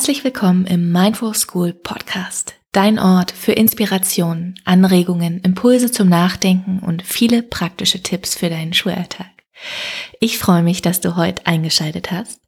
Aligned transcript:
Herzlich 0.00 0.24
willkommen 0.24 0.64
im 0.64 0.92
Mindful 0.92 1.34
School 1.34 1.74
Podcast, 1.74 2.54
dein 2.72 2.98
Ort 2.98 3.32
für 3.32 3.52
Inspiration, 3.52 4.54
Anregungen, 4.64 5.42
Impulse 5.42 5.92
zum 5.92 6.08
Nachdenken 6.08 6.78
und 6.78 7.02
viele 7.02 7.42
praktische 7.42 8.02
Tipps 8.02 8.34
für 8.34 8.48
deinen 8.48 8.72
Schulalltag. 8.72 9.26
Ich 10.18 10.38
freue 10.38 10.62
mich, 10.62 10.80
dass 10.80 11.02
du 11.02 11.16
heute 11.16 11.46
eingeschaltet 11.46 12.10
hast. 12.10 12.40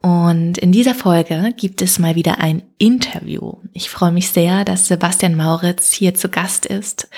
Und 0.00 0.56
in 0.56 0.72
dieser 0.72 0.94
Folge 0.94 1.52
gibt 1.54 1.82
es 1.82 1.98
mal 1.98 2.14
wieder 2.14 2.40
ein 2.40 2.62
Interview. 2.78 3.58
Ich 3.74 3.90
freue 3.90 4.12
mich 4.12 4.30
sehr, 4.30 4.64
dass 4.64 4.88
Sebastian 4.88 5.36
Mauritz 5.36 5.92
hier 5.92 6.14
zu 6.14 6.30
Gast 6.30 6.64
ist 6.64 7.10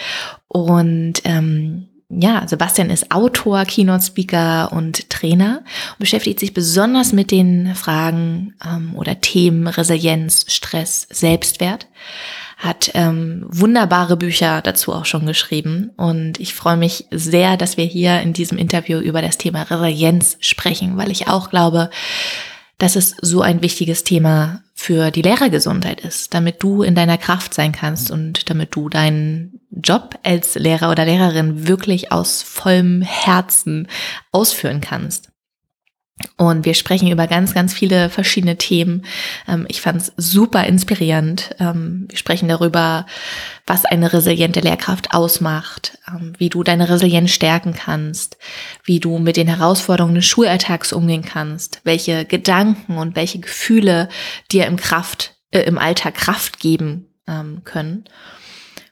und 0.48 1.20
ähm, 1.22 1.89
ja, 2.10 2.46
Sebastian 2.46 2.90
ist 2.90 3.12
Autor, 3.12 3.64
Keynote-Speaker 3.64 4.72
und 4.72 5.08
Trainer 5.10 5.62
und 5.92 5.98
beschäftigt 6.00 6.40
sich 6.40 6.52
besonders 6.52 7.12
mit 7.12 7.30
den 7.30 7.74
Fragen 7.76 8.54
ähm, 8.66 8.96
oder 8.96 9.20
Themen 9.20 9.68
Resilienz, 9.68 10.44
Stress, 10.48 11.06
Selbstwert. 11.10 11.86
Hat 12.58 12.90
ähm, 12.92 13.46
wunderbare 13.48 14.18
Bücher 14.18 14.60
dazu 14.60 14.92
auch 14.92 15.06
schon 15.06 15.24
geschrieben 15.24 15.92
und 15.96 16.38
ich 16.38 16.52
freue 16.52 16.76
mich 16.76 17.06
sehr, 17.10 17.56
dass 17.56 17.78
wir 17.78 17.86
hier 17.86 18.20
in 18.20 18.34
diesem 18.34 18.58
Interview 18.58 18.98
über 18.98 19.22
das 19.22 19.38
Thema 19.38 19.62
Resilienz 19.62 20.36
sprechen, 20.40 20.98
weil 20.98 21.10
ich 21.10 21.28
auch 21.28 21.48
glaube, 21.48 21.88
dass 22.80 22.96
es 22.96 23.14
so 23.20 23.42
ein 23.42 23.62
wichtiges 23.62 24.04
Thema 24.04 24.62
für 24.74 25.10
die 25.10 25.22
Lehrergesundheit 25.22 26.00
ist, 26.00 26.32
damit 26.32 26.62
du 26.62 26.82
in 26.82 26.94
deiner 26.94 27.18
Kraft 27.18 27.52
sein 27.52 27.72
kannst 27.72 28.10
und 28.10 28.48
damit 28.48 28.74
du 28.74 28.88
deinen 28.88 29.60
Job 29.70 30.18
als 30.22 30.54
Lehrer 30.54 30.90
oder 30.90 31.04
Lehrerin 31.04 31.68
wirklich 31.68 32.10
aus 32.10 32.42
vollem 32.42 33.02
Herzen 33.02 33.86
ausführen 34.32 34.80
kannst. 34.80 35.29
Und 36.36 36.64
wir 36.64 36.74
sprechen 36.74 37.10
über 37.10 37.26
ganz, 37.26 37.54
ganz 37.54 37.74
viele 37.74 38.08
verschiedene 38.08 38.56
Themen. 38.56 39.04
Ähm, 39.46 39.66
ich 39.68 39.80
fand 39.80 40.00
es 40.00 40.12
super 40.16 40.64
inspirierend. 40.64 41.54
Ähm, 41.58 42.06
wir 42.08 42.16
sprechen 42.16 42.48
darüber, 42.48 43.06
was 43.66 43.84
eine 43.84 44.12
resiliente 44.12 44.60
Lehrkraft 44.60 45.12
ausmacht, 45.12 45.98
ähm, 46.08 46.32
wie 46.38 46.48
du 46.48 46.62
deine 46.62 46.88
Resilienz 46.88 47.30
stärken 47.30 47.74
kannst, 47.74 48.38
wie 48.84 49.00
du 49.00 49.18
mit 49.18 49.36
den 49.36 49.48
Herausforderungen 49.48 50.14
des 50.14 50.26
Schulalltags 50.26 50.92
umgehen 50.92 51.22
kannst, 51.22 51.80
welche 51.84 52.24
Gedanken 52.24 52.96
und 52.96 53.16
welche 53.16 53.40
Gefühle 53.40 54.08
dir 54.50 54.66
im 54.66 54.76
Kraft, 54.76 55.36
äh, 55.50 55.60
im 55.60 55.78
Alltag 55.78 56.14
Kraft 56.14 56.58
geben 56.58 57.06
können 57.64 58.06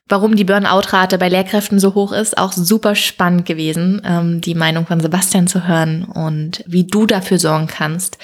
warum 0.09 0.37
die 0.37 0.45
Burnout-Rate 0.45 1.19
bei 1.19 1.29
Lehrkräften 1.29 1.79
so 1.79 1.95
hoch 1.95 2.13
ist, 2.13 2.39
auch 2.39 2.53
super 2.53 2.95
spannend 2.95 3.47
gewesen, 3.47 4.03
ähm, 4.05 4.41
die 4.41 4.55
Meinung 4.55 4.87
von 4.87 5.01
Sebastian 5.01 5.47
zu 5.47 5.67
hören 5.67 6.05
und 6.05 6.65
wie 6.67 6.85
du 6.85 7.07
dafür 7.07 7.39
sorgen 7.39 7.67
kannst, 7.67 8.19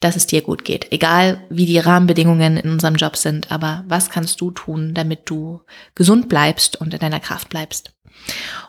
dass 0.00 0.16
es 0.16 0.26
dir 0.26 0.42
gut 0.42 0.64
geht. 0.64 0.92
Egal 0.92 1.40
wie 1.50 1.66
die 1.66 1.78
Rahmenbedingungen 1.78 2.56
in 2.56 2.70
unserem 2.70 2.96
Job 2.96 3.16
sind, 3.16 3.50
aber 3.50 3.84
was 3.86 4.10
kannst 4.10 4.40
du 4.40 4.50
tun, 4.50 4.94
damit 4.94 5.22
du 5.24 5.62
gesund 5.94 6.28
bleibst 6.28 6.76
und 6.76 6.94
in 6.94 7.00
deiner 7.00 7.20
Kraft 7.20 7.48
bleibst. 7.48 7.92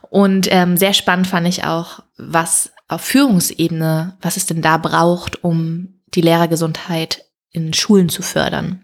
Und 0.10 0.48
ähm, 0.52 0.78
sehr 0.78 0.94
spannend 0.94 1.28
fand 1.28 1.48
ich 1.48 1.66
auch, 1.66 2.02
was 2.18 2.72
auf 2.88 3.02
Führungsebene, 3.02 4.18
was 4.22 4.38
es 4.38 4.46
denn 4.46 4.62
da 4.62 4.78
braucht, 4.78 5.44
um 5.44 6.02
die 6.16 6.22
Lehrergesundheit 6.22 7.26
in 7.52 7.74
Schulen 7.74 8.10
zu 8.10 8.22
fördern. 8.22 8.84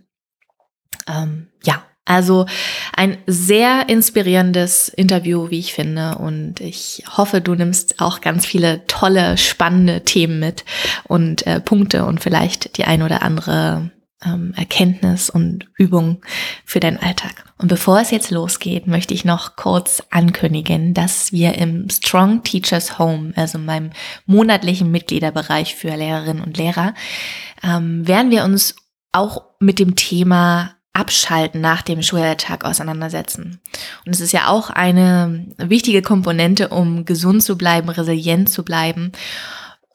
Ähm, 1.07 1.47
also 2.05 2.45
ein 2.95 3.17
sehr 3.25 3.89
inspirierendes 3.89 4.89
Interview, 4.89 5.49
wie 5.49 5.59
ich 5.59 5.73
finde. 5.73 6.15
Und 6.19 6.61
ich 6.61 7.03
hoffe, 7.17 7.41
du 7.41 7.55
nimmst 7.55 7.99
auch 7.99 8.21
ganz 8.21 8.45
viele 8.45 8.85
tolle, 8.85 9.37
spannende 9.37 10.01
Themen 10.01 10.39
mit 10.39 10.63
und 11.05 11.45
äh, 11.47 11.59
Punkte 11.59 12.05
und 12.05 12.21
vielleicht 12.21 12.77
die 12.77 12.85
ein 12.85 13.01
oder 13.01 13.23
andere 13.23 13.89
ähm, 14.23 14.53
Erkenntnis 14.55 15.29
und 15.29 15.65
Übung 15.77 16.21
für 16.63 16.79
deinen 16.79 16.97
Alltag. 16.97 17.45
Und 17.57 17.69
bevor 17.69 17.99
es 17.99 18.11
jetzt 18.11 18.31
losgeht, 18.31 18.85
möchte 18.85 19.13
ich 19.13 19.25
noch 19.25 19.55
kurz 19.55 20.03
ankündigen, 20.11 20.93
dass 20.93 21.31
wir 21.31 21.55
im 21.55 21.89
Strong 21.89 22.43
Teachers 22.43 22.99
Home, 22.99 23.33
also 23.35 23.57
meinem 23.57 23.91
monatlichen 24.25 24.91
Mitgliederbereich 24.91 25.75
für 25.75 25.95
Lehrerinnen 25.95 26.43
und 26.43 26.57
Lehrer, 26.57 26.93
ähm, 27.63 28.07
werden 28.07 28.31
wir 28.31 28.43
uns 28.43 28.75
auch 29.11 29.43
mit 29.59 29.79
dem 29.79 29.95
Thema 29.95 30.74
Abschalten 30.95 31.61
nach 31.61 31.81
dem 31.81 32.01
Schulalltag 32.01 32.65
auseinandersetzen. 32.65 33.59
Und 34.05 34.15
es 34.15 34.21
ist 34.21 34.31
ja 34.31 34.47
auch 34.47 34.69
eine 34.69 35.45
wichtige 35.57 36.01
Komponente, 36.01 36.69
um 36.69 37.05
gesund 37.05 37.43
zu 37.43 37.57
bleiben, 37.57 37.89
resilient 37.89 38.49
zu 38.49 38.63
bleiben. 38.63 39.11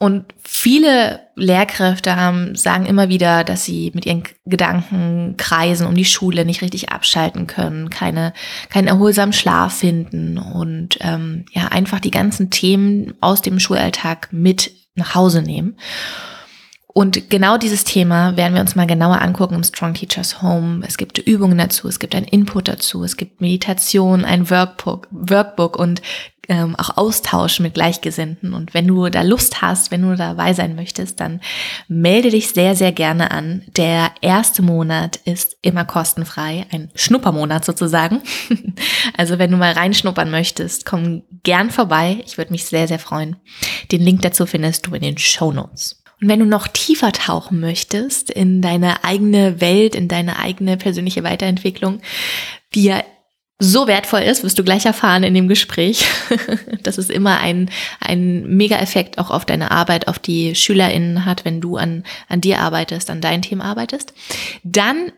Und 0.03 0.25
viele 0.43 1.21
Lehrkräfte 1.37 2.17
haben, 2.17 2.57
sagen 2.57 2.87
immer 2.87 3.11
wieder, 3.11 3.45
dass 3.45 3.67
sie 3.67 3.91
mit 3.95 4.07
ihren 4.07 4.23
Gedanken 4.47 5.35
kreisen 5.37 5.87
um 5.87 5.95
die 5.95 6.07
Schule, 6.07 6.47
nicht 6.47 6.63
richtig 6.63 6.91
abschalten 6.91 7.47
können, 7.47 7.91
keine, 7.91 8.33
keinen 8.71 8.89
erholsamen 8.89 9.35
Schlaf 9.35 9.77
finden 9.77 10.39
und 10.39 10.97
ähm, 11.03 11.45
ja 11.53 11.67
einfach 11.69 12.01
die 12.01 12.11
ganzen 12.11 12.49
Themen 12.49 13.13
aus 13.21 13.43
dem 13.43 13.61
Schulalltag 13.61 14.29
mit 14.33 14.73
nach 14.95 15.15
Hause 15.15 15.43
nehmen. 15.43 15.77
Und 16.93 17.31
genau 17.31 17.57
dieses 17.57 17.85
Thema 17.85 18.37
werden 18.37 18.55
wir 18.55 18.61
uns 18.61 18.75
mal 18.75 18.87
genauer 18.87 19.23
angucken 19.23 19.55
im 19.55 19.65
Strong 19.65 19.95
Teachers 19.95 20.43
Home. 20.43 20.85
Es 20.87 20.97
gibt 20.97 21.19
Übungen 21.19 21.59
dazu, 21.59 21.89
es 21.89 21.99
gibt 21.99 22.15
ein 22.15 22.25
Input 22.25 22.69
dazu, 22.69 23.05
es 23.05 23.17
gibt 23.17 23.41
Meditation, 23.41 24.25
ein 24.25 24.51
Workbook, 24.51 25.07
Workbook 25.11 25.79
und 25.79 26.03
ähm, 26.49 26.75
auch 26.77 26.97
Austausch 26.97 27.61
mit 27.61 27.75
Gleichgesinnten. 27.75 28.55
Und 28.55 28.75
wenn 28.75 28.89
du 28.89 29.09
da 29.09 29.23
Lust 29.23 29.63
hast, 29.63 29.93
wenn 29.93 30.03
du 30.03 30.17
dabei 30.17 30.53
sein 30.53 30.75
möchtest, 30.75 31.21
dann 31.21 31.41
melde 31.87 32.31
dich 32.31 32.49
sehr, 32.49 32.75
sehr 32.75 32.91
gerne 32.91 33.31
an. 33.31 33.63
Der 33.77 34.11
erste 34.21 34.61
Monat 34.61 35.17
ist 35.25 35.57
immer 35.63 35.85
kostenfrei, 35.85 36.67
ein 36.73 36.91
Schnuppermonat 36.97 37.65
sozusagen. 37.65 38.21
also 39.17 39.39
wenn 39.39 39.53
du 39.53 39.57
mal 39.57 39.73
reinschnuppern 39.73 40.31
möchtest, 40.31 40.85
komm 40.85 41.23
gern 41.45 41.71
vorbei. 41.71 42.23
Ich 42.27 42.37
würde 42.37 42.51
mich 42.51 42.65
sehr, 42.65 42.89
sehr 42.89 42.99
freuen. 42.99 43.37
Den 43.93 44.03
Link 44.03 44.23
dazu 44.23 44.45
findest 44.45 44.89
du 44.89 44.95
in 44.95 45.03
den 45.03 45.19
Show 45.19 45.53
Notes. 45.53 46.00
Und 46.21 46.29
wenn 46.29 46.41
du 46.41 46.47
noch 46.47 46.69
tiefer 46.69 47.13
tauchen 47.13 47.61
möchtest 47.61 48.31
in 48.31 48.61
deine 48.61 49.05
eigene 49.05 49.61
Welt, 49.61 49.95
in 49.95 50.09
deine 50.09 50.39
eigene 50.39 50.77
persönliche 50.77 51.25
Weiterentwicklung, 51.25 52.01
die 52.75 52.85
ja 52.85 53.03
so 53.63 53.87
wertvoll 53.87 54.21
ist, 54.21 54.43
wirst 54.43 54.59
du 54.59 54.65
gleich 54.65 54.87
erfahren 54.87 55.23
in 55.23 55.35
dem 55.35 55.49
Gespräch. 55.49 56.07
dass 56.83 56.99
es 56.99 57.11
immer 57.11 57.39
ein, 57.41 57.71
ein 58.01 58.57
Mega-Effekt 58.57 59.19
auch 59.19 59.31
auf 59.31 59.45
deine 59.45 59.71
Arbeit, 59.71 60.09
auf 60.09 60.19
die 60.19 60.55
SchülerInnen 60.55 61.25
hat, 61.25 61.45
wenn 61.45 61.61
du 61.61 61.77
an, 61.77 62.05
an 62.29 62.41
dir 62.41 62.61
arbeitest, 62.61 63.11
an 63.11 63.21
deinen 63.21 63.43
Themen 63.43 63.61
arbeitest. 63.61 64.15
Dann 64.65 65.13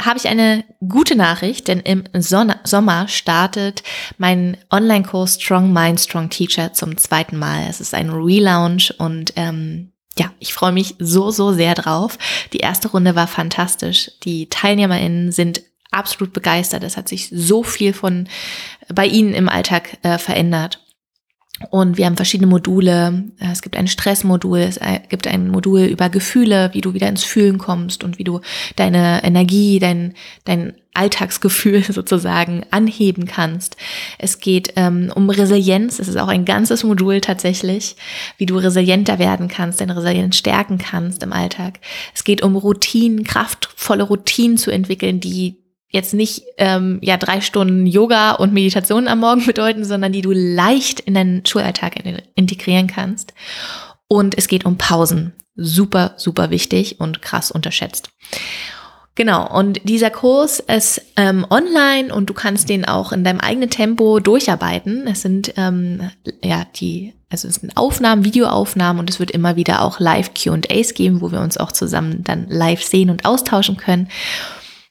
habe 0.00 0.18
ich 0.18 0.28
eine 0.28 0.64
gute 0.86 1.14
Nachricht, 1.16 1.68
denn 1.68 1.80
im 1.80 2.04
Sommer 2.14 3.08
startet 3.08 3.82
mein 4.16 4.56
Online-Kurs 4.70 5.40
Strong 5.40 5.72
Mind, 5.72 6.00
Strong 6.00 6.30
Teacher 6.30 6.72
zum 6.72 6.96
zweiten 6.96 7.36
Mal. 7.36 7.66
Es 7.68 7.80
ist 7.80 7.94
ein 7.94 8.10
Relaunch 8.10 8.94
und 8.98 9.34
ähm, 9.36 9.92
ja, 10.18 10.32
ich 10.38 10.52
freue 10.52 10.72
mich 10.72 10.96
so, 10.98 11.30
so 11.30 11.52
sehr 11.52 11.74
drauf. 11.74 12.18
Die 12.52 12.58
erste 12.58 12.88
Runde 12.88 13.14
war 13.14 13.26
fantastisch. 13.26 14.10
Die 14.24 14.48
TeilnehmerInnen 14.48 15.32
sind 15.32 15.62
absolut 15.90 16.32
begeistert. 16.32 16.84
Es 16.84 16.96
hat 16.96 17.08
sich 17.08 17.28
so 17.32 17.62
viel 17.62 17.92
von 17.92 18.28
bei 18.92 19.06
ihnen 19.06 19.34
im 19.34 19.48
Alltag 19.48 19.98
äh, 20.02 20.18
verändert. 20.18 20.84
Und 21.68 21.98
wir 21.98 22.06
haben 22.06 22.16
verschiedene 22.16 22.46
Module. 22.46 23.24
Es 23.38 23.60
gibt 23.60 23.76
ein 23.76 23.86
Stressmodul, 23.86 24.60
es 24.60 24.80
gibt 25.10 25.26
ein 25.26 25.48
Modul 25.48 25.82
über 25.82 26.08
Gefühle, 26.08 26.70
wie 26.72 26.80
du 26.80 26.94
wieder 26.94 27.08
ins 27.08 27.24
Fühlen 27.24 27.58
kommst 27.58 28.02
und 28.02 28.18
wie 28.18 28.24
du 28.24 28.40
deine 28.76 29.22
Energie, 29.22 29.78
dein, 29.78 30.14
dein 30.44 30.74
Alltagsgefühl 30.94 31.82
sozusagen 31.88 32.64
anheben 32.70 33.26
kannst. 33.26 33.76
Es 34.18 34.40
geht 34.40 34.72
ähm, 34.76 35.12
um 35.14 35.30
Resilienz. 35.30 35.98
Es 35.98 36.08
ist 36.08 36.16
auch 36.16 36.28
ein 36.28 36.44
ganzes 36.44 36.84
Modul 36.84 37.20
tatsächlich, 37.20 37.96
wie 38.38 38.46
du 38.46 38.56
resilienter 38.56 39.18
werden 39.18 39.48
kannst, 39.48 39.80
deine 39.80 39.96
Resilienz 39.96 40.36
stärken 40.36 40.78
kannst 40.78 41.22
im 41.22 41.32
Alltag. 41.32 41.80
Es 42.14 42.24
geht 42.24 42.42
um 42.42 42.56
Routinen, 42.56 43.24
kraftvolle 43.24 44.04
Routinen 44.04 44.58
zu 44.58 44.70
entwickeln, 44.70 45.20
die 45.20 45.56
jetzt 45.90 46.14
nicht 46.14 46.44
ähm, 46.56 46.98
ja 47.02 47.16
drei 47.16 47.40
Stunden 47.40 47.86
Yoga 47.86 48.32
und 48.32 48.52
Meditation 48.52 49.08
am 49.08 49.20
Morgen 49.20 49.44
bedeuten, 49.46 49.84
sondern 49.84 50.12
die 50.12 50.22
du 50.22 50.32
leicht 50.32 51.00
in 51.00 51.14
deinen 51.14 51.44
Schulalltag 51.44 51.96
integrieren 52.34 52.86
kannst. 52.86 53.34
Und 54.08 54.36
es 54.36 54.48
geht 54.48 54.64
um 54.64 54.76
Pausen. 54.76 55.34
Super, 55.54 56.14
super 56.16 56.50
wichtig 56.50 57.00
und 57.00 57.22
krass 57.22 57.50
unterschätzt. 57.50 58.10
Genau, 59.16 59.46
und 59.58 59.80
dieser 59.84 60.10
Kurs 60.10 60.60
ist 60.60 61.02
ähm, 61.16 61.44
online 61.50 62.14
und 62.14 62.30
du 62.30 62.34
kannst 62.34 62.68
den 62.68 62.84
auch 62.84 63.12
in 63.12 63.24
deinem 63.24 63.40
eigenen 63.40 63.68
Tempo 63.68 64.20
durcharbeiten. 64.20 65.06
Es 65.06 65.22
sind 65.22 65.52
ähm, 65.56 66.10
ja 66.42 66.64
die, 66.76 67.14
also 67.28 67.48
es 67.48 67.56
sind 67.56 67.76
Aufnahmen, 67.76 68.24
Videoaufnahmen 68.24 69.00
und 69.00 69.10
es 69.10 69.18
wird 69.18 69.30
immer 69.32 69.56
wieder 69.56 69.82
auch 69.82 70.00
live 70.00 70.32
QAs 70.34 70.94
geben, 70.94 71.20
wo 71.20 71.32
wir 71.32 71.40
uns 71.40 71.58
auch 71.58 71.72
zusammen 71.72 72.22
dann 72.24 72.46
live 72.48 72.82
sehen 72.82 73.10
und 73.10 73.24
austauschen 73.24 73.76
können. 73.76 74.08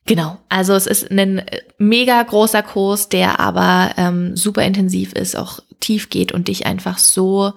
Genau, 0.06 0.38
also 0.50 0.74
es 0.74 0.86
ist 0.86 1.12
ein 1.12 1.40
äh, 1.40 1.62
mega 1.78 2.22
großer 2.22 2.62
Kurs, 2.62 3.10
der 3.10 3.40
aber 3.40 3.92
ähm, 3.96 4.36
super 4.36 4.64
intensiv 4.64 5.14
ist, 5.14 5.36
auch 5.36 5.60
tief 5.80 6.10
geht 6.10 6.32
und 6.32 6.48
dich 6.48 6.66
einfach 6.66 6.98
so 6.98 7.54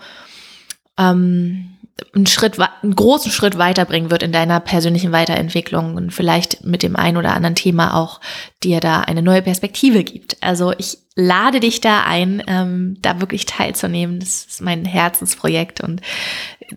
ähm, 0.98 1.71
einen 2.14 2.26
Schritt, 2.26 2.58
einen 2.58 2.94
großen 2.94 3.30
Schritt 3.30 3.58
weiterbringen 3.58 4.10
wird 4.10 4.22
in 4.22 4.32
deiner 4.32 4.60
persönlichen 4.60 5.12
Weiterentwicklung 5.12 5.96
und 5.96 6.12
vielleicht 6.12 6.64
mit 6.64 6.82
dem 6.82 6.96
ein 6.96 7.16
oder 7.16 7.34
anderen 7.34 7.54
Thema 7.54 7.94
auch 7.94 8.20
dir 8.62 8.80
da 8.80 9.00
eine 9.00 9.22
neue 9.22 9.42
Perspektive 9.42 10.04
gibt. 10.04 10.36
Also 10.40 10.72
ich 10.78 10.98
lade 11.14 11.60
dich 11.60 11.80
da 11.80 12.04
ein, 12.04 12.42
ähm, 12.46 12.98
da 13.02 13.20
wirklich 13.20 13.46
teilzunehmen. 13.46 14.20
Das 14.20 14.44
ist 14.44 14.60
mein 14.60 14.84
Herzensprojekt 14.84 15.80
und 15.80 16.00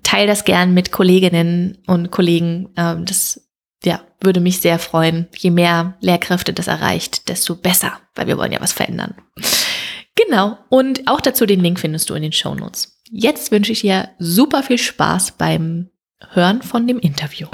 teile 0.04 0.28
das 0.28 0.44
gern 0.44 0.74
mit 0.74 0.92
Kolleginnen 0.92 1.78
und 1.88 2.12
Kollegen. 2.12 2.70
Ähm, 2.78 3.06
das 3.06 3.42
ja, 3.84 4.02
würde 4.20 4.40
mich 4.40 4.60
sehr 4.60 4.80
freuen. 4.80 5.28
Je 5.38 5.52
mehr 5.52 5.96
Lehrkräfte 6.02 6.54
das 6.54 6.68
erreicht, 6.68 7.30
desto 7.30 7.56
besser, 7.56 7.94
weil 8.16 8.28
wir 8.28 8.38
wollen 8.38 8.52
ja 8.52 8.62
was 8.62 8.74
verändern. 8.74 9.16
Genau. 10.16 10.58
Und 10.70 11.08
auch 11.08 11.22
dazu 11.22 11.46
den 11.46 11.62
Link 11.62 11.80
findest 11.80 12.10
du 12.10 12.16
in 12.16 12.24
den 12.24 12.32
Show 12.32 12.56
Notes. 12.56 12.95
Jetzt 13.18 13.50
wünsche 13.50 13.72
ich 13.72 13.80
dir 13.80 14.10
super 14.20 14.62
viel 14.62 14.78
Spaß 14.78 15.38
beim 15.38 15.90
Hören 16.34 16.62
von 16.62 16.86
dem 16.86 17.00
Interview. 17.00 17.48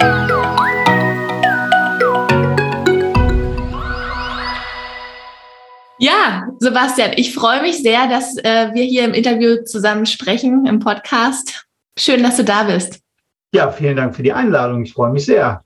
Ja, 6.00 6.48
Sebastian, 6.58 7.12
ich 7.16 7.36
freue 7.36 7.62
mich 7.62 7.84
sehr, 7.84 8.08
dass 8.08 8.38
äh, 8.38 8.72
wir 8.74 8.86
hier 8.86 9.06
im 9.06 9.14
Interview 9.14 9.64
zusammen 9.64 10.08
sprechen, 10.08 10.66
im 10.66 10.80
Podcast. 10.80 11.68
Schön, 11.96 12.24
dass 12.24 12.38
du 12.38 12.44
da 12.44 12.64
bist. 12.64 13.00
Ja, 13.54 13.72
vielen 13.72 13.98
Dank 13.98 14.16
für 14.16 14.24
die 14.24 14.34
Einladung. 14.34 14.84
Ich 14.84 14.94
freue 14.94 15.12
mich 15.12 15.26
sehr. 15.26 15.64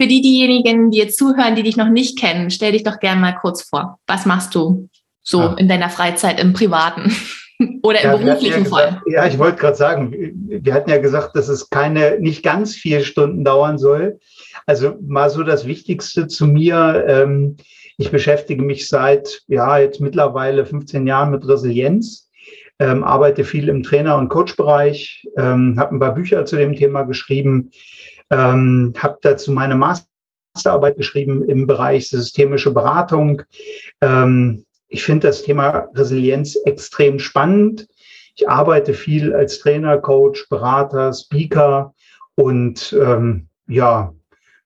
Für 0.00 0.08
die, 0.08 0.20
diejenigen, 0.20 0.90
die 0.90 0.98
jetzt 0.98 1.16
zuhören, 1.16 1.54
die 1.54 1.62
dich 1.62 1.76
noch 1.76 1.90
nicht 1.90 2.18
kennen, 2.18 2.50
stell 2.50 2.72
dich 2.72 2.82
doch 2.82 2.98
gerne 2.98 3.20
mal 3.20 3.36
kurz 3.36 3.62
vor. 3.62 4.00
Was 4.08 4.26
machst 4.26 4.52
du 4.56 4.88
so 5.22 5.42
ja. 5.42 5.54
in 5.54 5.68
deiner 5.68 5.90
Freizeit, 5.90 6.40
im 6.40 6.54
Privaten 6.54 7.14
oder 7.82 8.00
im 8.00 8.10
ja, 8.10 8.16
beruflichen 8.16 8.64
ja 8.64 8.70
Fall? 8.70 9.02
Ja, 9.06 9.26
ich 9.26 9.38
wollte 9.38 9.58
gerade 9.58 9.76
sagen, 9.76 10.12
wir 10.48 10.74
hatten 10.74 10.90
ja 10.90 10.98
gesagt, 10.98 11.36
dass 11.36 11.48
es 11.48 11.70
keine, 11.70 12.18
nicht 12.18 12.42
ganz 12.42 12.74
vier 12.74 13.02
Stunden 13.02 13.44
dauern 13.44 13.78
soll. 13.78 14.18
Also 14.66 14.96
mal 15.00 15.30
so 15.30 15.42
das 15.42 15.66
Wichtigste 15.66 16.26
zu 16.26 16.46
mir. 16.46 17.04
Ähm, 17.06 17.56
ich 17.98 18.10
beschäftige 18.10 18.62
mich 18.62 18.88
seit, 18.88 19.42
ja, 19.46 19.78
jetzt 19.78 20.00
mittlerweile 20.00 20.64
15 20.64 21.06
Jahren 21.06 21.30
mit 21.30 21.46
Resilienz, 21.46 22.30
ähm, 22.78 23.04
arbeite 23.04 23.44
viel 23.44 23.68
im 23.68 23.82
Trainer- 23.82 24.16
und 24.16 24.30
Coach-Bereich, 24.30 25.26
ähm, 25.36 25.78
habe 25.78 25.94
ein 25.94 26.00
paar 26.00 26.14
Bücher 26.14 26.46
zu 26.46 26.56
dem 26.56 26.74
Thema 26.74 27.02
geschrieben, 27.02 27.70
ähm, 28.30 28.94
habe 28.96 29.18
dazu 29.20 29.52
meine 29.52 29.74
Masterarbeit 29.74 30.96
geschrieben 30.96 31.44
im 31.46 31.66
Bereich 31.66 32.08
systemische 32.08 32.72
Beratung. 32.72 33.42
Ähm, 34.00 34.64
ich 34.90 35.04
finde 35.04 35.28
das 35.28 35.42
Thema 35.42 35.88
Resilienz 35.94 36.56
extrem 36.66 37.18
spannend. 37.18 37.86
Ich 38.34 38.48
arbeite 38.48 38.92
viel 38.92 39.34
als 39.34 39.60
Trainer, 39.60 39.98
Coach, 39.98 40.48
Berater, 40.48 41.12
Speaker 41.12 41.94
und 42.34 42.94
ähm, 43.00 43.48
ja, 43.68 44.12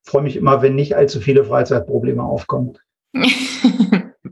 freue 0.02 0.22
mich 0.22 0.36
immer, 0.36 0.62
wenn 0.62 0.74
nicht 0.74 0.96
allzu 0.96 1.20
viele 1.20 1.44
Freizeitprobleme 1.44 2.22
aufkommen. 2.22 2.78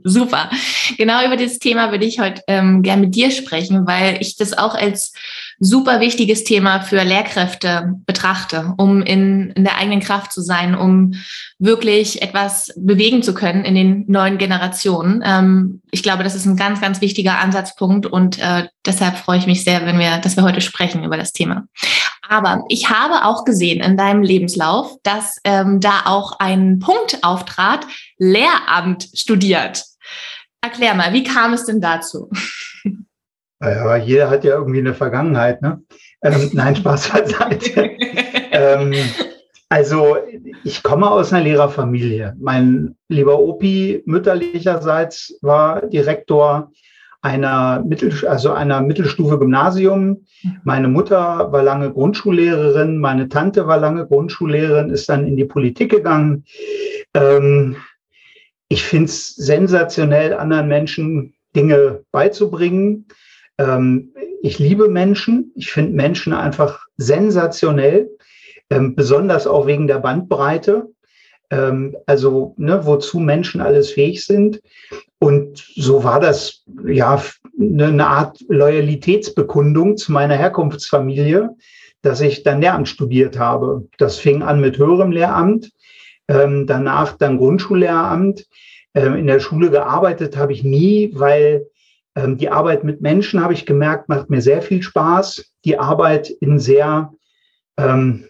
Super. 0.03 0.49
Genau 0.97 1.25
über 1.25 1.37
dieses 1.37 1.59
Thema 1.59 1.91
würde 1.91 2.05
ich 2.05 2.19
heute 2.19 2.41
ähm, 2.47 2.81
gern 2.81 2.99
mit 2.99 3.15
dir 3.15 3.31
sprechen, 3.31 3.87
weil 3.87 4.17
ich 4.19 4.35
das 4.35 4.57
auch 4.57 4.75
als 4.75 5.13
super 5.59 5.99
wichtiges 5.99 6.43
Thema 6.43 6.81
für 6.81 7.03
Lehrkräfte 7.03 7.93
betrachte, 8.05 8.73
um 8.77 9.01
in, 9.01 9.51
in 9.51 9.63
der 9.63 9.77
eigenen 9.77 9.99
Kraft 9.99 10.31
zu 10.31 10.41
sein, 10.41 10.75
um 10.75 11.13
wirklich 11.59 12.21
etwas 12.21 12.73
bewegen 12.75 13.23
zu 13.23 13.33
können 13.33 13.65
in 13.65 13.75
den 13.75 14.05
neuen 14.07 14.37
Generationen. 14.37 15.23
Ähm, 15.25 15.81
ich 15.91 16.03
glaube, 16.03 16.23
das 16.23 16.35
ist 16.35 16.45
ein 16.45 16.57
ganz, 16.57 16.81
ganz 16.81 17.01
wichtiger 17.01 17.39
Ansatzpunkt 17.39 18.05
und 18.05 18.39
äh, 18.39 18.67
deshalb 18.85 19.17
freue 19.17 19.37
ich 19.37 19.47
mich 19.47 19.63
sehr, 19.63 19.85
wenn 19.85 19.99
wir, 19.99 20.17
dass 20.17 20.35
wir 20.35 20.43
heute 20.43 20.61
sprechen 20.61 21.03
über 21.03 21.17
das 21.17 21.31
Thema. 21.31 21.65
Aber 22.27 22.63
ich 22.69 22.89
habe 22.89 23.25
auch 23.25 23.45
gesehen 23.45 23.81
in 23.81 23.97
deinem 23.97 24.23
Lebenslauf, 24.23 24.95
dass 25.03 25.37
ähm, 25.43 25.79
da 25.79 26.03
auch 26.05 26.39
ein 26.39 26.79
Punkt 26.79 27.19
auftrat, 27.23 27.85
Lehramt 28.17 29.09
studiert. 29.13 29.83
Erklär 30.61 30.95
mal, 30.95 31.13
wie 31.13 31.23
kam 31.23 31.53
es 31.53 31.65
denn 31.65 31.81
dazu? 31.81 32.29
Ja, 33.63 33.95
jeder 33.95 34.29
hat 34.29 34.43
ja 34.43 34.55
irgendwie 34.55 34.79
eine 34.79 34.93
Vergangenheit, 34.93 35.61
ne? 35.61 35.81
Ähm, 36.21 36.49
nein, 36.53 36.75
Spaß 36.75 37.09
beiseite. 37.09 37.91
ähm, 38.51 38.93
also 39.69 40.17
ich 40.63 40.83
komme 40.83 41.09
aus 41.09 41.33
einer 41.33 41.45
Lehrerfamilie. 41.45 42.35
Mein 42.39 42.95
lieber 43.09 43.39
Opi 43.39 44.03
mütterlicherseits 44.05 45.37
war 45.41 45.87
Direktor 45.87 46.71
einer, 47.23 47.81
Mittel, 47.83 48.13
also 48.27 48.51
einer 48.51 48.81
Mittelstufe 48.81 49.39
Gymnasium. 49.39 50.25
Meine 50.63 50.89
Mutter 50.89 51.51
war 51.51 51.63
lange 51.63 51.91
Grundschullehrerin, 51.91 52.97
meine 52.97 53.29
Tante 53.29 53.65
war 53.65 53.77
lange 53.77 54.05
Grundschullehrerin, 54.05 54.89
ist 54.89 55.09
dann 55.09 55.25
in 55.25 55.37
die 55.37 55.45
Politik 55.45 55.89
gegangen. 55.89 56.43
Ähm, 57.13 57.77
ich 58.67 58.83
finde 58.83 59.05
es 59.05 59.35
sensationell, 59.35 60.33
anderen 60.33 60.67
Menschen 60.67 61.33
Dinge 61.55 62.03
beizubringen. 62.11 63.07
Ähm, 63.63 64.13
ich 64.41 64.59
liebe 64.59 64.89
Menschen. 64.89 65.51
Ich 65.55 65.71
finde 65.71 65.93
Menschen 65.93 66.33
einfach 66.33 66.85
sensationell, 66.97 68.09
ähm, 68.69 68.95
besonders 68.95 69.47
auch 69.47 69.67
wegen 69.67 69.87
der 69.87 69.99
Bandbreite. 69.99 70.89
Ähm, 71.49 71.95
also, 72.05 72.53
ne, 72.57 72.85
wozu 72.85 73.19
Menschen 73.19 73.61
alles 73.61 73.91
fähig 73.91 74.25
sind. 74.25 74.61
Und 75.19 75.59
so 75.75 76.03
war 76.03 76.19
das 76.19 76.63
ja 76.85 77.23
ne, 77.57 77.85
eine 77.85 78.07
Art 78.07 78.43
Loyalitätsbekundung 78.49 79.95
zu 79.95 80.11
meiner 80.11 80.35
Herkunftsfamilie, 80.35 81.51
dass 82.01 82.19
ich 82.19 82.43
dann 82.43 82.61
Lehramt 82.61 82.89
studiert 82.89 83.39
habe. 83.39 83.87
Das 83.97 84.17
fing 84.17 84.43
an 84.43 84.59
mit 84.59 84.77
höherem 84.77 85.11
Lehramt, 85.11 85.71
ähm, 86.27 86.67
danach 86.67 87.13
dann 87.17 87.37
Grundschullehramt. 87.37 88.45
Ähm, 88.95 89.15
in 89.15 89.27
der 89.27 89.39
Schule 89.39 89.71
gearbeitet 89.71 90.37
habe 90.37 90.53
ich 90.53 90.63
nie, 90.63 91.11
weil 91.15 91.65
die 92.15 92.49
Arbeit 92.49 92.83
mit 92.83 93.01
Menschen, 93.01 93.41
habe 93.41 93.53
ich 93.53 93.65
gemerkt, 93.65 94.07
macht 94.07 94.29
mir 94.29 94.41
sehr 94.41 94.61
viel 94.61 94.83
Spaß. 94.83 95.51
Die 95.65 95.79
Arbeit 95.79 96.29
in 96.29 96.59
sehr, 96.59 97.11
ähm, 97.77 98.25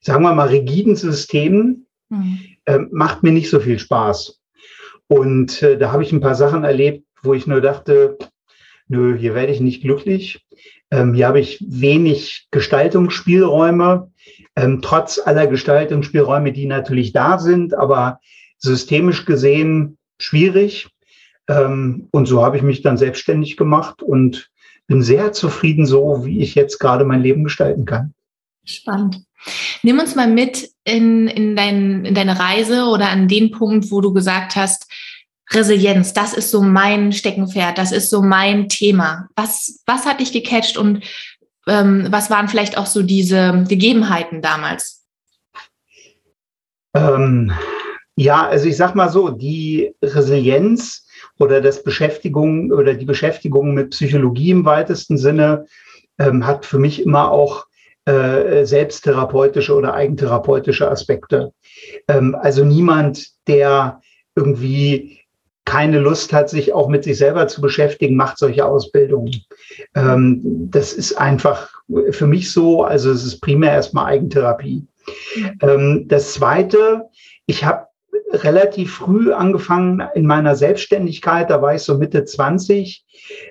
sagen 0.00 0.22
wir 0.22 0.32
mal, 0.34 0.48
rigiden 0.48 0.94
Systemen 0.94 1.86
mhm. 2.10 2.38
äh, 2.66 2.78
macht 2.90 3.22
mir 3.22 3.32
nicht 3.32 3.50
so 3.50 3.58
viel 3.58 3.78
Spaß. 3.78 4.40
Und 5.08 5.62
äh, 5.62 5.76
da 5.76 5.92
habe 5.92 6.02
ich 6.02 6.12
ein 6.12 6.20
paar 6.20 6.34
Sachen 6.34 6.64
erlebt, 6.64 7.04
wo 7.22 7.34
ich 7.34 7.46
nur 7.46 7.60
dachte, 7.60 8.18
nö, 8.88 9.16
hier 9.16 9.34
werde 9.34 9.52
ich 9.52 9.60
nicht 9.60 9.82
glücklich. 9.82 10.46
Ähm, 10.90 11.14
hier 11.14 11.26
habe 11.26 11.40
ich 11.40 11.64
wenig 11.66 12.48
Gestaltungsspielräume, 12.50 14.10
ähm, 14.56 14.80
trotz 14.82 15.18
aller 15.18 15.46
Gestaltungsspielräume, 15.46 16.52
die 16.52 16.66
natürlich 16.66 17.12
da 17.12 17.38
sind, 17.38 17.74
aber 17.74 18.20
systemisch 18.58 19.24
gesehen 19.24 19.98
schwierig. 20.18 20.88
Ähm, 21.48 22.08
und 22.12 22.26
so 22.26 22.44
habe 22.44 22.56
ich 22.56 22.62
mich 22.62 22.82
dann 22.82 22.96
selbstständig 22.96 23.56
gemacht 23.56 24.02
und 24.02 24.50
bin 24.86 25.02
sehr 25.02 25.32
zufrieden, 25.32 25.86
so 25.86 26.24
wie 26.24 26.40
ich 26.40 26.54
jetzt 26.54 26.78
gerade 26.78 27.04
mein 27.04 27.22
Leben 27.22 27.44
gestalten 27.44 27.84
kann. 27.84 28.14
Spannend. 28.64 29.24
Nimm 29.82 29.98
uns 29.98 30.14
mal 30.14 30.28
mit 30.28 30.70
in, 30.84 31.26
in, 31.28 31.56
dein, 31.56 32.04
in 32.04 32.14
deine 32.14 32.38
Reise 32.38 32.84
oder 32.84 33.08
an 33.08 33.26
den 33.26 33.50
Punkt, 33.50 33.90
wo 33.90 34.00
du 34.00 34.12
gesagt 34.12 34.54
hast, 34.54 34.88
Resilienz, 35.50 36.12
das 36.12 36.32
ist 36.32 36.50
so 36.50 36.62
mein 36.62 37.12
Steckenpferd, 37.12 37.76
das 37.76 37.92
ist 37.92 38.08
so 38.10 38.22
mein 38.22 38.68
Thema. 38.68 39.28
Was, 39.36 39.82
was 39.86 40.06
hat 40.06 40.20
dich 40.20 40.32
gecatcht 40.32 40.76
und 40.76 41.04
ähm, 41.66 42.06
was 42.10 42.30
waren 42.30 42.48
vielleicht 42.48 42.78
auch 42.78 42.86
so 42.86 43.02
diese 43.02 43.64
Gegebenheiten 43.68 44.40
damals? 44.42 45.04
Ähm, 46.94 47.52
ja, 48.16 48.46
also 48.46 48.66
ich 48.66 48.76
sag 48.76 48.94
mal 48.94 49.10
so, 49.10 49.30
die 49.30 49.94
Resilienz 50.02 51.01
oder 51.42 51.60
das 51.60 51.82
Beschäftigung 51.82 52.70
oder 52.70 52.94
die 52.94 53.04
Beschäftigung 53.04 53.74
mit 53.74 53.90
Psychologie 53.90 54.50
im 54.50 54.64
weitesten 54.64 55.18
Sinne 55.18 55.66
ähm, 56.18 56.46
hat 56.46 56.64
für 56.64 56.78
mich 56.78 57.02
immer 57.02 57.30
auch 57.30 57.66
äh, 58.04 58.64
selbsttherapeutische 58.64 59.74
oder 59.74 59.94
eigentherapeutische 59.94 60.90
Aspekte. 60.90 61.52
Ähm, 62.08 62.36
also 62.40 62.64
niemand, 62.64 63.28
der 63.48 64.00
irgendwie 64.36 65.18
keine 65.64 65.98
Lust 65.98 66.32
hat, 66.32 66.48
sich 66.48 66.72
auch 66.72 66.88
mit 66.88 67.04
sich 67.04 67.18
selber 67.18 67.46
zu 67.48 67.60
beschäftigen, 67.60 68.16
macht 68.16 68.38
solche 68.38 68.64
Ausbildungen. 68.64 69.44
Ähm, 69.94 70.40
das 70.70 70.92
ist 70.92 71.14
einfach 71.14 71.70
für 72.10 72.26
mich 72.26 72.52
so, 72.52 72.84
also 72.84 73.10
es 73.10 73.24
ist 73.24 73.40
primär 73.40 73.72
erstmal 73.72 74.06
Eigentherapie. 74.06 74.86
Ähm, 75.60 76.06
das 76.08 76.34
Zweite, 76.34 77.02
ich 77.46 77.64
habe 77.64 77.86
relativ 78.32 78.94
früh 78.94 79.32
angefangen 79.32 80.02
in 80.14 80.26
meiner 80.26 80.54
Selbstständigkeit, 80.56 81.50
da 81.50 81.62
war 81.62 81.74
ich 81.74 81.82
so 81.82 81.96
Mitte 81.96 82.24
20, 82.24 83.04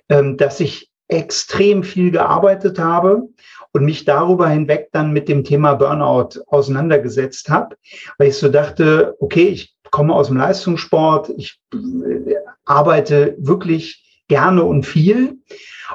ähm, 0.10 0.38
dass 0.38 0.60
ich 0.60 0.90
extrem 1.08 1.84
viel 1.84 2.12
gearbeitet 2.12 2.80
habe 2.80 3.24
und 3.74 3.84
mich 3.84 4.06
darüber 4.06 4.50
hinweg 4.50 4.90
dann 4.92 5.12
mit 5.12 5.28
dem 5.28 5.44
Thema 5.44 5.74
Burnout 5.76 6.42
auseinandergesetzt 6.48 7.50
habe, 7.50 7.76
weil 8.18 8.30
ich 8.30 8.38
so 8.38 8.50
dachte, 8.50 9.16
okay, 9.20 9.48
ich 9.48 9.76
komme 9.92 10.14
aus 10.14 10.28
dem 10.28 10.38
Leistungssport, 10.38 11.32
ich 11.38 11.60
äh, 11.74 12.36
arbeite 12.66 13.36
wirklich 13.38 14.24
gerne 14.28 14.64
und 14.64 14.86
viel. 14.86 15.40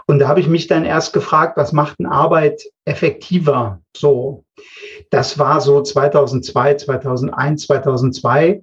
Und 0.07 0.19
da 0.19 0.29
habe 0.29 0.41
ich 0.41 0.49
mich 0.49 0.67
dann 0.67 0.85
erst 0.85 1.13
gefragt, 1.13 1.57
was 1.57 1.73
macht 1.73 1.97
eine 1.99 2.11
Arbeit 2.11 2.63
effektiver? 2.85 3.81
So, 3.97 4.45
das 5.11 5.39
war 5.39 5.61
so 5.61 5.83
2002, 5.83 6.75
2001, 6.75 7.67
2002. 7.67 8.63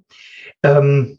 Ähm, 0.62 1.18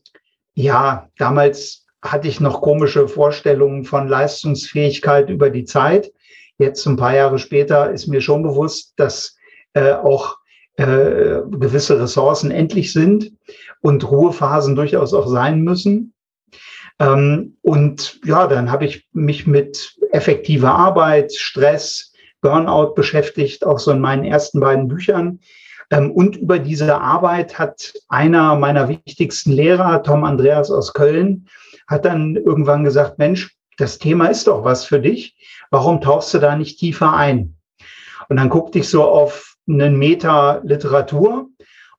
ja, 0.53 1.09
damals 1.17 1.85
hatte 2.01 2.27
ich 2.27 2.39
noch 2.39 2.61
komische 2.61 3.07
Vorstellungen 3.07 3.83
von 3.83 4.07
Leistungsfähigkeit 4.07 5.29
über 5.29 5.49
die 5.49 5.65
Zeit. 5.65 6.11
Jetzt 6.57 6.85
ein 6.85 6.97
paar 6.97 7.15
Jahre 7.15 7.39
später 7.39 7.91
ist 7.91 8.07
mir 8.07 8.21
schon 8.21 8.43
bewusst, 8.43 8.93
dass 8.97 9.35
äh, 9.73 9.91
auch 9.91 10.37
äh, 10.77 11.41
gewisse 11.49 11.99
Ressourcen 11.99 12.51
endlich 12.51 12.93
sind 12.93 13.33
und 13.81 14.09
Ruhephasen 14.09 14.75
durchaus 14.75 15.13
auch 15.13 15.27
sein 15.27 15.61
müssen. 15.61 16.13
Ähm, 16.99 17.57
und 17.61 18.19
ja, 18.25 18.47
dann 18.47 18.71
habe 18.71 18.85
ich 18.85 19.07
mich 19.11 19.47
mit 19.47 19.95
effektiver 20.11 20.73
Arbeit, 20.73 21.33
Stress, 21.33 22.13
Burnout 22.41 22.93
beschäftigt, 22.93 23.65
auch 23.65 23.79
so 23.79 23.91
in 23.91 23.99
meinen 23.99 24.23
ersten 24.23 24.59
beiden 24.59 24.87
Büchern. 24.87 25.39
Ähm, 25.91 26.11
und 26.11 26.37
über 26.37 26.59
diese 26.59 26.99
Arbeit 26.99 27.59
hat 27.59 27.93
einer 28.07 28.55
meiner 28.55 28.87
wichtigsten 28.87 29.51
Lehrer, 29.51 30.03
Tom 30.03 30.23
Andreas 30.23 30.71
aus 30.71 30.93
Köln, 30.93 31.47
hat 31.87 32.05
dann 32.05 32.35
irgendwann 32.35 32.83
gesagt, 32.83 33.17
Mensch, 33.17 33.55
das 33.77 33.99
Thema 33.99 34.27
ist 34.27 34.47
doch 34.47 34.63
was 34.63 34.85
für 34.85 34.99
dich. 34.99 35.35
Warum 35.69 36.01
tauchst 36.01 36.33
du 36.33 36.39
da 36.39 36.55
nicht 36.55 36.79
tiefer 36.79 37.13
ein? 37.13 37.57
Und 38.29 38.37
dann 38.37 38.49
guckte 38.49 38.79
ich 38.79 38.89
so 38.89 39.03
auf 39.03 39.55
einen 39.67 39.97
Meter 39.97 40.61
Literatur 40.63 41.49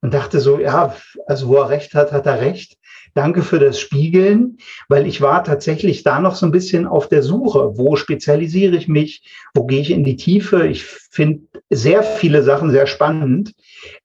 und 0.00 0.14
dachte 0.14 0.40
so, 0.40 0.58
ja, 0.58 0.94
also 1.26 1.48
wo 1.48 1.56
er 1.56 1.68
recht 1.68 1.94
hat, 1.94 2.12
hat 2.12 2.26
er 2.26 2.40
recht. 2.40 2.78
Danke 3.16 3.40
für 3.40 3.58
das 3.58 3.80
Spiegeln, 3.80 4.58
weil 4.90 5.06
ich 5.06 5.22
war 5.22 5.42
tatsächlich 5.42 6.02
da 6.02 6.20
noch 6.20 6.34
so 6.34 6.44
ein 6.44 6.52
bisschen 6.52 6.86
auf 6.86 7.08
der 7.08 7.22
Suche. 7.22 7.78
Wo 7.78 7.96
spezialisiere 7.96 8.76
ich 8.76 8.88
mich? 8.88 9.22
Wo 9.54 9.64
gehe 9.64 9.80
ich 9.80 9.90
in 9.90 10.04
die 10.04 10.16
Tiefe? 10.16 10.66
Ich 10.66 10.84
finde 10.84 11.40
sehr 11.70 12.02
viele 12.02 12.42
Sachen 12.42 12.70
sehr 12.70 12.86
spannend. 12.86 13.54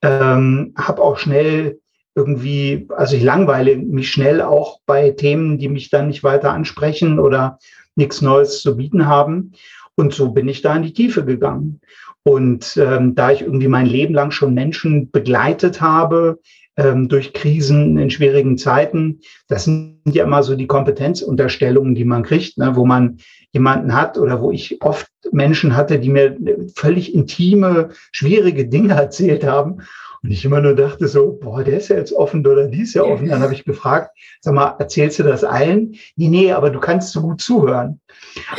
Ähm, 0.02 0.74
habe 0.78 1.02
auch 1.02 1.20
schnell 1.20 1.82
irgendwie, 2.16 2.88
also 2.96 3.18
ich 3.18 3.24
langweile 3.24 3.76
mich 3.76 4.10
schnell 4.10 4.42
auch 4.42 4.80
bei 4.86 5.10
Themen, 5.10 5.58
die 5.58 5.68
mich 5.68 5.90
dann 5.90 6.08
nicht 6.08 6.24
weiter 6.24 6.54
ansprechen 6.54 7.20
oder 7.20 7.60
nichts 7.96 8.22
Neues 8.22 8.62
zu 8.62 8.78
bieten 8.78 9.08
haben. 9.08 9.52
Und 9.96 10.14
so 10.14 10.32
bin 10.32 10.48
ich 10.48 10.62
da 10.62 10.74
in 10.74 10.84
die 10.84 10.94
Tiefe 10.94 11.26
gegangen. 11.26 11.82
Und 12.24 12.78
ähm, 12.78 13.14
da 13.14 13.32
ich 13.32 13.42
irgendwie 13.42 13.68
mein 13.68 13.88
Leben 13.88 14.14
lang 14.14 14.32
schon 14.32 14.54
Menschen 14.54 15.12
begleitet 15.12 15.82
habe, 15.82 16.40
ähm, 16.82 17.08
durch 17.08 17.34
Krisen 17.34 17.98
in 17.98 18.10
schwierigen 18.10 18.58
Zeiten. 18.58 19.20
Das 19.48 19.66
sind 19.66 20.00
ja 20.06 20.24
immer 20.24 20.42
so 20.44 20.56
die 20.56 20.68
Kompetenzunterstellungen, 20.68 21.96
die 21.96 22.06
man 22.06 22.24
kriegt, 22.24 22.58
ne, 22.58 22.76
wo 22.76 22.86
man 22.86 23.18
jemanden 23.52 23.94
hat 23.94 24.18
oder 24.18 24.42
wo 24.42 24.52
ich 24.52 24.82
oft 24.82 25.08
Menschen 25.32 25.76
hatte, 25.76 26.00
die 26.00 26.10
mir 26.10 26.38
völlig 26.76 27.14
intime, 27.14 27.90
schwierige 28.12 28.68
Dinge 28.68 28.94
erzählt 28.96 29.46
haben. 29.46 29.82
Und 30.24 30.32
ich 30.32 30.46
immer 30.46 30.62
nur 30.62 30.76
dachte 30.76 31.08
so, 31.08 31.40
boah, 31.42 31.64
der 31.64 31.78
ist 31.78 31.90
ja 31.90 31.98
jetzt 31.98 32.14
offen 32.14 32.46
oder 32.46 32.68
die 32.68 32.82
ist 32.82 32.94
ja 32.94 33.02
offen. 33.04 33.30
Dann 33.30 33.42
habe 33.42 33.56
ich 33.56 33.66
gefragt, 33.66 34.16
sag 34.40 34.54
mal, 34.54 34.76
erzählst 34.78 35.18
du 35.18 35.24
das 35.24 35.44
allen? 35.44 35.96
Nee, 36.16 36.28
nee, 36.28 36.52
aber 36.52 36.70
du 36.70 36.80
kannst 36.80 37.12
so 37.12 37.22
gut 37.22 37.42
zuhören. 37.42 38.00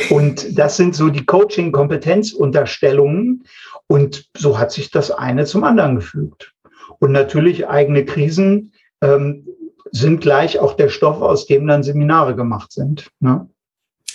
Und 0.09 0.59
das 0.59 0.75
sind 0.75 0.93
so 0.93 1.07
die 1.07 1.25
Coaching-Kompetenzunterstellungen. 1.25 3.45
Und 3.87 4.25
so 4.35 4.59
hat 4.59 4.73
sich 4.73 4.91
das 4.91 5.09
eine 5.09 5.45
zum 5.45 5.63
anderen 5.63 5.95
gefügt. 5.95 6.52
Und 6.99 7.11
natürlich 7.11 7.67
eigene 7.67 8.05
Krisen 8.05 8.73
ähm, 9.01 9.47
sind 9.91 10.21
gleich 10.21 10.59
auch 10.59 10.75
der 10.75 10.89
Stoff, 10.89 11.21
aus 11.21 11.45
dem 11.45 11.67
dann 11.67 11.83
Seminare 11.83 12.35
gemacht 12.35 12.71
sind. 12.71 13.09
Ne? 13.19 13.47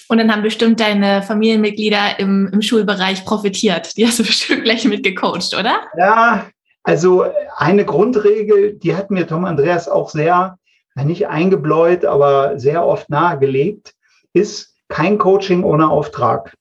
Und 0.09 0.19
dann 0.19 0.33
haben 0.33 0.43
bestimmt 0.43 0.81
deine 0.81 1.23
Familienmitglieder 1.23 2.19
im, 2.19 2.49
im 2.53 2.63
Schulbereich 2.63 3.25
profitiert. 3.25 3.97
Die 3.97 4.07
hast 4.07 4.19
du 4.19 4.25
bestimmt 4.25 4.65
gleich 4.65 4.85
mitgecoacht, 4.85 5.55
oder? 5.55 5.83
Ja, 5.97 6.47
also 6.83 7.27
eine 7.57 7.85
Grundregel, 7.85 8.73
die 8.73 8.97
hat 8.97 9.11
mir 9.11 9.27
Tom 9.27 9.45
Andreas 9.45 9.89
auch 9.89 10.09
sehr, 10.09 10.59
nicht 10.97 11.29
eingebläut, 11.29 12.05
aber 12.05 12.59
sehr 12.59 12.85
oft 12.85 13.11
nahegelegt, 13.11 13.95
ist 14.33 14.75
kein 14.89 15.19
Coaching 15.19 15.63
ohne 15.63 15.91
Auftrag. 15.91 16.55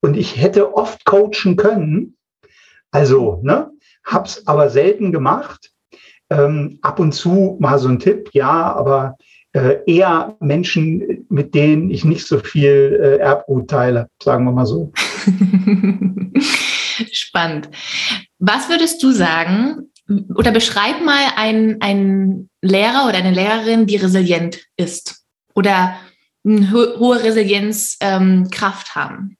Und 0.00 0.16
ich 0.16 0.36
hätte 0.36 0.74
oft 0.74 1.04
coachen 1.04 1.56
können. 1.56 2.16
Also, 2.90 3.38
ne? 3.42 3.70
Hab's 4.04 4.46
aber 4.46 4.70
selten 4.70 5.12
gemacht. 5.12 5.70
Ähm, 6.30 6.78
ab 6.82 6.98
und 6.98 7.12
zu 7.12 7.56
mal 7.60 7.78
so 7.78 7.88
ein 7.88 7.98
Tipp, 7.98 8.30
ja, 8.32 8.74
aber 8.74 9.16
äh, 9.52 9.78
eher 9.86 10.36
Menschen, 10.40 11.26
mit 11.28 11.54
denen 11.54 11.90
ich 11.90 12.04
nicht 12.04 12.26
so 12.26 12.38
viel 12.38 12.98
äh, 13.02 13.16
Erbgut 13.18 13.68
teile, 13.68 14.08
sagen 14.22 14.44
wir 14.44 14.52
mal 14.52 14.64
so. 14.64 14.92
Spannend. 17.12 17.68
Was 18.38 18.68
würdest 18.70 19.02
du 19.02 19.12
sagen, 19.12 19.90
oder 20.34 20.52
beschreib 20.52 21.04
mal 21.04 21.32
einen, 21.36 22.48
Lehrer 22.62 23.06
oder 23.08 23.18
eine 23.18 23.32
Lehrerin, 23.32 23.86
die 23.86 23.96
resilient 23.96 24.60
ist 24.76 25.24
oder 25.54 25.96
eine 26.44 26.70
hohe 26.72 27.22
Resilienzkraft 27.22 28.86
ähm, 28.90 28.94
haben? 28.94 29.36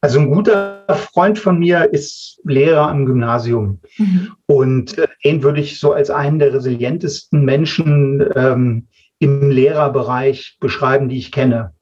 Also 0.00 0.20
ein 0.20 0.30
guter 0.30 0.84
Freund 1.12 1.38
von 1.38 1.58
mir 1.58 1.92
ist 1.92 2.40
Lehrer 2.44 2.88
am 2.88 3.04
Gymnasium. 3.04 3.80
Mhm. 3.96 4.32
Und 4.46 4.98
äh, 4.98 5.08
den 5.24 5.42
würde 5.42 5.60
ich 5.60 5.80
so 5.80 5.92
als 5.92 6.10
einen 6.10 6.38
der 6.38 6.54
resilientesten 6.54 7.44
Menschen 7.44 8.24
ähm, 8.36 8.86
im 9.18 9.50
Lehrerbereich 9.50 10.58
beschreiben, 10.60 11.08
die 11.08 11.18
ich 11.18 11.32
kenne. 11.32 11.72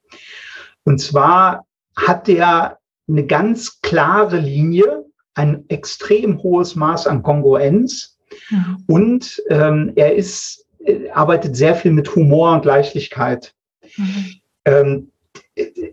Und 0.85 0.99
zwar 0.99 1.66
hat 1.94 2.28
er 2.28 2.78
eine 3.08 3.26
ganz 3.26 3.80
klare 3.82 4.38
Linie, 4.38 5.04
ein 5.35 5.64
extrem 5.68 6.42
hohes 6.42 6.75
Maß 6.75 7.06
an 7.06 7.23
Kongruenz 7.23 8.18
mhm. 8.50 8.85
und 8.87 9.42
ähm, 9.50 9.92
er 9.96 10.14
ist, 10.14 10.66
äh, 10.85 11.11
arbeitet 11.11 11.56
sehr 11.56 11.75
viel 11.75 11.92
mit 11.92 12.14
Humor 12.14 12.54
und 12.54 12.64
Leichtigkeit. 12.64 13.52
Mhm. 13.96 14.40
Ähm, 14.64 15.12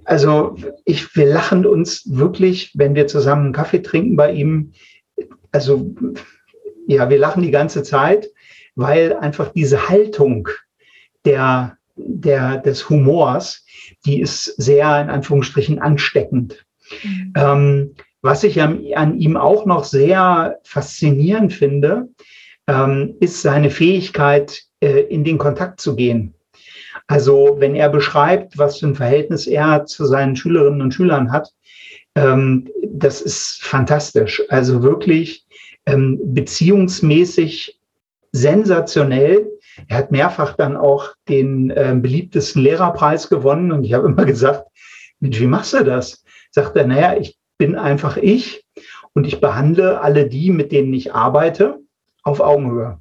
also 0.05 0.55
ich, 0.86 1.15
wir 1.15 1.25
lachen 1.25 1.65
uns 1.65 2.03
wirklich, 2.05 2.72
wenn 2.75 2.96
wir 2.96 3.08
zusammen 3.08 3.46
einen 3.46 3.53
Kaffee 3.53 3.82
trinken 3.82 4.15
bei 4.15 4.32
ihm. 4.32 4.74
Also 5.51 5.93
ja, 6.88 7.10
wir 7.10 7.17
lachen 7.17 7.43
die 7.43 7.51
ganze 7.51 7.84
Zeit, 7.84 8.29
weil 8.75 9.13
einfach 9.13 9.50
diese 9.50 9.89
Haltung 9.89 10.50
der, 11.25 11.77
der, 11.96 12.58
des 12.58 12.89
Humors, 12.89 13.65
die 14.05 14.20
ist 14.20 14.46
sehr 14.46 15.01
in 15.01 15.10
Anführungsstrichen 15.10 15.79
ansteckend. 15.79 16.65
Mhm. 17.03 17.34
Ähm, 17.36 17.96
was 18.22 18.43
ich 18.43 18.62
an, 18.62 18.84
an, 18.96 19.20
ihm 19.20 19.38
auch 19.38 19.65
noch 19.65 19.84
sehr 19.84 20.60
faszinierend 20.63 21.53
finde, 21.53 22.10
ähm, 22.67 23.15
ist 23.20 23.41
seine 23.41 23.70
Fähigkeit, 23.70 24.63
äh, 24.82 25.01
in 25.01 25.24
den 25.24 25.38
Kontakt 25.38 25.82
zu 25.82 25.96
gehen. 25.96 26.34
Also 27.07 27.57
wenn 27.60 27.75
er 27.75 27.89
beschreibt, 27.89 28.57
was 28.57 28.79
für 28.79 28.88
ein 28.88 28.95
Verhältnis 28.95 29.48
er 29.48 29.86
zu 29.86 30.05
seinen 30.05 30.36
Schülerinnen 30.36 30.81
und 30.81 30.93
Schülern 30.93 31.31
hat, 31.31 31.50
ähm, 32.15 32.69
das 32.88 33.22
ist 33.22 33.63
fantastisch. 33.63 34.41
Also 34.50 34.83
wirklich 34.83 35.45
ähm, 35.86 36.19
beziehungsmäßig 36.33 37.79
sensationell. 38.31 39.48
Er 39.88 39.98
hat 39.98 40.12
mehrfach 40.12 40.55
dann 40.55 40.77
auch 40.77 41.13
den 41.27 41.72
äh, 41.72 41.95
beliebtesten 42.00 42.62
Lehrerpreis 42.62 43.29
gewonnen 43.29 43.72
und 43.72 43.83
ich 43.83 43.93
habe 43.93 44.07
immer 44.07 44.25
gesagt, 44.25 44.65
Mensch, 45.19 45.39
wie 45.39 45.48
machst 45.48 45.74
du 45.74 45.83
das? 45.83 46.24
Sagt 46.51 46.75
er, 46.75 46.88
naja, 46.88 47.17
ich 47.17 47.38
bin 47.57 47.75
einfach 47.75 48.17
ich 48.17 48.65
und 49.13 49.25
ich 49.25 49.39
behandle 49.39 50.01
alle 50.01 50.27
die, 50.27 50.51
mit 50.51 50.72
denen 50.72 50.93
ich 50.93 51.13
arbeite, 51.13 51.79
auf 52.24 52.39
Augenhöhe. 52.39 53.00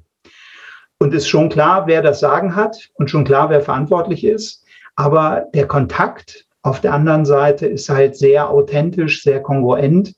Und 1.03 1.13
ist 1.13 1.27
schon 1.27 1.49
klar, 1.49 1.85
wer 1.85 2.01
das 2.01 2.21
Sagen 2.21 2.55
hat 2.55 2.89
und 2.93 3.09
schon 3.09 3.25
klar, 3.25 3.49
wer 3.49 3.59
verantwortlich 3.59 4.23
ist. 4.23 4.63
Aber 4.95 5.47
der 5.53 5.67
Kontakt 5.67 6.45
auf 6.61 6.79
der 6.79 6.93
anderen 6.93 7.25
Seite 7.25 7.67
ist 7.67 7.89
halt 7.89 8.15
sehr 8.15 8.49
authentisch, 8.49 9.21
sehr 9.21 9.41
kongruent. 9.41 10.15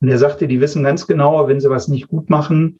Und 0.00 0.08
er 0.08 0.18
sagte, 0.18 0.48
die 0.48 0.60
wissen 0.60 0.82
ganz 0.82 1.06
genau, 1.06 1.46
wenn 1.46 1.60
sie 1.60 1.70
was 1.70 1.86
nicht 1.86 2.08
gut 2.08 2.30
machen, 2.30 2.78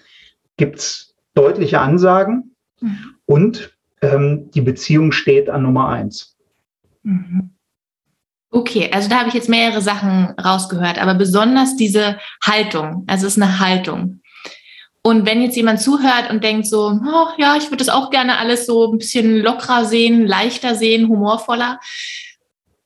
gibt 0.56 0.80
es 0.80 1.14
deutliche 1.34 1.80
Ansagen 1.80 2.56
mhm. 2.80 2.99
und 3.25 3.76
ähm, 4.02 4.50
die 4.50 4.61
Beziehung 4.61 5.12
steht 5.12 5.49
an 5.49 5.62
Nummer 5.62 5.90
eins. 5.90 6.37
Mhm. 7.04 7.50
Okay, 8.50 8.90
also 8.92 9.08
da 9.08 9.20
habe 9.20 9.28
ich 9.28 9.34
jetzt 9.34 9.49
mehrere 9.49 9.80
Sachen 9.80 10.30
rausgehört, 10.40 11.00
aber 11.00 11.14
besonders 11.14 11.76
diese 11.76 12.18
Haltung, 12.42 13.04
also 13.06 13.28
es 13.28 13.37
ist 13.37 13.42
eine 13.42 13.61
Haltung. 13.61 14.23
Und 15.06 15.26
wenn 15.26 15.42
jetzt 15.42 15.56
jemand 15.56 15.80
zuhört 15.80 16.30
und 16.30 16.42
denkt 16.42 16.66
so, 16.66 16.88
oh, 16.88 17.26
ja, 17.37 17.56
ich 17.56 17.64
würde 17.64 17.84
das 17.84 17.90
auch 17.90 18.08
gerne 18.11 18.38
alles 18.38 18.64
so 18.64 18.90
ein 18.90 18.99
bisschen 18.99 19.40
lockerer 19.40 19.84
sehen, 19.84 20.26
leichter 20.26 20.75
sehen, 20.75 21.08
humorvoller, 21.08 21.78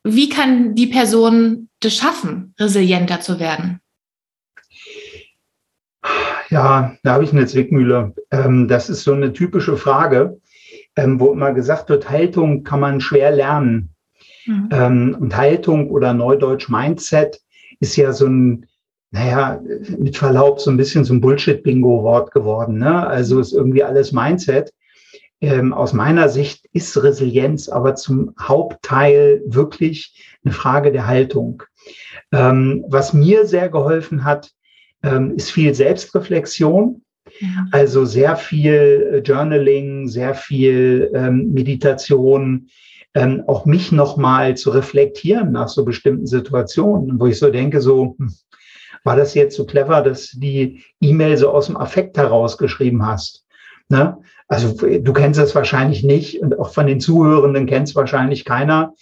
wie 0.03 0.27
kann 0.27 0.75
die 0.75 0.87
Person 0.87 1.69
das 1.79 1.95
schaffen, 1.95 2.53
resilienter 2.59 3.21
zu 3.21 3.39
werden? 3.39 3.79
Ja, 6.49 6.95
da 7.03 7.13
habe 7.13 7.23
ich 7.23 7.31
eine 7.31 7.45
Zwickmühle. 7.45 8.13
Ähm, 8.31 8.67
das 8.67 8.89
ist 8.89 9.03
so 9.03 9.13
eine 9.13 9.31
typische 9.31 9.77
Frage, 9.77 10.41
ähm, 10.97 11.19
wo 11.19 11.31
immer 11.31 11.53
gesagt 11.53 11.89
wird, 11.89 12.09
Haltung 12.09 12.63
kann 12.63 12.81
man 12.81 12.99
schwer 12.99 13.31
lernen. 13.31 13.95
Mhm. 14.45 14.69
Ähm, 14.71 15.17
und 15.19 15.37
Haltung 15.37 15.89
oder 15.89 16.13
Neudeutsch 16.13 16.69
Mindset 16.69 17.39
ist 17.79 17.95
ja 17.95 18.11
so 18.11 18.25
ein, 18.25 18.65
naja, 19.11 19.61
mit 19.97 20.17
Verlaub 20.17 20.59
so 20.59 20.69
ein 20.69 20.77
bisschen 20.77 21.03
so 21.03 21.13
ein 21.13 21.21
Bullshit-Bingo-Wort 21.21 22.31
geworden. 22.31 22.77
Ne? 22.77 23.07
Also 23.07 23.39
ist 23.39 23.53
irgendwie 23.53 23.83
alles 23.83 24.11
Mindset. 24.11 24.71
Ähm, 25.41 25.73
aus 25.73 25.93
meiner 25.93 26.29
Sicht 26.29 26.65
ist 26.73 27.01
Resilienz 27.01 27.69
aber 27.69 27.95
zum 27.95 28.33
Hauptteil 28.39 29.41
wirklich 29.45 30.37
eine 30.43 30.53
Frage 30.53 30.91
der 30.91 31.07
Haltung. 31.07 31.63
Ähm, 32.31 32.85
was 32.87 33.13
mir 33.13 33.45
sehr 33.47 33.69
geholfen 33.69 34.25
hat, 34.25 34.51
ähm, 35.01 35.35
ist 35.35 35.51
viel 35.51 35.73
Selbstreflexion. 35.73 37.01
Also 37.71 38.05
sehr 38.05 38.35
viel 38.35 39.11
äh, 39.13 39.17
Journaling, 39.19 40.07
sehr 40.07 40.35
viel 40.35 41.11
ähm, 41.13 41.53
Meditation, 41.53 42.67
ähm, 43.13 43.43
auch 43.47 43.65
mich 43.65 43.91
nochmal 43.91 44.57
zu 44.57 44.71
reflektieren 44.71 45.51
nach 45.51 45.69
so 45.69 45.85
bestimmten 45.85 46.27
Situationen, 46.27 47.19
wo 47.19 47.27
ich 47.27 47.39
so 47.39 47.49
denke, 47.49 47.81
so, 47.81 48.15
hm, 48.17 48.33
war 49.03 49.15
das 49.15 49.33
jetzt 49.33 49.55
so 49.55 49.65
clever, 49.65 50.01
dass 50.01 50.31
die 50.31 50.83
E-Mail 51.01 51.37
so 51.37 51.51
aus 51.51 51.67
dem 51.67 51.77
Affekt 51.77 52.17
herausgeschrieben 52.17 53.05
hast? 53.05 53.45
Ne? 53.89 54.17
Also 54.47 54.73
du 54.73 55.13
kennst 55.13 55.39
es 55.39 55.55
wahrscheinlich 55.55 56.03
nicht 56.03 56.41
und 56.41 56.57
auch 56.59 56.73
von 56.73 56.87
den 56.87 56.99
Zuhörenden 56.99 57.65
kennt 57.65 57.87
es 57.87 57.95
wahrscheinlich 57.95 58.45
keiner. 58.45 58.93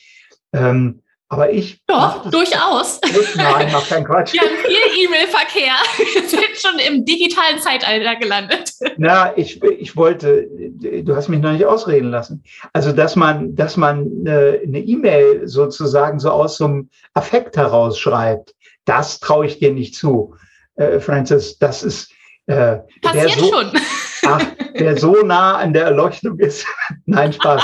Ähm, 0.53 1.01
aber 1.29 1.51
ich. 1.51 1.81
Doch, 1.87 2.29
durchaus. 2.31 3.01
Nein, 3.35 3.69
mach 3.73 3.87
keinen 3.89 4.05
Quatsch. 4.05 4.31
Wir 4.31 4.41
haben 4.41 4.55
viel 4.65 5.05
E-Mail-Verkehr. 5.05 5.73
Wir 6.13 6.27
sind 6.27 6.55
schon 6.55 6.79
im 6.79 7.03
digitalen 7.03 7.59
Zeitalter 7.59 8.15
gelandet. 8.15 8.71
Na, 8.97 9.37
ich, 9.37 9.61
ich 9.61 9.97
wollte, 9.97 10.47
du 10.49 11.15
hast 11.15 11.27
mich 11.27 11.41
noch 11.41 11.51
nicht 11.51 11.65
ausreden 11.65 12.11
lassen. 12.11 12.43
Also, 12.71 12.93
dass 12.93 13.17
man, 13.17 13.55
dass 13.55 13.75
man 13.75 14.25
eine 14.25 14.79
E-Mail 14.79 15.47
sozusagen 15.47 16.19
so 16.19 16.31
aus 16.31 16.57
so 16.57 16.65
einem 16.65 16.89
Affekt 17.13 17.57
herausschreibt, 17.57 18.53
das 18.87 19.19
traue 19.19 19.45
ich 19.45 19.59
dir 19.59 19.73
nicht 19.73 19.95
zu. 19.95 20.35
Äh, 20.75 20.99
Francis, 20.99 21.59
das 21.59 21.83
ist. 21.83 22.11
Äh, 22.47 22.77
Passiert 23.01 23.31
so, 23.31 23.51
schon. 23.51 23.71
Ach, 24.25 24.45
wer 24.73 24.97
so 24.97 25.21
nah 25.23 25.57
an 25.57 25.73
der 25.73 25.83
Erleuchtung 25.83 26.39
ist. 26.39 26.65
Nein, 27.05 27.33
Spaß. 27.33 27.63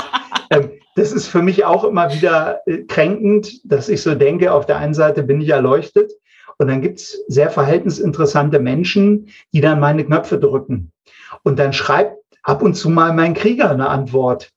Ähm, 0.50 0.70
das 0.96 1.12
ist 1.12 1.26
für 1.26 1.42
mich 1.42 1.64
auch 1.64 1.84
immer 1.84 2.12
wieder 2.12 2.60
äh, 2.66 2.78
kränkend, 2.84 3.60
dass 3.64 3.88
ich 3.88 4.02
so 4.02 4.14
denke, 4.14 4.52
auf 4.52 4.66
der 4.66 4.76
einen 4.76 4.94
Seite 4.94 5.22
bin 5.22 5.40
ich 5.40 5.48
erleuchtet 5.48 6.12
und 6.58 6.68
dann 6.68 6.82
gibt's 6.82 7.18
sehr 7.26 7.50
verhältnisinteressante 7.50 8.60
Menschen, 8.60 9.28
die 9.52 9.60
dann 9.60 9.80
meine 9.80 10.04
Knöpfe 10.04 10.38
drücken. 10.38 10.92
Und 11.42 11.58
dann 11.58 11.72
schreibt 11.72 12.16
ab 12.42 12.62
und 12.62 12.74
zu 12.74 12.90
mal 12.90 13.12
mein 13.12 13.34
Krieger 13.34 13.70
eine 13.70 13.88
Antwort. 13.88 14.50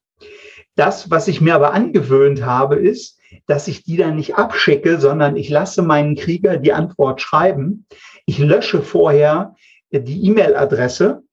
Das, 0.76 1.10
was 1.10 1.28
ich 1.28 1.42
mir 1.42 1.56
aber 1.56 1.74
angewöhnt 1.74 2.46
habe, 2.46 2.76
ist, 2.76 3.17
dass 3.46 3.68
ich 3.68 3.84
die 3.84 3.98
dann 3.98 4.16
nicht 4.16 4.36
abschicke, 4.36 5.00
sondern 5.00 5.36
ich 5.36 5.50
lasse 5.50 5.82
meinen 5.82 6.16
Krieger 6.16 6.58
die 6.58 6.74
Antwort 6.74 7.22
schreiben. 7.22 7.86
Ich 8.26 8.40
lösche 8.40 8.82
vorher 8.82 9.56
die 9.92 10.26
E-Mail-Adresse 10.26 11.24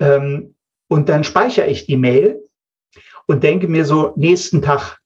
ähm, 0.00 0.54
und 0.88 1.08
dann 1.08 1.24
speichere 1.24 1.66
ich 1.66 1.86
die 1.86 1.96
Mail 1.96 2.40
und 3.26 3.42
denke 3.42 3.68
mir 3.68 3.84
so, 3.84 4.12
nächsten 4.16 4.62
Tag, 4.62 4.98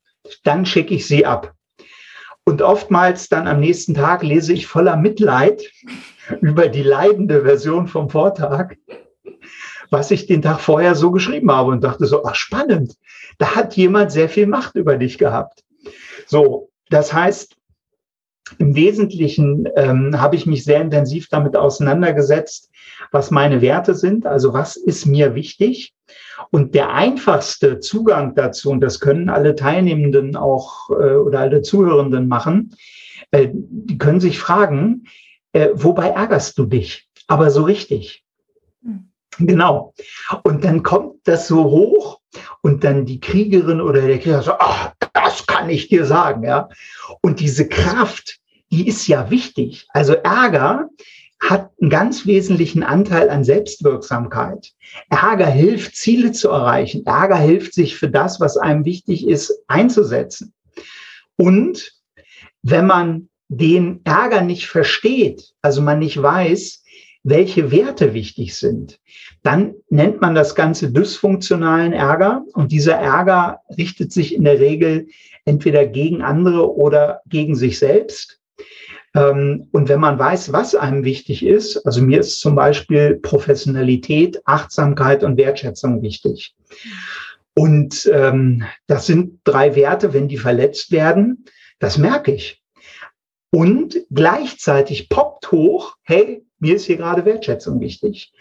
dann 0.43 0.67
schicke 0.67 0.95
ich 0.95 1.07
sie 1.07 1.27
ab. 1.27 1.55
Und 2.45 2.63
oftmals 2.63 3.29
dann 3.29 3.49
am 3.49 3.61
nächsten 3.61 3.95
Tag 3.95 4.23
lese 4.23 4.53
ich 4.53 4.67
voller 4.67 4.97
Mitleid 4.97 5.63
über 6.41 6.69
die 6.69 6.83
leidende 6.83 7.43
Version 7.43 7.89
vom 7.89 8.09
Vortag, 8.09 8.77
was 9.91 10.11
ich 10.11 10.27
den 10.27 10.43
Tag 10.43 10.61
vorher 10.61 10.95
so 10.95 11.11
geschrieben 11.11 11.51
habe 11.51 11.71
und 11.71 11.85
dachte 11.85 12.07
so, 12.07 12.25
ach 12.25 12.35
spannend, 12.35 12.95
da 13.39 13.55
hat 13.55 13.77
jemand 13.77 14.13
sehr 14.13 14.29
viel 14.29 14.47
Macht 14.47 14.77
über 14.77 14.97
dich 14.97 15.19
gehabt. 15.19 15.66
So, 16.27 16.71
das 16.91 17.13
heißt, 17.13 17.57
im 18.59 18.77
Wesentlichen 18.77 19.69
ähm, 19.77 20.21
habe 20.21 20.37
ich 20.37 20.47
mich 20.47 20.65
sehr 20.65 20.81
intensiv 20.81 21.29
damit 21.29 21.57
auseinandergesetzt, 21.57 22.71
was 23.11 23.31
meine 23.31 23.61
Werte 23.61 23.95
sind, 23.95 24.27
also 24.27 24.53
was 24.53 24.77
ist 24.77 25.07
mir 25.07 25.35
wichtig. 25.35 25.95
Und 26.51 26.75
der 26.75 26.93
einfachste 26.93 27.81
Zugang 27.81 28.35
dazu, 28.35 28.71
und 28.71 28.81
das 28.81 29.01
können 29.01 29.29
alle 29.29 29.57
Teilnehmenden 29.57 30.37
auch 30.37 30.91
äh, 30.91 31.15
oder 31.15 31.41
alle 31.41 31.63
Zuhörenden 31.63 32.29
machen, 32.29 32.77
äh, 33.33 33.49
die 33.53 33.99
können 33.99 34.21
sich 34.21 34.39
fragen, 34.39 35.05
äh, 35.53 35.71
wobei 35.73 36.09
ärgerst 36.09 36.57
du 36.59 36.67
dich? 36.67 37.09
Aber 37.27 37.51
so 37.51 37.65
richtig. 37.65 38.25
Hm. 38.83 39.11
Genau. 39.39 39.93
Und 40.45 40.65
dann 40.65 40.83
kommt 40.83 41.17
das 41.25 41.49
so 41.49 41.65
hoch 41.65 42.21
und 42.63 42.85
dann 42.85 43.07
die 43.07 43.21
Kriegerin 43.21 43.81
oder 43.81 44.03
der 44.03 44.19
Krieger 44.19 44.43
so, 44.43 44.53
ach, 44.59 44.93
das 45.37 45.47
kann 45.47 45.69
ich 45.69 45.89
dir 45.89 46.07
sagen, 46.07 46.45
ja. 46.45 46.69
Und 47.21 47.41
diese 47.41 47.69
Kraft, 47.69 48.39
die 48.71 48.89
ist 48.89 49.07
ja 49.07 49.31
wichtig. 49.31 49.87
Also 49.91 50.15
Ärger 50.15 50.89
hat 51.41 51.71
einen 51.81 51.91
ganz 51.91 52.27
wesentlichen 52.27 52.83
Anteil 52.83 53.29
an 53.29 53.45
Selbstwirksamkeit. 53.45 54.73
Ärger 55.11 55.47
hilft, 55.49 55.95
Ziele 55.95 56.33
zu 56.33 56.49
erreichen. 56.49 57.05
Ärger 57.05 57.37
hilft, 57.37 57.75
sich 57.75 57.97
für 57.97 58.09
das, 58.09 58.41
was 58.41 58.57
einem 58.57 58.85
wichtig 58.85 59.27
ist, 59.27 59.53
einzusetzen. 59.67 60.55
Und 61.37 61.93
wenn 62.63 62.87
man 62.87 63.29
den 63.49 64.01
Ärger 64.05 64.41
nicht 64.41 64.67
versteht, 64.67 65.53
also 65.61 65.83
man 65.83 65.99
nicht 65.99 66.21
weiß, 66.21 66.83
welche 67.29 67.73
Werte 67.73 68.15
wichtig 68.15 68.55
sind, 68.55 69.01
dann 69.43 69.75
nennt 69.91 70.21
man 70.21 70.37
das 70.37 70.55
Ganze 70.55 70.93
dysfunktionalen 70.93 71.93
Ärger. 71.93 72.45
Und 72.53 72.71
dieser 72.71 72.95
Ärger 72.95 73.63
richtet 73.77 74.13
sich 74.13 74.33
in 74.33 74.45
der 74.45 74.61
Regel 74.61 75.09
entweder 75.45 75.87
gegen 75.87 76.23
andere 76.23 76.73
oder 76.73 77.23
gegen 77.27 77.57
sich 77.57 77.81
selbst. 77.81 78.41
Ähm, 79.13 79.69
und 79.73 79.89
wenn 79.89 79.99
man 79.99 80.21
weiß, 80.21 80.53
was 80.53 80.77
einem 80.77 81.03
wichtig 81.03 81.45
ist, 81.45 81.85
also 81.85 82.01
mir 82.01 82.21
ist 82.21 82.39
zum 82.39 82.55
Beispiel 82.55 83.17
Professionalität, 83.17 84.41
Achtsamkeit 84.45 85.25
und 85.25 85.37
Wertschätzung 85.37 86.03
wichtig. 86.03 86.55
Und 87.57 88.09
ähm, 88.13 88.63
das 88.87 89.07
sind 89.07 89.41
drei 89.43 89.75
Werte, 89.75 90.15
wenn 90.15 90.29
die 90.29 90.39
verletzt 90.39 90.93
werden, 90.93 91.45
das 91.81 91.99
merke 91.99 92.33
ich. 92.33 92.63
Und 93.51 93.99
gleichzeitig 94.13 95.09
poppt 95.09 95.51
hoch, 95.51 95.97
hey, 96.03 96.46
mir 96.59 96.77
ist 96.77 96.87
hier 96.87 96.97
gerade 96.97 97.25
Wertschätzung 97.25 97.81
wichtig. 97.81 98.33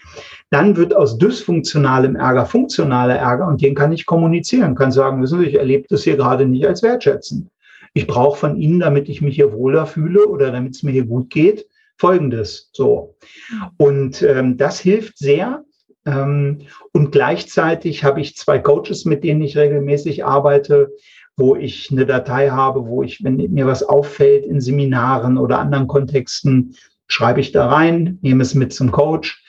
Dann 0.49 0.77
wird 0.77 0.95
aus 0.95 1.17
dysfunktionalem 1.17 2.15
Ärger 2.15 2.45
funktionaler 2.45 3.15
Ärger 3.15 3.47
und 3.47 3.61
den 3.61 3.75
kann 3.75 3.91
ich 3.91 4.05
kommunizieren, 4.05 4.75
kann 4.75 4.91
sagen, 4.91 5.21
wissen 5.21 5.39
Sie, 5.39 5.47
ich 5.47 5.55
erlebe 5.55 5.85
das 5.89 6.03
hier 6.03 6.15
gerade 6.15 6.45
nicht 6.45 6.65
als 6.65 6.81
wertschätzen. 6.83 7.49
Ich 7.93 8.07
brauche 8.07 8.37
von 8.37 8.57
Ihnen, 8.57 8.79
damit 8.79 9.09
ich 9.09 9.21
mich 9.21 9.35
hier 9.35 9.53
wohler 9.53 9.85
fühle 9.85 10.27
oder 10.27 10.51
damit 10.51 10.75
es 10.75 10.83
mir 10.83 10.91
hier 10.91 11.05
gut 11.05 11.29
geht, 11.29 11.65
Folgendes. 11.97 12.69
So. 12.73 13.15
Und 13.77 14.21
ähm, 14.21 14.57
das 14.57 14.79
hilft 14.79 15.17
sehr. 15.17 15.63
Ähm, 16.05 16.59
und 16.91 17.11
gleichzeitig 17.11 18.03
habe 18.03 18.21
ich 18.21 18.35
zwei 18.35 18.59
Coaches, 18.59 19.05
mit 19.05 19.23
denen 19.23 19.41
ich 19.41 19.57
regelmäßig 19.57 20.25
arbeite, 20.25 20.91
wo 21.37 21.55
ich 21.55 21.89
eine 21.91 22.05
Datei 22.05 22.49
habe, 22.49 22.85
wo 22.85 23.03
ich, 23.03 23.23
wenn 23.23 23.35
mir 23.35 23.65
was 23.65 23.83
auffällt 23.83 24.45
in 24.45 24.61
Seminaren 24.61 25.37
oder 25.37 25.59
anderen 25.59 25.87
Kontexten, 25.87 26.75
schreibe 27.07 27.41
ich 27.41 27.51
da 27.51 27.67
rein, 27.67 28.19
nehme 28.21 28.43
es 28.43 28.55
mit 28.55 28.73
zum 28.73 28.91
Coach 28.91 29.43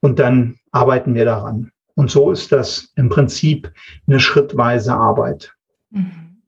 und 0.00 0.18
dann 0.18 0.58
arbeiten 0.72 1.14
wir 1.14 1.24
daran. 1.24 1.72
Und 1.94 2.10
so 2.10 2.30
ist 2.30 2.52
das 2.52 2.92
im 2.96 3.08
Prinzip 3.08 3.72
eine 4.06 4.20
schrittweise 4.20 4.92
Arbeit. 4.94 5.54
Mhm. 5.90 6.42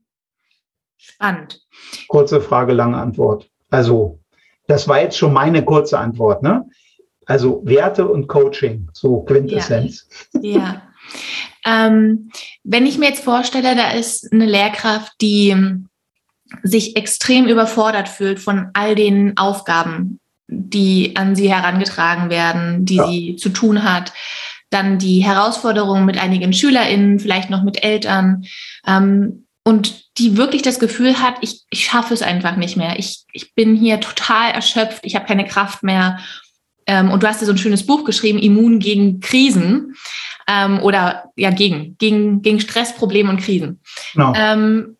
Spannend. 0.96 1.62
Kurze 2.08 2.40
Frage, 2.40 2.72
lange 2.72 2.98
Antwort. 2.98 3.48
Also, 3.70 4.20
das 4.66 4.86
war 4.86 5.00
jetzt 5.00 5.16
schon 5.16 5.32
meine 5.32 5.64
kurze 5.64 5.98
Antwort, 5.98 6.42
ne? 6.42 6.66
Also 7.24 7.62
Werte 7.64 8.06
und 8.08 8.26
Coaching, 8.26 8.88
so 8.92 9.22
Quintessenz. 9.22 10.08
Ja. 10.40 10.50
ja. 10.58 10.82
ähm, 11.66 12.30
wenn 12.64 12.86
ich 12.86 12.98
mir 12.98 13.08
jetzt 13.08 13.24
vorstelle, 13.24 13.74
da 13.76 13.90
ist 13.90 14.32
eine 14.32 14.46
Lehrkraft, 14.46 15.12
die 15.20 15.54
sich 16.62 16.96
extrem 16.96 17.46
überfordert 17.46 18.08
fühlt 18.08 18.40
von 18.40 18.70
all 18.72 18.94
den 18.94 19.36
Aufgaben, 19.36 20.20
die 20.48 21.14
an 21.14 21.36
sie 21.36 21.52
herangetragen 21.52 22.30
werden, 22.30 22.84
die 22.84 22.96
ja. 22.96 23.06
sie 23.06 23.36
zu 23.36 23.50
tun 23.50 23.84
hat. 23.84 24.12
Dann 24.70 24.98
die 24.98 25.20
Herausforderungen 25.20 26.04
mit 26.04 26.18
einigen 26.18 26.52
SchülerInnen, 26.52 27.20
vielleicht 27.20 27.50
noch 27.50 27.62
mit 27.62 27.84
Eltern. 27.84 28.44
Ähm, 28.86 29.46
und 29.64 30.18
die 30.18 30.36
wirklich 30.36 30.62
das 30.62 30.78
Gefühl 30.78 31.20
hat, 31.20 31.36
ich, 31.42 31.60
ich 31.70 31.84
schaffe 31.84 32.14
es 32.14 32.22
einfach 32.22 32.56
nicht 32.56 32.76
mehr. 32.76 32.98
Ich, 32.98 33.24
ich 33.32 33.54
bin 33.54 33.76
hier 33.76 34.00
total 34.00 34.50
erschöpft, 34.50 35.00
ich 35.04 35.14
habe 35.14 35.26
keine 35.26 35.46
Kraft 35.46 35.82
mehr. 35.82 36.18
Ähm, 36.86 37.10
und 37.10 37.22
du 37.22 37.28
hast 37.28 37.40
ja 37.40 37.46
so 37.46 37.52
ein 37.52 37.58
schönes 37.58 37.84
Buch 37.84 38.04
geschrieben, 38.04 38.38
Immun 38.38 38.78
gegen 38.78 39.20
Krisen 39.20 39.94
ähm, 40.46 40.80
oder 40.80 41.24
ja, 41.36 41.50
gegen, 41.50 41.96
gegen, 41.98 42.40
gegen 42.40 42.60
Stressprobleme 42.60 43.28
und 43.28 43.40
Krisen. 43.40 43.80
Genau. 44.14 44.32
Ähm, 44.34 44.96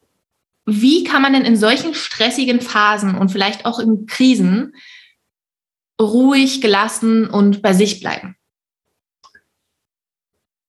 wie 0.66 1.02
kann 1.02 1.22
man 1.22 1.32
denn 1.32 1.46
in 1.46 1.56
solchen 1.56 1.94
stressigen 1.94 2.60
Phasen 2.60 3.14
und 3.14 3.30
vielleicht 3.30 3.64
auch 3.64 3.78
in 3.78 4.04
Krisen 4.04 4.74
ruhig, 6.00 6.60
gelassen 6.60 7.28
und 7.28 7.62
bei 7.62 7.72
sich 7.72 8.00
bleiben? 8.00 8.36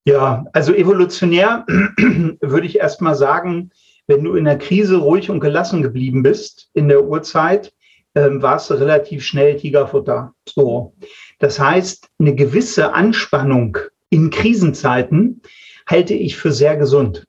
Ja, 0.06 0.46
also 0.54 0.74
evolutionär 0.74 1.66
würde 2.42 2.66
ich 2.66 2.80
erst 2.80 3.02
mal 3.02 3.16
sagen, 3.16 3.72
wenn 4.08 4.24
du 4.24 4.34
in 4.34 4.46
der 4.46 4.58
Krise 4.58 4.98
ruhig 4.98 5.30
und 5.30 5.40
gelassen 5.40 5.84
geblieben 5.84 6.24
bist 6.24 6.70
in 6.74 6.88
der 6.88 7.06
Uhrzeit, 7.06 7.72
ähm, 8.16 8.42
warst 8.42 8.70
du 8.70 8.74
relativ 8.74 9.24
schnell 9.24 9.58
Tigerfutter. 9.58 10.34
So. 10.48 10.96
Das 11.38 11.60
heißt, 11.60 12.10
eine 12.20 12.34
gewisse 12.34 12.94
Anspannung 12.94 13.78
in 14.10 14.32
Krisenzeiten 14.32 15.42
halte 15.86 16.16
ich 16.16 16.38
für 16.38 16.52
sehr 16.52 16.76
gesund. 16.76 17.28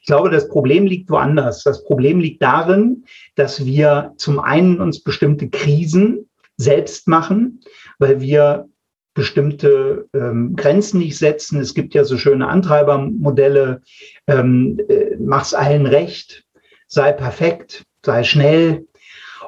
Ich 0.00 0.06
glaube, 0.06 0.30
das 0.30 0.48
Problem 0.48 0.86
liegt 0.86 1.10
woanders. 1.10 1.64
Das 1.64 1.84
Problem 1.84 2.20
liegt 2.20 2.42
darin, 2.42 3.04
dass 3.34 3.66
wir 3.66 4.14
zum 4.16 4.38
einen 4.38 4.80
uns 4.80 5.02
bestimmte 5.02 5.50
Krisen 5.50 6.27
selbst 6.58 7.08
machen, 7.08 7.60
weil 7.98 8.20
wir 8.20 8.68
bestimmte 9.14 10.08
ähm, 10.14 10.54
Grenzen 10.54 10.98
nicht 10.98 11.18
setzen. 11.18 11.60
Es 11.60 11.74
gibt 11.74 11.94
ja 11.94 12.04
so 12.04 12.16
schöne 12.16 12.46
Antreibermodelle. 12.48 13.82
Ähm, 14.26 14.80
äh, 14.88 15.16
mach's 15.18 15.54
allen 15.54 15.86
recht, 15.86 16.44
sei 16.86 17.12
perfekt, 17.12 17.84
sei 18.04 18.22
schnell. 18.22 18.86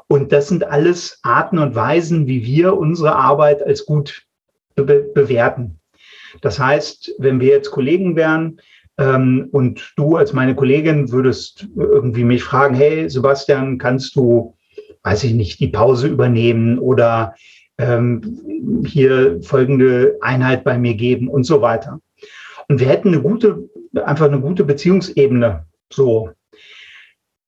Und 0.09 0.33
das 0.33 0.49
sind 0.49 0.65
alles 0.65 1.21
Arten 1.23 1.59
und 1.59 1.77
Weisen, 1.77 2.27
wie 2.27 2.45
wir 2.45 2.77
unsere 2.77 3.15
Arbeit 3.15 3.63
als 3.63 3.87
gut 3.87 4.25
be 4.75 5.09
bewerten. 5.15 5.79
Das 6.41 6.59
heißt, 6.59 7.15
wenn 7.19 7.41
wir 7.41 7.49
jetzt 7.49 7.71
Kollegen 7.71 8.17
wären 8.17 8.61
ähm, 8.99 9.49
und 9.53 9.93
du 9.97 10.17
als 10.17 10.33
meine 10.33 10.55
Kollegin 10.55 11.13
würdest 11.13 11.69
irgendwie 11.77 12.25
mich 12.25 12.43
fragen, 12.43 12.75
hey 12.75 13.09
Sebastian, 13.09 13.79
kannst 13.79 14.17
du, 14.17 14.57
weiß 15.03 15.25
ich 15.25 15.35
nicht, 15.35 15.61
die 15.61 15.69
Pause 15.69 16.09
übernehmen 16.09 16.79
oder 16.79 17.35
ähm, 17.79 18.85
hier 18.87 19.41
folgende 19.43 20.19
Einheit 20.21 20.65
bei 20.65 20.79
mir 20.79 20.95
geben 20.95 21.29
und 21.29 21.45
so 21.45 21.63
weiter. 21.63 22.01
Und 22.69 22.81
wir 22.81 22.89
hätten 22.89 23.09
eine 23.09 23.23
gute, 23.23 23.69
einfach 24.05 24.27
eine 24.27 24.41
gute 24.41 24.65
Beziehungsebene, 24.65 25.67
so, 25.93 26.31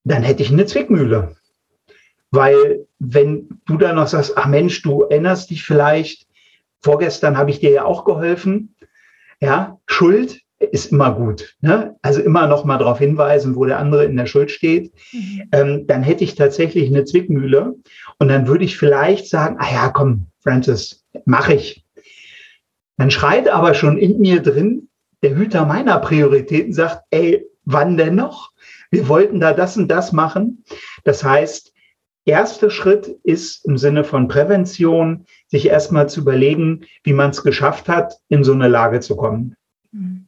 dann 0.04 0.22
hätte 0.22 0.42
ich 0.42 0.50
eine 0.50 0.66
Zwickmühle. 0.66 1.36
Weil 2.30 2.86
wenn 2.98 3.60
du 3.66 3.76
dann 3.76 3.96
noch 3.96 4.08
sagst, 4.08 4.36
ach 4.36 4.46
Mensch, 4.46 4.82
du 4.82 5.02
erinnerst 5.02 5.50
dich 5.50 5.62
vielleicht, 5.62 6.26
vorgestern 6.80 7.36
habe 7.36 7.50
ich 7.50 7.60
dir 7.60 7.70
ja 7.70 7.84
auch 7.84 8.04
geholfen, 8.04 8.74
ja, 9.40 9.78
Schuld 9.86 10.41
ist 10.70 10.92
immer 10.92 11.14
gut. 11.14 11.56
Ne? 11.60 11.96
Also 12.02 12.20
immer 12.20 12.46
noch 12.46 12.64
mal 12.64 12.78
darauf 12.78 12.98
hinweisen, 12.98 13.56
wo 13.56 13.64
der 13.64 13.78
andere 13.78 14.04
in 14.04 14.16
der 14.16 14.26
Schuld 14.26 14.50
steht. 14.50 14.92
Mhm. 15.12 15.42
Ähm, 15.52 15.86
dann 15.86 16.02
hätte 16.02 16.24
ich 16.24 16.34
tatsächlich 16.34 16.88
eine 16.88 17.04
Zwickmühle 17.04 17.74
und 18.18 18.28
dann 18.28 18.46
würde 18.46 18.64
ich 18.64 18.76
vielleicht 18.76 19.28
sagen, 19.28 19.56
ah 19.58 19.72
ja, 19.72 19.88
komm, 19.88 20.26
Francis, 20.42 21.04
mache 21.24 21.54
ich. 21.54 21.84
Dann 22.96 23.10
schreit 23.10 23.48
aber 23.48 23.74
schon 23.74 23.98
in 23.98 24.20
mir 24.20 24.40
drin 24.40 24.88
der 25.22 25.36
Hüter 25.36 25.64
meiner 25.64 25.98
Prioritäten, 25.98 26.72
sagt, 26.72 27.02
ey, 27.10 27.46
wann 27.64 27.96
denn 27.96 28.16
noch? 28.16 28.52
Wir 28.90 29.08
wollten 29.08 29.40
da 29.40 29.52
das 29.52 29.76
und 29.76 29.88
das 29.88 30.12
machen. 30.12 30.64
Das 31.04 31.24
heißt, 31.24 31.72
erster 32.24 32.70
Schritt 32.70 33.08
ist 33.22 33.64
im 33.64 33.78
Sinne 33.78 34.04
von 34.04 34.28
Prävention, 34.28 35.26
sich 35.48 35.66
erstmal 35.66 36.08
zu 36.08 36.20
überlegen, 36.20 36.84
wie 37.04 37.12
man 37.12 37.30
es 37.30 37.42
geschafft 37.42 37.88
hat, 37.88 38.14
in 38.28 38.44
so 38.44 38.52
eine 38.52 38.68
Lage 38.68 39.00
zu 39.00 39.16
kommen. 39.16 39.54
Mhm. 39.92 40.26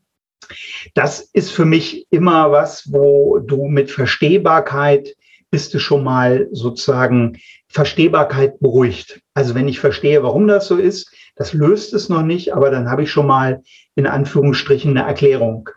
Das 0.94 1.20
ist 1.20 1.50
für 1.50 1.64
mich 1.64 2.06
immer 2.10 2.50
was, 2.52 2.92
wo 2.92 3.38
du 3.38 3.66
mit 3.66 3.90
Verstehbarkeit 3.90 5.14
bist 5.50 5.72
du 5.72 5.78
schon 5.78 6.02
mal 6.02 6.48
sozusagen 6.50 7.38
Verstehbarkeit 7.68 8.58
beruhigt. 8.58 9.20
Also 9.34 9.54
wenn 9.54 9.68
ich 9.68 9.78
verstehe, 9.78 10.22
warum 10.22 10.48
das 10.48 10.66
so 10.66 10.76
ist, 10.76 11.12
das 11.36 11.52
löst 11.52 11.94
es 11.94 12.08
noch 12.08 12.22
nicht, 12.22 12.54
aber 12.54 12.70
dann 12.70 12.90
habe 12.90 13.04
ich 13.04 13.10
schon 13.10 13.26
mal 13.26 13.62
in 13.94 14.06
Anführungsstrichen 14.06 14.96
eine 14.96 15.06
Erklärung. 15.06 15.70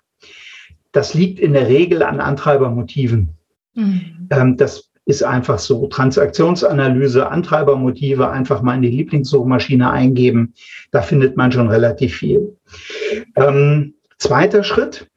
Das 0.92 1.14
liegt 1.14 1.40
in 1.40 1.54
der 1.54 1.68
Regel 1.68 2.02
an 2.02 2.20
Antreibermotiven. 2.20 3.30
Mhm. 3.76 4.28
Ähm, 4.32 4.58
das 4.58 4.90
ist 5.06 5.24
einfach 5.24 5.60
so. 5.60 5.88
Transaktionsanalyse, 5.88 7.30
Antreibermotive, 7.30 8.30
einfach 8.30 8.62
mal 8.62 8.76
in 8.76 8.82
die 8.82 8.90
Lieblingssuchmaschine 8.90 9.90
eingeben. 9.90 10.54
Da 10.92 11.02
findet 11.02 11.38
man 11.38 11.52
schon 11.52 11.70
relativ 11.70 12.18
viel. 12.18 12.58
Ähm, 13.36 13.94
zweiter 14.18 14.64
Schritt 14.64 15.08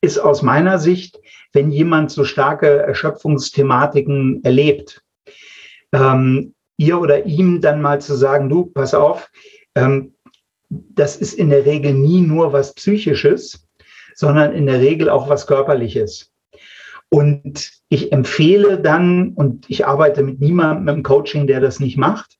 ist 0.00 0.18
aus 0.18 0.42
meiner 0.42 0.78
Sicht, 0.78 1.18
wenn 1.52 1.70
jemand 1.70 2.10
so 2.10 2.24
starke 2.24 2.78
Erschöpfungsthematiken 2.82 4.44
erlebt, 4.44 5.02
ähm, 5.92 6.54
ihr 6.76 7.00
oder 7.00 7.24
ihm 7.24 7.60
dann 7.60 7.80
mal 7.80 8.00
zu 8.00 8.14
sagen, 8.14 8.48
du, 8.48 8.66
pass 8.66 8.94
auf, 8.94 9.30
ähm, 9.74 10.14
das 10.68 11.16
ist 11.16 11.34
in 11.34 11.50
der 11.50 11.64
Regel 11.64 11.94
nie 11.94 12.20
nur 12.20 12.52
was 12.52 12.74
Psychisches, 12.74 13.66
sondern 14.14 14.52
in 14.52 14.66
der 14.66 14.80
Regel 14.80 15.08
auch 15.08 15.28
was 15.28 15.46
Körperliches. 15.46 16.32
Und 17.08 17.70
ich 17.88 18.12
empfehle 18.12 18.80
dann, 18.80 19.32
und 19.34 19.70
ich 19.70 19.86
arbeite 19.86 20.22
mit 20.22 20.40
niemandem 20.40 20.96
im 20.96 21.02
Coaching, 21.02 21.46
der 21.46 21.60
das 21.60 21.78
nicht 21.78 21.96
macht, 21.96 22.36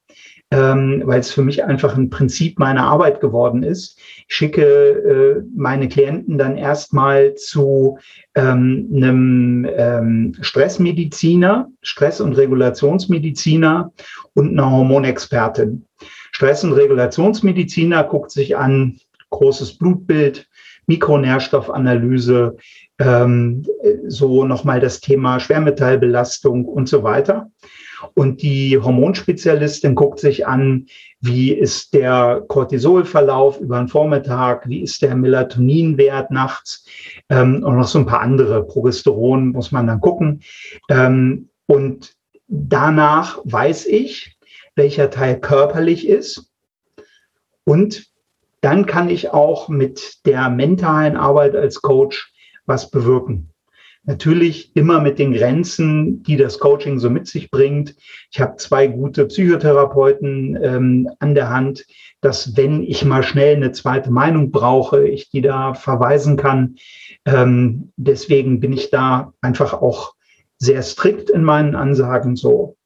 ähm, 0.57 1.03
weil 1.05 1.21
es 1.21 1.33
für 1.33 1.43
mich 1.43 1.65
einfach 1.65 1.97
ein 1.97 2.09
Prinzip 2.09 2.59
meiner 2.59 2.85
Arbeit 2.85 3.21
geworden 3.21 3.63
ist. 3.63 3.99
Ich 4.27 4.35
schicke 4.35 4.63
äh, 4.65 5.43
meine 5.55 5.87
Klienten 5.87 6.39
dann 6.39 6.57
erstmal 6.57 7.35
zu 7.35 7.99
ähm, 8.35 8.91
einem 8.95 9.69
ähm, 9.71 10.35
Stressmediziner, 10.41 11.69
Stress- 11.83 12.23
und 12.23 12.33
Regulationsmediziner 12.33 13.93
und 14.33 14.53
einer 14.53 14.71
Hormonexpertin. 14.71 15.85
Stress- 16.33 16.65
und 16.65 16.73
Regulationsmediziner 16.73 18.05
guckt 18.05 18.31
sich 18.31 18.57
an 18.57 18.99
großes 19.29 19.77
Blutbild, 19.77 20.49
Mikronährstoffanalyse, 20.87 22.57
ähm, 22.99 23.67
so 24.07 24.47
nochmal 24.47 24.81
das 24.81 25.01
Thema 25.01 25.39
Schwermetallbelastung 25.39 26.65
und 26.65 26.89
so 26.89 27.03
weiter. 27.03 27.51
Und 28.15 28.43
die 28.43 28.79
Hormonspezialistin 28.79 29.95
guckt 29.95 30.21
sich 30.21 30.47
an, 30.47 30.87
wie 31.21 31.53
ist 31.53 31.95
der 31.95 32.45
Cortisolverlauf 32.49 33.61
über 33.61 33.79
den 33.79 33.89
Vormittag, 33.89 34.69
wie 34.69 34.81
ist 34.81 35.03
der 35.03 35.17
Melatoninwert 35.17 36.31
nachts 36.31 36.87
ähm, 37.29 37.63
und 37.63 37.77
noch 37.77 37.89
so 37.89 37.99
ein 37.99 38.07
paar 38.07 38.21
andere. 38.21 38.65
Progesteron 38.67 39.49
muss 39.49 39.73
man 39.73 39.87
dann 39.87 40.01
gucken. 40.01 40.43
Ähm, 40.89 41.49
und 41.67 42.15
danach 42.49 43.41
weiß 43.45 43.87
ich, 43.87 44.37
welcher 44.75 45.11
Teil 45.11 45.41
körperlich 45.41 46.07
ist. 46.07 46.51
Und 47.65 48.07
dann 48.61 48.87
kann 48.87 49.09
ich 49.11 49.33
auch 49.33 49.69
mit 49.69 50.27
der 50.27 50.51
mentalen 50.51 51.17
Arbeit 51.17 51.57
als 51.57 51.83
Coach 51.83 52.33
was 52.67 52.91
bewirken. 52.91 53.53
Natürlich 54.07 54.75
immer 54.77 55.01
mit 55.01 55.19
den 55.19 55.33
Grenzen, 55.33 56.23
die 56.23 56.37
das 56.37 56.61
Coaching 56.61 57.01
so 57.01 57.11
mit 57.11 57.27
sich 57.27 57.51
bringt. 57.51 57.97
Ich 58.31 58.41
habe 58.41 58.57
zwei 58.57 58.87
gute 58.87 59.27
Psychotherapeuten 59.27 60.57
ähm, 60.63 61.11
an 61.19 61.35
der 61.35 61.51
Hand, 61.51 61.85
dass 62.21 62.57
wenn 62.57 62.85
ich 62.85 63.05
mal 63.05 63.25
schnell 63.25 63.57
eine 63.57 63.73
zweite 63.73 64.13
Meinung 64.13 64.53
brauche, 64.53 65.07
ich 65.07 65.31
die 65.31 65.41
da 65.41 65.75
verweisen 65.75 66.37
kann. 66.37 66.77
Ähm, 67.25 67.93
deswegen 67.97 68.61
bin 68.61 68.73
ich 68.73 68.91
da 68.91 69.33
einfach 69.41 69.73
auch 69.75 70.15
sehr 70.59 70.83
strikt 70.83 71.29
in 71.29 71.43
meinen 71.43 71.75
Ansagen 71.75 72.37
so. 72.37 72.77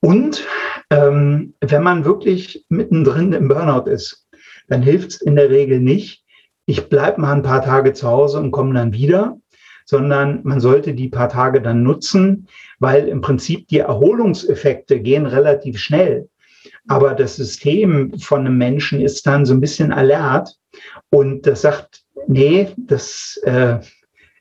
Und 0.00 0.46
ähm, 0.90 1.54
wenn 1.60 1.82
man 1.82 2.06
wirklich 2.06 2.64
mittendrin 2.70 3.34
im 3.34 3.48
Burnout 3.48 3.90
ist, 3.90 4.26
dann 4.68 4.80
hilft 4.80 5.10
es 5.10 5.20
in 5.20 5.36
der 5.36 5.50
Regel 5.50 5.80
nicht, 5.80 6.24
ich 6.66 6.88
bleibe 6.88 7.20
mal 7.20 7.34
ein 7.34 7.42
paar 7.42 7.62
Tage 7.62 7.94
zu 7.94 8.06
Hause 8.08 8.38
und 8.38 8.50
komme 8.50 8.74
dann 8.74 8.92
wieder, 8.92 9.38
sondern 9.88 10.40
man 10.42 10.60
sollte 10.60 10.92
die 10.92 11.08
paar 11.08 11.30
Tage 11.30 11.62
dann 11.62 11.82
nutzen, 11.82 12.46
weil 12.78 13.08
im 13.08 13.22
Prinzip 13.22 13.68
die 13.68 13.78
Erholungseffekte 13.78 15.00
gehen 15.00 15.24
relativ 15.24 15.78
schnell. 15.78 16.28
Aber 16.88 17.14
das 17.14 17.36
System 17.36 18.12
von 18.18 18.40
einem 18.40 18.58
Menschen 18.58 19.00
ist 19.00 19.26
dann 19.26 19.46
so 19.46 19.54
ein 19.54 19.62
bisschen 19.62 19.90
alert 19.90 20.54
und 21.08 21.46
das 21.46 21.62
sagt, 21.62 22.02
nee, 22.26 22.68
das, 22.76 23.40
äh, 23.44 23.78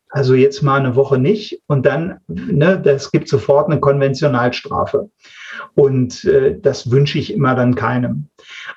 also 0.09 0.35
jetzt 0.35 0.63
mal 0.63 0.81
eine 0.81 0.97
Woche 0.97 1.17
nicht 1.17 1.61
und 1.67 1.85
dann, 1.85 2.19
ne, 2.27 2.77
das 2.83 3.09
gibt 3.13 3.29
sofort 3.29 3.71
eine 3.71 3.79
Konventionalstrafe. 3.79 5.09
Und 5.75 6.25
äh, 6.25 6.59
das 6.59 6.91
wünsche 6.91 7.19
ich 7.19 7.31
immer 7.33 7.55
dann 7.55 7.73
keinem. 7.75 8.27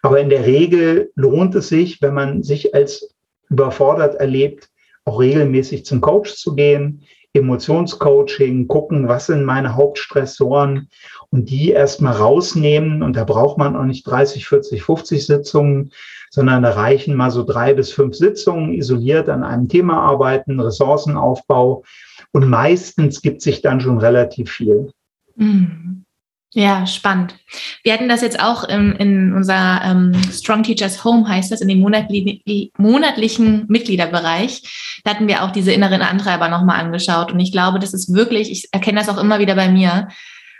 Aber 0.03 0.21
in 0.21 0.31
der 0.31 0.47
Regel 0.47 1.11
lohnt 1.17 1.57
es 1.57 1.69
sich, 1.69 2.01
wenn 2.01 2.15
man 2.15 2.45
sich 2.45 2.77
als 2.77 3.13
überfordert 3.49 4.15
erlebt, 4.15 4.70
auch 5.11 5.21
regelmäßig 5.21 5.85
zum 5.85 6.01
Coach 6.01 6.35
zu 6.35 6.55
gehen, 6.55 7.03
Emotionscoaching, 7.33 8.67
gucken, 8.67 9.09
was 9.09 9.27
sind 9.27 9.45
meine 9.45 9.77
Hauptstressoren 9.77 10.89
und 11.31 11.49
die 11.51 11.71
erstmal 11.71 12.15
rausnehmen. 12.15 13.03
Und 13.03 13.15
da 13.15 13.25
braucht 13.25 13.57
man 13.57 13.77
auch 13.77 13.85
nicht 13.85 14.05
30, 14.05 14.47
40, 14.47 14.83
50 14.83 15.27
Sitzungen, 15.27 15.93
sondern 16.31 16.63
da 16.63 16.71
reichen 16.71 17.15
mal 17.15 17.31
so 17.31 17.45
drei 17.45 17.73
bis 17.75 17.93
fünf 17.93 18.17
Sitzungen, 18.17 18.73
isoliert 18.73 19.29
an 19.29 19.45
einem 19.45 19.69
Thema 19.69 20.01
arbeiten, 20.01 20.59
Ressourcenaufbau. 20.59 21.85
Und 22.33 22.49
meistens 22.49 23.23
gibt 23.23 23.43
sich 23.43 23.63
dann 23.63 23.81
schon 23.81 23.99
relativ 23.99 24.51
viel. 24.51 24.93
Mhm. 25.37 26.00
Ja, 26.53 26.85
spannend. 26.85 27.37
Wir 27.85 27.93
hatten 27.93 28.09
das 28.09 28.23
jetzt 28.23 28.41
auch 28.41 28.65
in, 28.65 28.93
in 28.97 29.33
unserer 29.35 29.83
ähm, 29.85 30.13
Strong 30.33 30.65
Teachers 30.65 31.05
Home, 31.05 31.29
heißt 31.29 31.53
das, 31.53 31.61
in 31.61 31.69
dem 31.69 31.79
monatli 31.79 32.73
monatlichen 32.77 33.67
Mitgliederbereich. 33.69 35.01
Da 35.05 35.13
hatten 35.13 35.29
wir 35.29 35.45
auch 35.45 35.53
diese 35.53 35.73
inneren 35.73 36.03
Antreiber 36.03 36.49
nochmal 36.49 36.81
angeschaut. 36.81 37.31
Und 37.33 37.39
ich 37.39 37.53
glaube, 37.53 37.79
das 37.79 37.95
ist 37.95 38.13
wirklich, 38.13 38.51
ich 38.51 38.69
erkenne 38.73 38.99
das 38.99 39.09
auch 39.09 39.19
immer 39.19 39.39
wieder 39.39 39.55
bei 39.55 39.69
mir. 39.69 40.09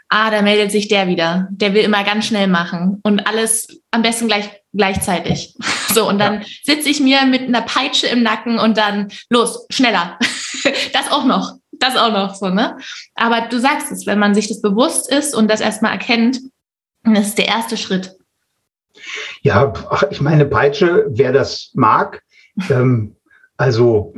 Ah, 0.09 0.31
da 0.31 0.43
meldet 0.43 0.71
sich 0.71 0.87
der 0.87 1.09
wieder. 1.09 1.49
Der 1.51 1.75
will 1.75 1.83
immer 1.83 2.05
ganz 2.05 2.27
schnell 2.27 2.47
machen 2.47 3.01
und 3.03 3.27
alles 3.27 3.81
am 3.91 4.03
besten 4.03 4.29
gleich 4.29 4.49
gleichzeitig. 4.73 5.55
So, 5.93 6.09
und 6.09 6.21
dann 6.21 6.35
ja. 6.35 6.47
sitze 6.63 6.89
ich 6.89 7.01
mir 7.01 7.27
mit 7.27 7.43
einer 7.43 7.63
Peitsche 7.63 8.07
im 8.07 8.23
Nacken 8.23 8.61
und 8.61 8.79
dann 8.79 9.09
los, 9.29 9.67
schneller. 9.71 10.21
das 10.93 11.11
auch 11.11 11.25
noch 11.25 11.55
das 11.83 11.97
auch 11.97 12.13
noch 12.13 12.35
so, 12.35 12.49
ne? 12.49 12.77
Aber 13.15 13.49
du 13.49 13.59
sagst 13.59 13.91
es, 13.93 14.07
wenn 14.07 14.19
man 14.19 14.35
sich 14.35 14.49
das 14.49 14.61
bewusst 14.61 15.11
ist 15.11 15.35
und 15.35 15.51
das 15.51 15.61
erstmal 15.61 15.93
erkennt, 15.93 16.41
das 17.05 17.29
ist 17.29 17.39
der 17.39 17.49
erste 17.49 17.77
Schritt. 17.77 18.17
Ja, 19.43 19.73
ich 20.11 20.21
meine, 20.21 20.47
Peitsche, 20.47 21.07
wer 21.09 21.33
das 21.33 21.71
mag, 21.75 22.23
ähm, 22.71 23.17
also 23.57 24.15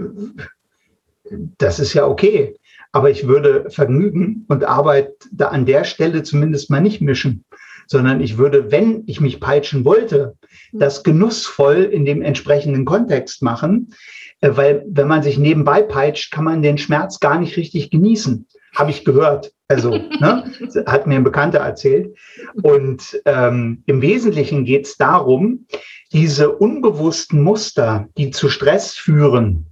das 1.58 1.78
ist 1.78 1.94
ja 1.94 2.06
okay. 2.06 2.56
Aber 2.92 3.10
ich 3.10 3.26
würde 3.26 3.70
Vergnügen 3.70 4.44
und 4.48 4.64
Arbeit 4.64 5.12
da 5.30 5.48
an 5.48 5.64
der 5.64 5.84
Stelle 5.84 6.22
zumindest 6.22 6.68
mal 6.68 6.80
nicht 6.80 7.00
mischen, 7.00 7.44
sondern 7.86 8.20
ich 8.20 8.36
würde, 8.36 8.70
wenn 8.70 9.04
ich 9.06 9.20
mich 9.20 9.40
peitschen 9.40 9.86
wollte, 9.86 10.36
das 10.72 11.02
genussvoll 11.02 11.84
in 11.84 12.04
dem 12.04 12.20
entsprechenden 12.20 12.84
Kontext 12.84 13.42
machen, 13.42 13.94
weil 14.42 14.84
wenn 14.88 15.08
man 15.08 15.22
sich 15.22 15.38
nebenbei 15.38 15.82
peitscht, 15.82 16.32
kann 16.32 16.44
man 16.44 16.62
den 16.62 16.78
Schmerz 16.78 17.20
gar 17.20 17.38
nicht 17.38 17.56
richtig 17.56 17.90
genießen. 17.90 18.46
Habe 18.74 18.90
ich 18.90 19.04
gehört. 19.04 19.52
Also, 19.68 19.90
ne, 19.90 20.52
hat 20.86 21.06
mir 21.06 21.16
ein 21.16 21.24
Bekannter 21.24 21.60
erzählt. 21.60 22.16
Und 22.62 23.20
ähm, 23.24 23.82
im 23.86 24.02
Wesentlichen 24.02 24.64
geht 24.64 24.86
es 24.86 24.96
darum, 24.96 25.66
diese 26.12 26.50
unbewussten 26.50 27.42
Muster, 27.42 28.08
die 28.18 28.30
zu 28.30 28.48
Stress 28.48 28.92
führen, 28.92 29.66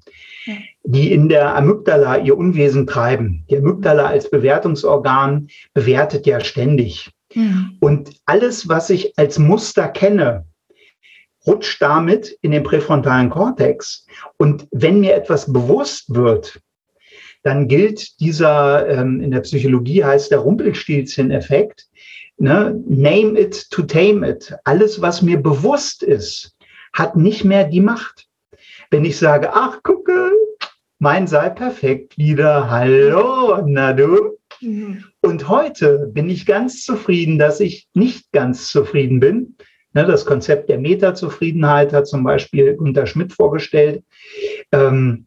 die 0.85 1.13
in 1.13 1.29
der 1.29 1.55
Amygdala 1.55 2.19
ihr 2.19 2.37
Unwesen 2.37 2.87
treiben. 2.87 3.45
Die 3.51 3.59
Amygdala 3.59 4.07
als 4.07 4.31
Bewertungsorgan 4.31 5.49
bewertet 5.75 6.27
ja 6.27 6.41
ständig. 6.41 7.11
Mhm. 7.35 7.77
Und 7.81 8.11
alles, 8.25 8.69
was 8.69 8.91
ich 8.91 9.19
als 9.19 9.39
Muster 9.39 9.89
kenne, 9.89 10.47
rutscht 11.51 11.83
damit 11.83 12.39
in 12.43 12.53
den 12.53 12.63
präfrontalen 12.63 13.29
Kortex. 13.29 14.07
Und 14.37 14.69
wenn 14.71 15.01
mir 15.01 15.15
etwas 15.15 15.53
bewusst 15.53 16.15
wird, 16.15 16.61
dann 17.43 17.69
gilt 17.69 18.21
dieser, 18.21 18.89
ähm, 18.89 19.21
in 19.21 19.31
der 19.31 19.41
Psychologie 19.41 20.05
heißt 20.05 20.31
der 20.31 20.41
Rumpelstilzchen-Effekt, 20.41 21.89
ne? 22.39 22.81
name 22.87 23.39
it 23.39 23.71
to 23.71 23.83
tame 23.83 24.29
it. 24.29 24.55
Alles, 24.65 25.01
was 25.01 25.23
mir 25.23 25.43
bewusst 25.43 26.03
ist, 26.03 26.57
hat 26.93 27.17
nicht 27.17 27.45
mehr 27.45 27.65
die 27.65 27.81
Macht. 27.81 28.27
Wenn 28.91 29.05
ich 29.05 29.19
sage, 29.19 29.53
ach, 29.53 29.83
gucke, 29.83 30.33
mein 30.99 31.27
sei 31.27 31.49
perfekt 31.49 32.19
wieder, 32.19 32.71
hallo, 32.71 33.63
na 33.67 33.93
du. 33.93 34.39
Mhm. 34.61 35.05
Und 35.23 35.49
heute 35.49 36.11
bin 36.13 36.29
ich 36.29 36.45
ganz 36.45 36.85
zufrieden, 36.85 37.39
dass 37.39 37.61
ich 37.61 37.89
nicht 37.95 38.31
ganz 38.33 38.71
zufrieden 38.71 39.19
bin, 39.19 39.57
das 39.93 40.25
Konzept 40.25 40.69
der 40.69 40.79
Metazufriedenheit 40.79 41.93
hat 41.93 42.07
zum 42.07 42.23
Beispiel 42.23 42.77
Gunter 42.77 43.07
Schmidt 43.07 43.33
vorgestellt. 43.33 44.05
Ähm, 44.73 45.27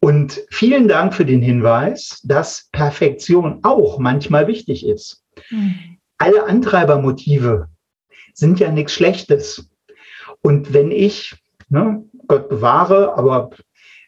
und 0.00 0.42
vielen 0.50 0.88
Dank 0.88 1.14
für 1.14 1.24
den 1.24 1.40
Hinweis, 1.40 2.20
dass 2.24 2.68
Perfektion 2.72 3.60
auch 3.62 3.98
manchmal 3.98 4.46
wichtig 4.48 4.86
ist. 4.86 5.24
Mhm. 5.50 5.96
Alle 6.18 6.44
Antreibermotive 6.44 7.68
sind 8.34 8.60
ja 8.60 8.70
nichts 8.70 8.92
Schlechtes. 8.92 9.70
Und 10.42 10.74
wenn 10.74 10.90
ich, 10.90 11.34
ne, 11.68 12.04
Gott 12.26 12.48
bewahre, 12.48 13.16
aber 13.16 13.50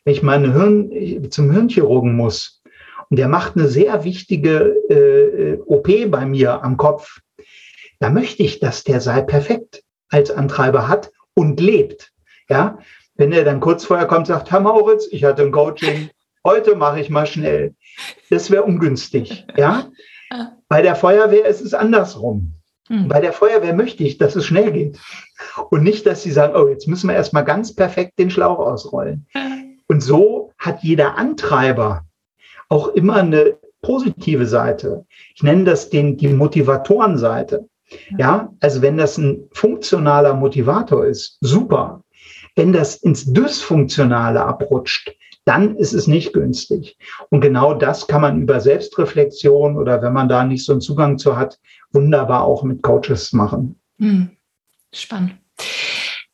wenn 0.04 0.12
ich 0.12 0.22
meine 0.22 0.52
Hirn 0.52 1.30
zum 1.30 1.50
Hirnchirurgen 1.50 2.14
muss 2.14 2.62
und 3.08 3.18
der 3.18 3.28
macht 3.28 3.56
eine 3.56 3.68
sehr 3.68 4.04
wichtige 4.04 4.74
äh, 4.90 5.58
OP 5.66 5.88
bei 6.10 6.26
mir 6.26 6.62
am 6.62 6.76
Kopf, 6.76 7.20
da 7.98 8.10
möchte 8.10 8.42
ich, 8.42 8.60
dass 8.60 8.84
der 8.84 9.00
sei 9.00 9.22
perfekt 9.22 9.82
als 10.08 10.30
Antreiber 10.30 10.88
hat 10.88 11.10
und 11.34 11.60
lebt. 11.60 12.12
Ja, 12.48 12.78
wenn 13.16 13.32
er 13.32 13.44
dann 13.44 13.60
kurz 13.60 13.84
vorher 13.84 14.06
kommt, 14.06 14.26
sagt, 14.26 14.50
Herr 14.50 14.60
Mauritz, 14.60 15.08
ich 15.10 15.24
hatte 15.24 15.42
ein 15.42 15.52
Coaching, 15.52 16.10
heute 16.44 16.76
mache 16.76 17.00
ich 17.00 17.10
mal 17.10 17.26
schnell. 17.26 17.74
Das 18.30 18.50
wäre 18.50 18.62
ungünstig. 18.62 19.46
Ja, 19.56 19.90
bei 20.68 20.82
der 20.82 20.96
Feuerwehr 20.96 21.46
ist 21.46 21.60
es 21.60 21.74
andersrum. 21.74 22.54
Hm. 22.88 23.08
Bei 23.08 23.20
der 23.20 23.32
Feuerwehr 23.32 23.74
möchte 23.74 24.04
ich, 24.04 24.18
dass 24.18 24.36
es 24.36 24.46
schnell 24.46 24.72
geht. 24.72 24.98
Und 25.70 25.82
nicht, 25.82 26.06
dass 26.06 26.22
sie 26.22 26.30
sagen, 26.30 26.54
oh, 26.56 26.68
jetzt 26.68 26.86
müssen 26.86 27.08
wir 27.08 27.16
erstmal 27.16 27.44
ganz 27.44 27.74
perfekt 27.74 28.18
den 28.18 28.30
Schlauch 28.30 28.58
ausrollen. 28.58 29.26
Und 29.88 30.02
so 30.02 30.52
hat 30.58 30.82
jeder 30.82 31.16
Antreiber 31.16 32.04
auch 32.68 32.88
immer 32.88 33.16
eine 33.16 33.56
positive 33.82 34.46
Seite. 34.46 35.06
Ich 35.34 35.42
nenne 35.42 35.64
das 35.64 35.90
den, 35.90 36.16
die 36.16 36.28
Motivatorenseite. 36.28 37.68
Ja, 38.18 38.52
also 38.60 38.82
wenn 38.82 38.96
das 38.96 39.18
ein 39.18 39.44
funktionaler 39.52 40.34
Motivator 40.34 41.06
ist, 41.06 41.38
super. 41.40 42.02
Wenn 42.54 42.72
das 42.72 42.96
ins 42.96 43.32
Dysfunktionale 43.32 44.44
abrutscht, 44.44 45.14
dann 45.44 45.76
ist 45.76 45.92
es 45.92 46.08
nicht 46.08 46.32
günstig. 46.32 46.98
Und 47.30 47.40
genau 47.40 47.74
das 47.74 48.08
kann 48.08 48.20
man 48.20 48.42
über 48.42 48.60
Selbstreflexion 48.60 49.76
oder 49.76 50.02
wenn 50.02 50.12
man 50.12 50.28
da 50.28 50.44
nicht 50.44 50.64
so 50.64 50.72
einen 50.72 50.80
Zugang 50.80 51.18
zu 51.18 51.36
hat, 51.36 51.58
wunderbar 51.92 52.44
auch 52.44 52.64
mit 52.64 52.82
Coaches 52.82 53.32
machen. 53.32 53.78
Hm. 53.98 54.30
Spannend. 54.92 55.36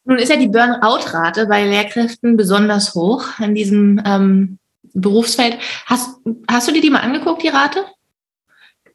Nun 0.05 0.19
ist 0.19 0.31
ja 0.31 0.37
die 0.37 0.49
Burnout-Rate 0.49 1.47
bei 1.47 1.65
Lehrkräften 1.65 2.37
besonders 2.37 2.95
hoch 2.95 3.25
in 3.38 3.55
diesem 3.55 4.01
ähm, 4.05 4.59
Berufsfeld. 4.95 5.59
Hast, 5.87 6.17
hast 6.51 6.69
du 6.69 6.73
dir 6.73 6.81
die 6.81 6.91
mal 6.91 7.01
angeguckt, 7.01 7.43
die 7.43 7.49
Rate? 7.49 7.85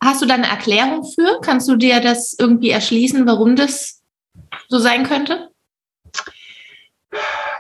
Hast 0.03 0.21
du 0.21 0.25
da 0.25 0.35
eine 0.35 0.47
Erklärung 0.47 1.03
für? 1.03 1.39
Kannst 1.41 1.67
du 1.67 1.75
dir 1.75 2.01
das 2.01 2.35
irgendwie 2.37 2.69
erschließen, 2.69 3.25
warum 3.25 3.55
das 3.55 4.03
so 4.67 4.79
sein 4.79 5.03
könnte? 5.03 5.49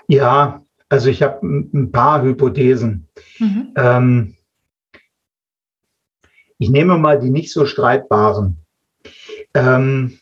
Ja, 0.07 0.63
also 0.89 1.09
ich 1.09 1.21
habe 1.21 1.45
ein 1.45 1.91
paar 1.91 2.21
Hypothesen. 2.21 3.07
Mhm. 3.39 3.73
Ähm, 3.75 4.37
ich 6.59 6.69
nehme 6.69 6.97
mal 6.97 7.19
die 7.19 7.29
nicht 7.29 7.51
so 7.51 7.65
streitbaren. 7.65 8.57
Ähm, 9.53 10.19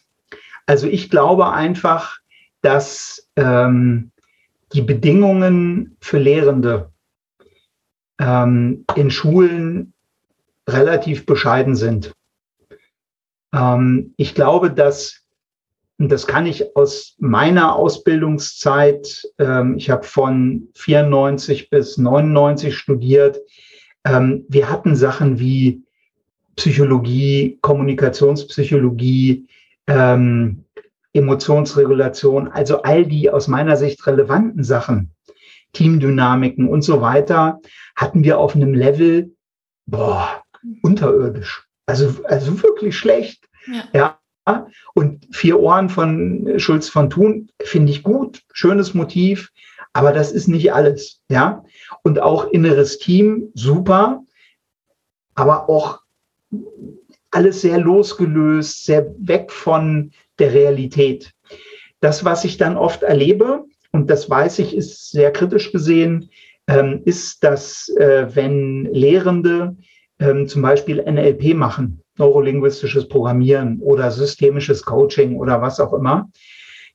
also 0.66 0.88
ich 0.88 1.10
glaube 1.10 1.52
einfach, 1.52 2.20
dass 2.62 3.30
ähm, 3.36 4.12
die 4.74 4.82
Bedingungen 4.82 5.98
für 6.02 6.18
Lehrende 6.18 6.92
ähm, 8.20 8.86
in 8.96 9.12
Schulen 9.12 9.94
relativ 10.68 11.26
bescheiden 11.26 11.76
sind. 11.76 12.14
Ähm, 13.54 14.14
ich 14.18 14.36
glaube, 14.36 14.72
dass, 14.72 15.24
und 15.98 16.12
das 16.12 16.28
kann 16.28 16.46
ich 16.46 16.76
aus 16.76 17.16
meiner 17.20 17.76
Ausbildungszeit, 17.76 19.24
ähm, 19.40 19.76
ich 19.78 19.90
habe 19.90 20.04
von 20.04 20.70
94 20.76 21.70
bis 21.70 21.98
99 21.98 22.76
studiert, 22.76 23.40
ähm, 24.06 24.46
wir 24.50 24.70
hatten 24.70 24.96
Sachen 24.96 25.40
wie 25.40 25.84
Psychologie, 26.56 27.58
Kommunikationspsychologie, 27.62 29.48
ähm, 29.88 30.64
Emotionsregulation, 31.14 32.50
also 32.50 32.82
all 32.82 33.06
die 33.06 33.30
aus 33.30 33.48
meiner 33.48 33.78
Sicht 33.78 34.06
relevanten 34.06 34.64
Sachen, 34.64 35.12
Teamdynamiken 35.74 36.68
und 36.68 36.82
so 36.82 37.02
weiter, 37.02 37.60
hatten 37.96 38.24
wir 38.24 38.38
auf 38.38 38.56
einem 38.56 38.74
Level, 38.74 39.34
boah, 39.86 40.44
unterirdisch. 40.82 41.66
Also, 41.86 42.16
also 42.26 42.62
wirklich 42.64 42.98
schlecht. 42.98 43.48
Ja. 43.94 44.20
ja. 44.48 44.68
Und 44.94 45.28
vier 45.32 45.60
Ohren 45.60 45.90
von 45.90 46.60
Schulz 46.60 46.88
von 46.90 47.10
Thun 47.10 47.50
finde 47.64 47.92
ich 47.92 48.04
gut, 48.04 48.44
schönes 48.54 48.94
Motiv, 48.94 49.50
aber 49.94 50.12
das 50.12 50.32
ist 50.32 50.48
nicht 50.48 50.74
alles. 50.74 51.22
Ja. 51.30 51.64
Und 52.04 52.20
auch 52.20 52.46
inneres 52.52 53.00
Team, 53.00 53.50
super, 53.54 54.24
aber 55.34 55.70
auch 55.70 56.02
alles 57.32 57.62
sehr 57.62 57.80
losgelöst, 57.80 58.86
sehr 58.86 59.14
weg 59.18 59.52
von 59.52 60.12
der 60.40 60.54
Realität. 60.54 61.34
Das, 62.00 62.24
was 62.24 62.46
ich 62.46 62.58
dann 62.58 62.78
oft 62.78 63.04
erlebe, 63.04 63.66
und 63.92 64.10
das 64.10 64.30
weiß 64.30 64.60
ich, 64.60 64.76
ist 64.76 65.12
sehr 65.12 65.32
kritisch 65.32 65.72
gesehen, 65.72 66.30
ähm, 66.68 67.02
ist, 67.06 67.44
dass 67.44 67.90
äh, 67.90 68.28
wenn 68.36 68.86
Lehrende 68.86 69.76
ähm, 70.20 70.48
zum 70.48 70.62
Beispiel 70.62 71.04
NLP 71.04 71.56
machen, 71.56 72.02
neurolinguistisches 72.18 73.08
Programmieren 73.08 73.80
oder 73.80 74.12
systemisches 74.12 74.84
Coaching 74.84 75.38
oder 75.38 75.62
was 75.62 75.80
auch 75.80 75.94
immer, 75.94 76.30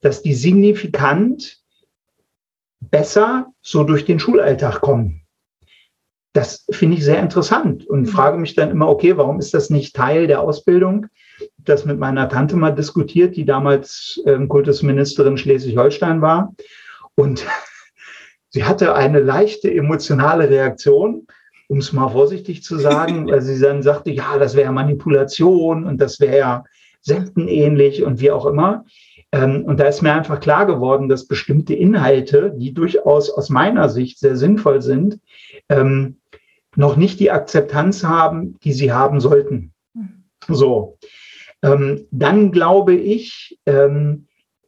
dass 0.00 0.22
die 0.22 0.34
signifikant 0.34 1.58
besser 2.80 3.46
so 3.60 3.84
durch 3.84 4.04
den 4.04 4.18
Schulalltag 4.18 4.80
kommen. 4.80 5.22
Das 6.32 6.64
finde 6.70 6.96
ich 6.96 7.04
sehr 7.04 7.20
interessant 7.20 7.86
und 7.86 8.02
mhm. 8.02 8.06
frage 8.06 8.38
mich 8.38 8.54
dann 8.54 8.70
immer, 8.70 8.88
okay, 8.88 9.16
warum 9.16 9.38
ist 9.38 9.52
das 9.52 9.68
nicht 9.68 9.94
Teil 9.94 10.26
der 10.26 10.40
Ausbildung? 10.40 11.06
das 11.58 11.84
mit 11.84 11.98
meiner 11.98 12.28
Tante 12.28 12.56
mal 12.56 12.74
diskutiert, 12.74 13.36
die 13.36 13.44
damals 13.44 14.20
ähm, 14.26 14.48
Kultusministerin 14.48 15.36
Schleswig-Holstein 15.36 16.20
war. 16.20 16.54
Und 17.14 17.46
sie 18.48 18.64
hatte 18.64 18.94
eine 18.94 19.20
leichte 19.20 19.72
emotionale 19.72 20.50
Reaktion, 20.50 21.26
um 21.70 21.78
es 21.78 21.92
mal 21.92 22.08
vorsichtig 22.08 22.62
zu 22.64 22.78
sagen, 22.90 23.30
weil 23.30 23.40
sie 23.40 23.58
dann 23.60 23.82
sagte, 23.82 24.10
ja, 24.10 24.38
das 24.38 24.56
wäre 24.56 24.72
Manipulation 24.72 25.84
und 25.84 26.00
das 26.00 26.20
wäre 26.20 26.36
ja 26.36 26.64
sektenähnlich 27.00 28.02
und 28.02 28.20
wie 28.20 28.32
auch 28.32 28.44
immer. 28.44 28.84
Ähm, 29.32 29.64
und 29.64 29.78
da 29.78 29.84
ist 29.84 30.02
mir 30.02 30.12
einfach 30.12 30.40
klar 30.40 30.66
geworden, 30.66 31.08
dass 31.08 31.28
bestimmte 31.28 31.74
Inhalte, 31.74 32.52
die 32.56 32.74
durchaus 32.74 33.30
aus 33.30 33.48
meiner 33.48 33.88
Sicht 33.88 34.18
sehr 34.18 34.36
sinnvoll 34.36 34.82
sind, 34.82 35.20
ähm, 35.68 36.18
noch 36.74 36.96
nicht 36.96 37.20
die 37.20 37.30
Akzeptanz 37.30 38.04
haben, 38.04 38.58
die 38.64 38.72
sie 38.72 38.92
haben 38.92 39.20
sollten. 39.20 39.72
Mhm. 39.94 40.24
So. 40.48 40.98
Ähm, 41.62 42.06
dann 42.10 42.52
glaube 42.52 42.94
ich, 42.94 43.58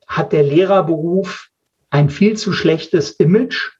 hat 0.06 0.32
der 0.32 0.42
Lehrerberuf 0.42 1.48
ein 1.88 2.10
viel 2.10 2.36
zu 2.36 2.52
schlechtes 2.52 3.12
Image, 3.12 3.70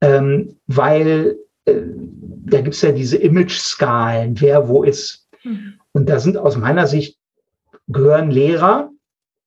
weil 0.00 1.36
da 1.66 2.60
gibt 2.60 2.74
es 2.74 2.82
ja 2.82 2.92
diese 2.92 3.16
Image-Skalen, 3.16 4.40
wer 4.40 4.68
wo 4.68 4.82
ist. 4.82 5.28
Mhm. 5.44 5.74
Und 5.92 6.08
da 6.08 6.18
sind 6.18 6.36
aus 6.36 6.56
meiner 6.56 6.86
Sicht 6.86 7.18
gehören 7.88 8.30
Lehrer 8.30 8.90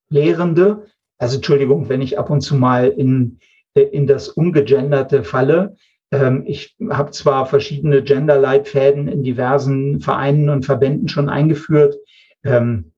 Lehrende, 0.10 0.86
also 1.18 1.36
Entschuldigung, 1.36 1.90
wenn 1.90 2.02
ich 2.02 2.18
ab 2.18 2.30
und 2.30 2.42
zu 2.42 2.56
mal 2.56 2.88
in, 2.88 3.40
äh, 3.74 3.82
in 3.82 4.08
das 4.08 4.30
Ungegenderte 4.30 5.24
falle. 5.24 5.76
Ähm, 6.12 6.44
ich 6.46 6.76
habe 6.90 7.12
zwar 7.12 7.46
verschiedene 7.46 8.04
Gender-Leitfäden 8.04 9.08
in 9.08 9.24
diversen 9.24 10.00
Vereinen 10.00 10.50
und 10.50 10.66
Verbänden 10.66 11.08
schon 11.08 11.30
eingeführt, 11.30 11.98
ähm, 12.44 12.92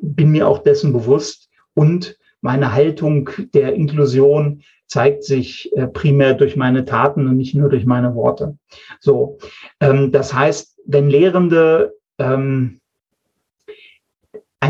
bin 0.00 0.30
mir 0.30 0.48
auch 0.48 0.62
dessen 0.62 0.92
bewusst 0.92 1.50
und 1.74 2.16
meine 2.40 2.72
Haltung 2.72 3.28
der 3.52 3.74
Inklusion 3.74 4.62
zeigt 4.88 5.22
sich 5.22 5.70
äh, 5.76 5.86
primär 5.86 6.34
durch 6.34 6.56
meine 6.56 6.84
Taten 6.84 7.28
und 7.28 7.36
nicht 7.36 7.54
nur 7.54 7.68
durch 7.68 7.86
meine 7.86 8.14
Worte. 8.14 8.58
So, 9.00 9.38
ähm, 9.80 10.10
das 10.10 10.34
heißt, 10.34 10.78
wenn 10.86 11.08
Lehrende 11.10 11.94
ein 12.20 12.80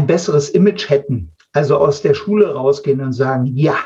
besseres 0.06 0.50
Image 0.50 0.90
hätten 0.90 1.32
also 1.52 1.76
aus 1.76 2.02
der 2.02 2.14
Schule 2.14 2.52
rausgehen 2.52 3.00
und 3.00 3.12
sagen, 3.12 3.46
ja, 3.56 3.76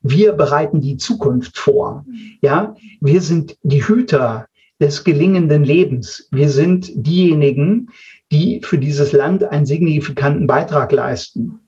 wir 0.00 0.32
bereiten 0.32 0.80
die 0.80 0.96
Zukunft 0.96 1.58
vor. 1.58 2.04
Ja, 2.40 2.74
wir 3.00 3.20
sind 3.20 3.56
die 3.62 3.86
Hüter 3.86 4.46
des 4.80 5.04
gelingenden 5.04 5.64
Lebens. 5.64 6.28
Wir 6.30 6.48
sind 6.48 6.90
diejenigen, 6.94 7.90
die 8.30 8.60
für 8.62 8.78
dieses 8.78 9.12
Land 9.12 9.44
einen 9.44 9.66
signifikanten 9.66 10.46
Beitrag 10.46 10.92
leisten. 10.92 11.60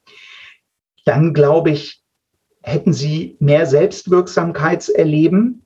Dann 1.05 1.35
glaube 1.35 1.70
ich, 1.70 1.99
hätten 2.62 2.92
sie 2.92 3.37
mehr 3.40 3.66
Selbstwirksamkeitserleben, 3.66 5.62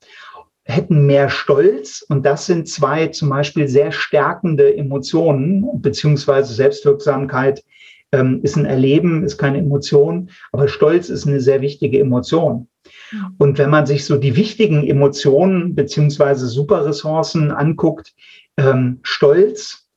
hätten 0.65 1.07
mehr 1.07 1.29
Stolz. 1.29 2.05
Und 2.09 2.25
das 2.25 2.47
sind 2.47 2.69
zwei 2.69 3.09
zum 3.09 3.31
Beispiel 3.31 3.69
sehr 3.69 3.93
stärkende 3.93 4.77
Emotionen, 4.77 5.83
beziehungsweise 5.83 6.55
Selbstwirksamkeit 6.55 7.63
ähm, 8.13 8.41
ist 8.43 8.57
ein 8.57 8.65
Erleben, 8.65 9.25
ist 9.25 9.39
keine 9.39 9.59
Emotion, 9.59 10.31
aber 10.53 10.69
Stolz 10.69 11.09
ist 11.09 11.27
eine 11.27 11.41
sehr 11.41 11.61
wichtige 11.61 11.99
Emotion. 11.99 12.69
Und 13.39 13.59
wenn 13.59 13.71
man 13.71 13.87
sich 13.87 14.05
so 14.05 14.17
die 14.17 14.37
wichtigen 14.37 14.87
Emotionen 14.87 15.75
beziehungsweise 15.75 16.47
Superressourcen 16.47 17.51
anguckt, 17.51 18.15
ähm, 18.57 19.01
Stolz 19.03 19.89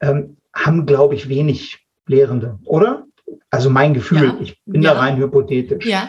ähm, 0.00 0.36
haben, 0.54 0.86
glaube 0.86 1.14
ich, 1.14 1.28
wenig 1.28 1.86
Lehrende, 2.06 2.58
oder? 2.64 3.04
Also 3.50 3.70
mein 3.70 3.94
Gefühl, 3.94 4.24
ja. 4.24 4.38
ich 4.40 4.60
bin 4.64 4.82
ja. 4.82 4.94
da 4.94 5.00
rein 5.00 5.16
hypothetisch. 5.16 5.86
Ja. 5.86 6.08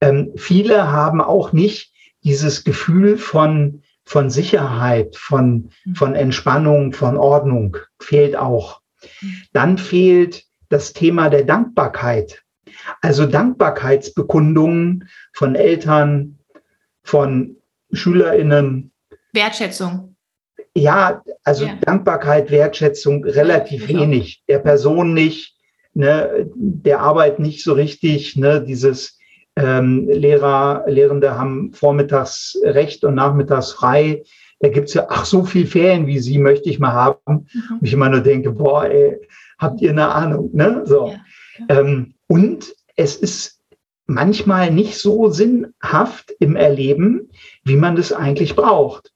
Ähm, 0.00 0.32
viele 0.36 0.90
haben 0.90 1.20
auch 1.20 1.52
nicht 1.52 1.92
dieses 2.22 2.64
Gefühl 2.64 3.18
von, 3.18 3.82
von 4.04 4.30
Sicherheit, 4.30 5.16
von, 5.16 5.70
mhm. 5.84 5.94
von 5.94 6.14
Entspannung, 6.14 6.92
von 6.92 7.16
Ordnung, 7.16 7.76
fehlt 8.00 8.36
auch. 8.36 8.80
Mhm. 9.20 9.42
Dann 9.52 9.78
fehlt 9.78 10.44
das 10.68 10.92
Thema 10.92 11.30
der 11.30 11.44
Dankbarkeit. 11.44 12.42
Also 13.00 13.26
Dankbarkeitsbekundungen 13.26 15.08
von 15.32 15.54
Eltern, 15.54 16.38
von 17.02 17.56
SchülerInnen. 17.92 18.92
Wertschätzung. 19.32 20.16
Ja, 20.74 21.22
also 21.44 21.66
ja. 21.66 21.76
Dankbarkeit, 21.80 22.50
Wertschätzung 22.50 23.24
relativ 23.24 23.88
ja, 23.88 24.00
wenig. 24.00 24.42
Der 24.48 24.58
Person 24.58 25.14
nicht, 25.14 25.56
ne, 25.94 26.50
der 26.54 27.00
Arbeit 27.00 27.38
nicht 27.38 27.64
so 27.64 27.72
richtig, 27.72 28.36
ne, 28.36 28.62
dieses 28.62 29.18
ähm, 29.56 30.08
Lehrer, 30.08 30.84
Lehrende 30.86 31.38
haben 31.38 31.72
vormittags 31.72 32.58
Recht 32.62 33.04
und 33.04 33.14
nachmittags 33.14 33.72
frei. 33.72 34.22
Da 34.60 34.68
gibt's 34.68 34.94
ja, 34.94 35.06
ach, 35.08 35.24
so 35.24 35.44
viel 35.44 35.66
Ferien 35.66 36.06
wie 36.06 36.18
Sie 36.18 36.38
möchte 36.38 36.68
ich 36.68 36.78
mal 36.78 36.92
haben. 36.92 37.18
Mhm. 37.26 37.78
Und 37.80 37.86
ich 37.86 37.92
immer 37.92 38.08
nur 38.08 38.20
denke, 38.20 38.52
boah, 38.52 38.84
ey, 38.84 39.18
habt 39.58 39.80
ihr 39.80 39.90
eine 39.90 40.08
Ahnung? 40.08 40.50
Ne? 40.52 40.82
So. 40.84 41.12
Ja. 41.68 41.80
Ähm, 41.80 42.14
und 42.26 42.74
es 42.96 43.16
ist 43.16 43.60
manchmal 44.06 44.70
nicht 44.70 44.98
so 44.98 45.30
sinnhaft 45.30 46.32
im 46.38 46.56
Erleben, 46.56 47.30
wie 47.64 47.76
man 47.76 47.96
das 47.96 48.12
eigentlich 48.12 48.56
braucht. 48.56 49.12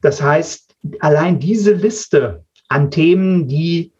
Das 0.00 0.20
heißt, 0.20 0.74
allein 1.00 1.38
diese 1.38 1.72
Liste 1.72 2.44
an 2.68 2.90
Themen, 2.90 3.46
die 3.46 3.92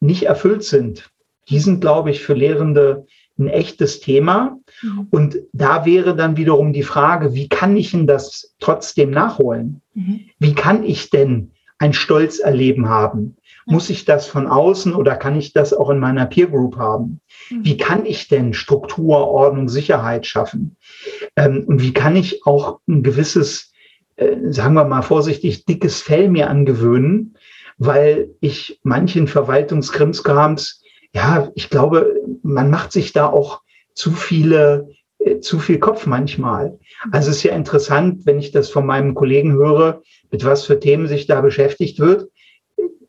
nicht 0.00 0.24
erfüllt 0.24 0.62
sind, 0.62 1.10
die 1.48 1.58
sind, 1.58 1.80
glaube 1.80 2.10
ich, 2.10 2.22
für 2.22 2.34
Lehrende 2.34 3.06
ein 3.38 3.48
echtes 3.48 4.00
Thema. 4.00 4.58
Mhm. 4.82 5.08
Und 5.10 5.38
da 5.52 5.84
wäre 5.84 6.16
dann 6.16 6.36
wiederum 6.36 6.72
die 6.72 6.82
Frage, 6.82 7.34
wie 7.34 7.48
kann 7.48 7.76
ich 7.76 7.90
denn 7.90 8.06
das 8.06 8.54
trotzdem 8.60 9.10
nachholen? 9.10 9.82
Mhm. 9.94 10.20
Wie 10.38 10.54
kann 10.54 10.84
ich 10.84 11.10
denn 11.10 11.52
ein 11.78 11.92
Stolzerleben 11.92 12.88
haben? 12.88 13.36
Muss 13.68 13.90
ich 13.90 14.04
das 14.04 14.26
von 14.26 14.46
außen 14.46 14.94
oder 14.94 15.16
kann 15.16 15.36
ich 15.36 15.52
das 15.52 15.74
auch 15.74 15.90
in 15.90 15.98
meiner 15.98 16.26
Peer 16.26 16.46
Group 16.46 16.76
haben? 16.76 17.20
Mhm. 17.50 17.64
Wie 17.64 17.76
kann 17.76 18.06
ich 18.06 18.28
denn 18.28 18.54
Struktur, 18.54 19.28
Ordnung, 19.28 19.68
Sicherheit 19.68 20.24
schaffen? 20.24 20.76
Ähm, 21.34 21.64
und 21.66 21.82
wie 21.82 21.92
kann 21.92 22.16
ich 22.16 22.46
auch 22.46 22.78
ein 22.88 23.02
gewisses, 23.02 23.72
äh, 24.16 24.36
sagen 24.50 24.74
wir 24.74 24.84
mal 24.84 25.02
vorsichtig, 25.02 25.64
dickes 25.64 26.00
Fell 26.00 26.28
mir 26.28 26.48
angewöhnen, 26.48 27.36
weil 27.76 28.30
ich 28.40 28.80
manchen 28.84 29.26
Verwaltungskrimskrams, 29.26 30.82
ja, 31.12 31.50
ich 31.54 31.68
glaube, 31.68 32.14
man 32.46 32.70
macht 32.70 32.92
sich 32.92 33.12
da 33.12 33.26
auch 33.26 33.62
zu 33.94 34.10
viele 34.10 34.88
äh, 35.18 35.40
zu 35.40 35.58
viel 35.58 35.78
Kopf 35.78 36.06
manchmal. 36.06 36.78
Also 37.10 37.30
es 37.30 37.38
ist 37.38 37.42
ja 37.42 37.54
interessant, 37.54 38.26
wenn 38.26 38.38
ich 38.38 38.52
das 38.52 38.70
von 38.70 38.86
meinem 38.86 39.14
Kollegen 39.14 39.52
höre, 39.52 40.02
mit 40.30 40.44
was 40.44 40.64
für 40.64 40.80
Themen 40.80 41.06
sich 41.06 41.26
da 41.26 41.40
beschäftigt 41.40 41.98
wird 41.98 42.28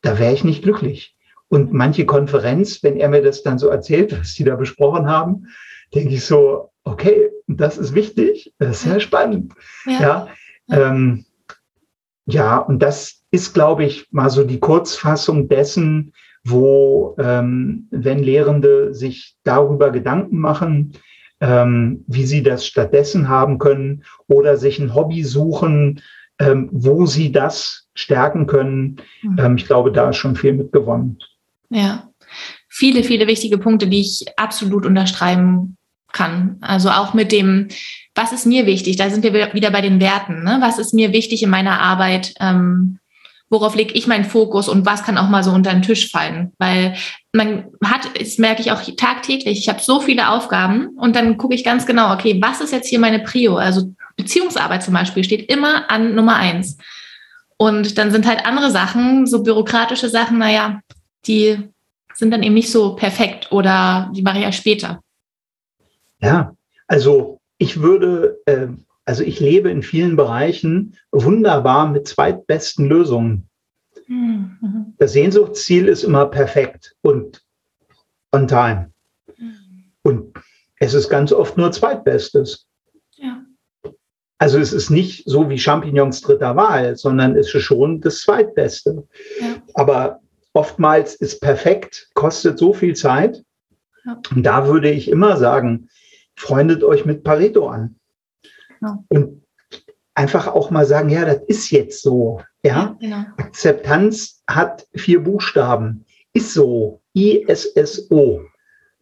da 0.01 0.19
wäre 0.19 0.33
ich 0.33 0.43
nicht 0.43 0.63
glücklich. 0.63 1.15
Und 1.49 1.73
manche 1.73 2.05
Konferenz, 2.05 2.83
wenn 2.83 2.97
er 2.97 3.09
mir 3.09 3.21
das 3.21 3.43
dann 3.43 3.59
so 3.59 3.67
erzählt, 3.69 4.11
was 4.19 4.33
sie 4.33 4.43
da 4.43 4.55
besprochen 4.55 5.07
haben, 5.07 5.47
denke 5.93 6.13
ich 6.13 6.25
so, 6.25 6.71
okay, 6.83 7.29
das 7.47 7.77
ist 7.77 7.93
wichtig, 7.93 8.53
das 8.59 8.77
ist 8.77 8.83
sehr 8.83 8.99
spannend. 8.99 9.53
Ja, 9.85 10.01
ja, 10.01 10.27
ähm, 10.69 11.25
ja 12.25 12.57
und 12.57 12.79
das 12.79 13.23
ist, 13.31 13.53
glaube 13.53 13.85
ich, 13.85 14.07
mal 14.11 14.29
so 14.29 14.43
die 14.43 14.59
Kurzfassung 14.59 15.47
dessen, 15.47 16.13
wo, 16.49 17.15
ähm, 17.19 17.87
wenn 17.91 18.19
Lehrende 18.19 18.93
sich 18.93 19.35
darüber 19.43 19.91
Gedanken 19.91 20.39
machen, 20.39 20.93
ähm, 21.39 22.03
wie 22.07 22.25
sie 22.25 22.43
das 22.43 22.65
stattdessen 22.65 23.29
haben 23.29 23.59
können 23.59 24.03
oder 24.27 24.57
sich 24.57 24.79
ein 24.79 24.95
Hobby 24.95 25.23
suchen, 25.23 26.01
ähm, 26.39 26.69
wo 26.71 27.05
sie 27.05 27.31
das 27.31 27.87
stärken 27.93 28.47
können. 28.47 28.97
Mhm. 29.21 29.39
Ähm, 29.39 29.55
ich 29.57 29.65
glaube, 29.65 29.91
da 29.91 30.09
ist 30.09 30.17
schon 30.17 30.35
viel 30.35 30.53
mitgewonnen. 30.53 31.19
Ja, 31.69 32.09
viele, 32.69 33.03
viele 33.03 33.27
wichtige 33.27 33.57
Punkte, 33.57 33.87
die 33.87 34.01
ich 34.01 34.25
absolut 34.37 34.85
unterschreiben 34.85 35.77
kann. 36.11 36.57
Also 36.61 36.89
auch 36.89 37.13
mit 37.13 37.31
dem, 37.31 37.67
was 38.15 38.31
ist 38.31 38.45
mir 38.45 38.65
wichtig? 38.65 38.95
Da 38.95 39.09
sind 39.09 39.23
wir 39.23 39.53
wieder 39.53 39.71
bei 39.71 39.81
den 39.81 39.99
Werten. 39.99 40.43
Ne? 40.43 40.57
Was 40.61 40.79
ist 40.79 40.93
mir 40.93 41.11
wichtig 41.11 41.43
in 41.43 41.49
meiner 41.49 41.79
Arbeit? 41.79 42.33
Ähm, 42.39 42.99
worauf 43.49 43.75
lege 43.75 43.93
ich 43.93 44.07
meinen 44.07 44.25
Fokus 44.25 44.67
und 44.67 44.85
was 44.85 45.03
kann 45.03 45.17
auch 45.17 45.29
mal 45.29 45.43
so 45.43 45.51
unter 45.51 45.71
den 45.71 45.81
Tisch 45.81 46.11
fallen? 46.11 46.51
Weil 46.57 46.95
man 47.31 47.65
hat, 47.83 48.09
das 48.19 48.37
merke 48.37 48.61
ich 48.61 48.71
auch 48.71 48.81
tagtäglich, 48.97 49.59
ich 49.59 49.69
habe 49.69 49.81
so 49.81 49.99
viele 49.99 50.29
Aufgaben 50.29 50.89
und 50.97 51.15
dann 51.15 51.37
gucke 51.37 51.55
ich 51.55 51.63
ganz 51.63 51.85
genau, 51.85 52.13
okay, 52.13 52.41
was 52.41 52.61
ist 52.61 52.73
jetzt 52.73 52.89
hier 52.89 52.99
meine 52.99 53.19
Prio? 53.19 53.55
Also 53.55 53.93
Beziehungsarbeit 54.17 54.83
zum 54.83 54.93
Beispiel 54.93 55.23
steht 55.23 55.49
immer 55.51 55.89
an 55.89 56.15
Nummer 56.15 56.35
eins. 56.35 56.77
Und 57.57 57.97
dann 57.97 58.11
sind 58.11 58.27
halt 58.27 58.45
andere 58.45 58.69
Sachen, 58.69 59.25
so 59.25 59.41
bürokratische 59.41 60.09
Sachen, 60.09 60.37
naja, 60.37 60.81
die 61.25 61.57
sind 62.13 62.31
dann 62.31 62.43
eben 62.43 62.53
nicht 62.53 62.71
so 62.71 62.95
perfekt 62.95 63.51
oder 63.51 64.11
die 64.15 64.21
mache 64.21 64.37
ich 64.37 64.43
ja 64.43 64.51
später. 64.51 65.01
Ja, 66.19 66.55
also 66.87 67.39
ich 67.57 67.81
würde, 67.81 68.39
äh, 68.45 68.67
also 69.07 69.23
ich 69.23 69.39
lebe 69.39 69.71
in 69.71 69.83
vielen 69.83 70.17
Bereichen 70.17 70.97
wunderbar 71.13 71.89
mit 71.89 72.09
zweitbesten 72.09 72.87
Lösungen. 72.87 73.47
Mhm. 74.05 74.95
Das 74.97 75.13
Sehnsuchtsziel 75.13 75.87
ist 75.87 76.03
immer 76.03 76.25
perfekt 76.25 76.93
und 77.01 77.41
on 78.33 78.49
time. 78.49 78.91
Mhm. 79.37 79.85
Und 80.03 80.37
es 80.81 80.93
ist 80.93 81.07
ganz 81.07 81.31
oft 81.31 81.57
nur 81.57 81.71
zweitbestes. 81.71 82.67
Ja. 83.15 83.45
Also 84.39 84.59
es 84.59 84.73
ist 84.73 84.89
nicht 84.89 85.23
so 85.25 85.49
wie 85.49 85.57
Champignons 85.57 86.19
dritter 86.19 86.57
Wahl, 86.57 86.97
sondern 86.97 87.37
es 87.37 87.55
ist 87.55 87.63
schon 87.63 88.01
das 88.01 88.19
zweitbeste. 88.19 89.07
Ja. 89.39 89.55
Aber 89.75 90.19
oftmals 90.51 91.15
ist 91.15 91.39
perfekt, 91.39 92.09
kostet 92.13 92.59
so 92.59 92.73
viel 92.73 92.93
Zeit. 92.93 93.41
Ja. 94.03 94.21
Und 94.35 94.43
da 94.43 94.67
würde 94.67 94.91
ich 94.91 95.09
immer 95.09 95.37
sagen, 95.37 95.87
freundet 96.35 96.83
euch 96.83 97.05
mit 97.05 97.23
Pareto 97.23 97.69
an. 97.69 97.95
Ja. 98.81 99.03
Und 99.09 99.43
einfach 100.13 100.47
auch 100.47 100.71
mal 100.71 100.85
sagen, 100.85 101.09
ja, 101.09 101.25
das 101.25 101.41
ist 101.47 101.71
jetzt 101.71 102.01
so. 102.01 102.41
Ja, 102.63 102.97
genau. 102.99 103.23
Akzeptanz 103.37 104.43
hat 104.49 104.87
vier 104.95 105.23
Buchstaben. 105.23 106.05
Ist 106.33 106.53
so. 106.53 107.01
I-S-S-O. 107.15 108.41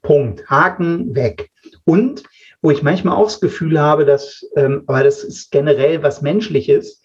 Punkt. 0.02 0.48
Haken 0.50 1.16
weg. 1.16 1.50
Und 1.86 2.24
wo 2.62 2.72
ich 2.72 2.84
manchmal 2.84 3.16
auch 3.16 3.26
das 3.26 3.42
Gefühl 3.42 3.80
habe, 3.80 4.06
dass, 4.06 4.44
ähm, 4.56 4.84
aber 4.88 5.04
das 5.04 5.24
ist 5.24 5.52
generell 5.52 6.04
was 6.04 6.22
Menschliches, 6.22 7.02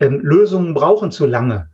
ähm, 0.00 0.20
Lösungen 0.20 0.74
brauchen 0.74 1.10
zu 1.10 1.26
lange. 1.26 1.70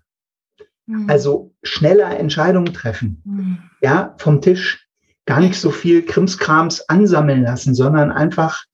Mhm. 0.86 1.08
Also 1.08 1.52
schneller 1.62 2.18
Entscheidungen 2.18 2.72
treffen. 2.72 3.22
Mhm. 3.24 3.58
Ja, 3.80 4.14
vom 4.18 4.40
Tisch. 4.40 4.86
Gar 5.24 5.40
nicht 5.40 5.58
so 5.60 5.70
viel 5.70 6.04
Krimskrams 6.04 6.88
ansammeln 6.88 7.42
lassen, 7.42 7.74
sondern 7.74 8.10
einfach 8.10 8.64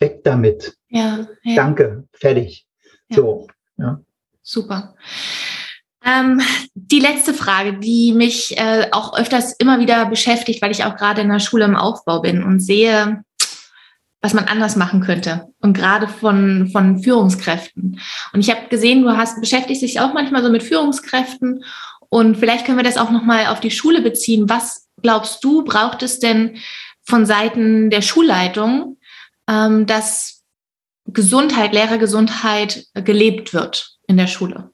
weg 0.00 0.20
damit. 0.24 0.77
Ja, 0.88 1.26
ja. 1.42 1.54
Danke, 1.54 2.08
fertig. 2.12 2.66
Ja. 3.08 3.16
So, 3.16 3.46
ja. 3.76 4.00
Super. 4.42 4.94
Ähm, 6.04 6.40
die 6.74 7.00
letzte 7.00 7.34
Frage, 7.34 7.74
die 7.78 8.12
mich 8.12 8.56
äh, 8.56 8.88
auch 8.92 9.18
öfters 9.18 9.52
immer 9.58 9.78
wieder 9.78 10.06
beschäftigt, 10.06 10.62
weil 10.62 10.70
ich 10.70 10.84
auch 10.84 10.96
gerade 10.96 11.20
in 11.20 11.28
der 11.28 11.40
Schule 11.40 11.64
im 11.64 11.76
Aufbau 11.76 12.20
bin 12.20 12.42
und 12.42 12.60
sehe, 12.60 13.22
was 14.20 14.34
man 14.34 14.44
anders 14.44 14.74
machen 14.76 15.00
könnte 15.00 15.48
und 15.60 15.74
gerade 15.74 16.08
von, 16.08 16.68
von 16.72 17.02
Führungskräften. 17.02 18.00
Und 18.32 18.40
ich 18.40 18.50
habe 18.50 18.68
gesehen, 18.68 19.02
du 19.02 19.16
hast 19.16 19.40
beschäftigst 19.40 19.82
dich 19.82 20.00
auch 20.00 20.12
manchmal 20.14 20.42
so 20.42 20.50
mit 20.50 20.62
Führungskräften 20.62 21.62
und 22.08 22.36
vielleicht 22.36 22.64
können 22.64 22.78
wir 22.78 22.84
das 22.84 22.96
auch 22.96 23.10
nochmal 23.10 23.46
auf 23.46 23.60
die 23.60 23.70
Schule 23.70 24.00
beziehen. 24.00 24.48
Was 24.48 24.88
glaubst 25.02 25.44
du, 25.44 25.62
braucht 25.62 26.02
es 26.02 26.18
denn 26.18 26.58
von 27.04 27.26
Seiten 27.26 27.90
der 27.90 28.02
Schulleitung, 28.02 28.98
ähm, 29.48 29.86
dass 29.86 30.37
Gesundheit, 31.08 31.72
Lehrergesundheit 31.72 32.86
gelebt 32.94 33.54
wird 33.54 33.98
in 34.06 34.16
der 34.16 34.26
Schule? 34.26 34.70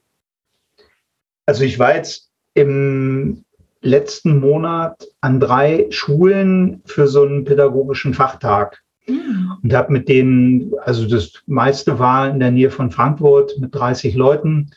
Also 1.45 1.63
ich 1.63 1.79
war 1.79 1.95
jetzt 1.95 2.29
im 2.53 3.45
letzten 3.81 4.39
Monat 4.39 5.07
an 5.21 5.39
drei 5.39 5.87
Schulen 5.91 6.81
für 6.85 7.07
so 7.07 7.23
einen 7.23 7.45
pädagogischen 7.45 8.13
Fachtag 8.13 8.81
mhm. 9.07 9.57
und 9.61 9.73
habe 9.73 9.93
mit 9.93 10.09
denen, 10.09 10.73
also 10.79 11.07
das 11.07 11.33
meiste 11.45 11.99
war 11.99 12.29
in 12.29 12.39
der 12.39 12.51
Nähe 12.51 12.71
von 12.71 12.91
Frankfurt 12.91 13.57
mit 13.59 13.75
30 13.75 14.15
Leuten. 14.15 14.71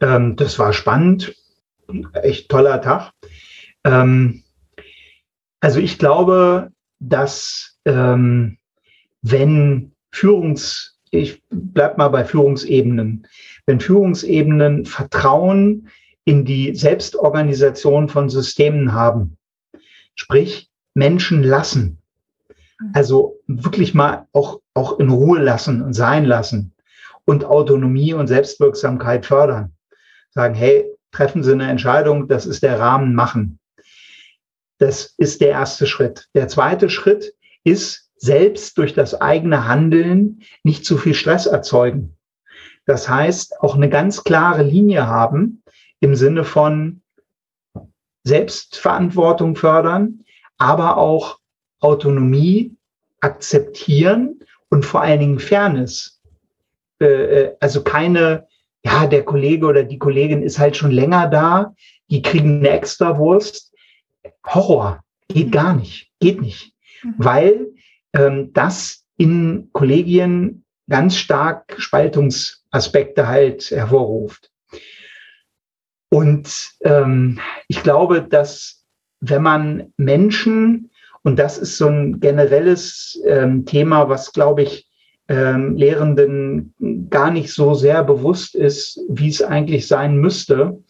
Ähm, 0.00 0.36
das 0.36 0.58
war 0.58 0.72
spannend, 0.72 1.34
echt 2.22 2.48
toller 2.48 2.80
Tag. 2.80 3.12
Ähm, 3.84 4.44
also 5.60 5.80
ich 5.80 5.98
glaube, 5.98 6.70
dass 7.00 7.78
ähm, 7.84 8.58
wenn 9.22 9.92
Führungs, 10.12 10.98
ich 11.12 11.42
bleib 11.50 11.98
mal 11.98 12.08
bei 12.08 12.24
Führungsebenen, 12.24 13.26
wenn 13.66 13.80
Führungsebenen 13.80 14.86
Vertrauen 14.86 15.88
in 16.24 16.44
die 16.44 16.74
Selbstorganisation 16.74 18.08
von 18.08 18.30
Systemen 18.30 18.92
haben. 18.92 19.36
Sprich, 20.14 20.70
Menschen 20.94 21.42
lassen. 21.42 21.98
Mhm. 22.80 22.90
Also 22.94 23.36
wirklich 23.46 23.94
mal 23.94 24.26
auch, 24.32 24.60
auch 24.74 24.98
in 24.98 25.10
Ruhe 25.10 25.38
lassen 25.38 25.82
und 25.82 25.92
sein 25.92 26.24
lassen 26.24 26.72
und 27.26 27.44
Autonomie 27.44 28.14
und 28.14 28.26
Selbstwirksamkeit 28.26 29.26
fördern. 29.26 29.72
Sagen, 30.30 30.54
hey, 30.54 30.86
treffen 31.12 31.42
Sie 31.42 31.52
eine 31.52 31.68
Entscheidung, 31.68 32.26
das 32.26 32.46
ist 32.46 32.62
der 32.62 32.80
Rahmen, 32.80 33.14
machen. 33.14 33.58
Das 34.78 35.14
ist 35.18 35.42
der 35.42 35.50
erste 35.50 35.86
Schritt. 35.86 36.28
Der 36.34 36.48
zweite 36.48 36.88
Schritt 36.88 37.34
ist, 37.64 38.10
selbst 38.22 38.78
durch 38.78 38.94
das 38.94 39.20
eigene 39.20 39.66
Handeln 39.66 40.42
nicht 40.62 40.84
zu 40.84 40.96
viel 40.96 41.12
Stress 41.12 41.46
erzeugen. 41.46 42.16
Das 42.86 43.08
heißt, 43.08 43.60
auch 43.60 43.74
eine 43.74 43.88
ganz 43.88 44.22
klare 44.22 44.62
Linie 44.62 45.08
haben, 45.08 45.64
im 45.98 46.14
Sinne 46.14 46.44
von 46.44 47.02
Selbstverantwortung 48.22 49.56
fördern, 49.56 50.20
aber 50.56 50.98
auch 50.98 51.40
Autonomie 51.80 52.76
akzeptieren 53.20 54.38
und 54.68 54.86
vor 54.86 55.00
allen 55.00 55.18
Dingen 55.18 55.38
Fairness. 55.40 56.20
Äh, 57.00 57.06
äh, 57.06 57.56
also 57.58 57.82
keine, 57.82 58.46
ja, 58.84 59.08
der 59.08 59.24
Kollege 59.24 59.66
oder 59.66 59.82
die 59.82 59.98
Kollegin 59.98 60.44
ist 60.44 60.60
halt 60.60 60.76
schon 60.76 60.92
länger 60.92 61.26
da, 61.26 61.74
die 62.08 62.22
kriegen 62.22 62.58
eine 62.58 62.70
Extrawurst. 62.70 63.74
Horror, 64.46 65.02
geht 65.26 65.48
mhm. 65.48 65.50
gar 65.50 65.74
nicht, 65.74 66.12
geht 66.20 66.40
nicht, 66.40 66.72
mhm. 67.02 67.14
weil 67.18 67.71
ähm, 68.12 68.52
das 68.52 69.04
in 69.16 69.70
Kollegien 69.72 70.64
ganz 70.88 71.16
stark 71.16 71.74
Spaltungsaspekte 71.78 73.28
halt 73.28 73.70
hervorruft. 73.70 74.50
Und 76.10 76.72
ähm, 76.82 77.40
ich 77.68 77.82
glaube, 77.82 78.22
dass 78.22 78.84
wenn 79.20 79.42
man 79.42 79.92
Menschen, 79.96 80.90
und 81.22 81.38
das 81.38 81.56
ist 81.56 81.78
so 81.78 81.86
ein 81.86 82.20
generelles 82.20 83.18
ähm, 83.26 83.64
Thema, 83.64 84.08
was, 84.08 84.32
glaube 84.32 84.62
ich, 84.62 84.88
ähm, 85.28 85.76
Lehrenden 85.76 86.74
gar 87.08 87.30
nicht 87.30 87.52
so 87.52 87.74
sehr 87.74 88.02
bewusst 88.04 88.54
ist, 88.54 89.00
wie 89.08 89.28
es 89.28 89.40
eigentlich 89.40 89.86
sein 89.86 90.16
müsste, 90.16 90.82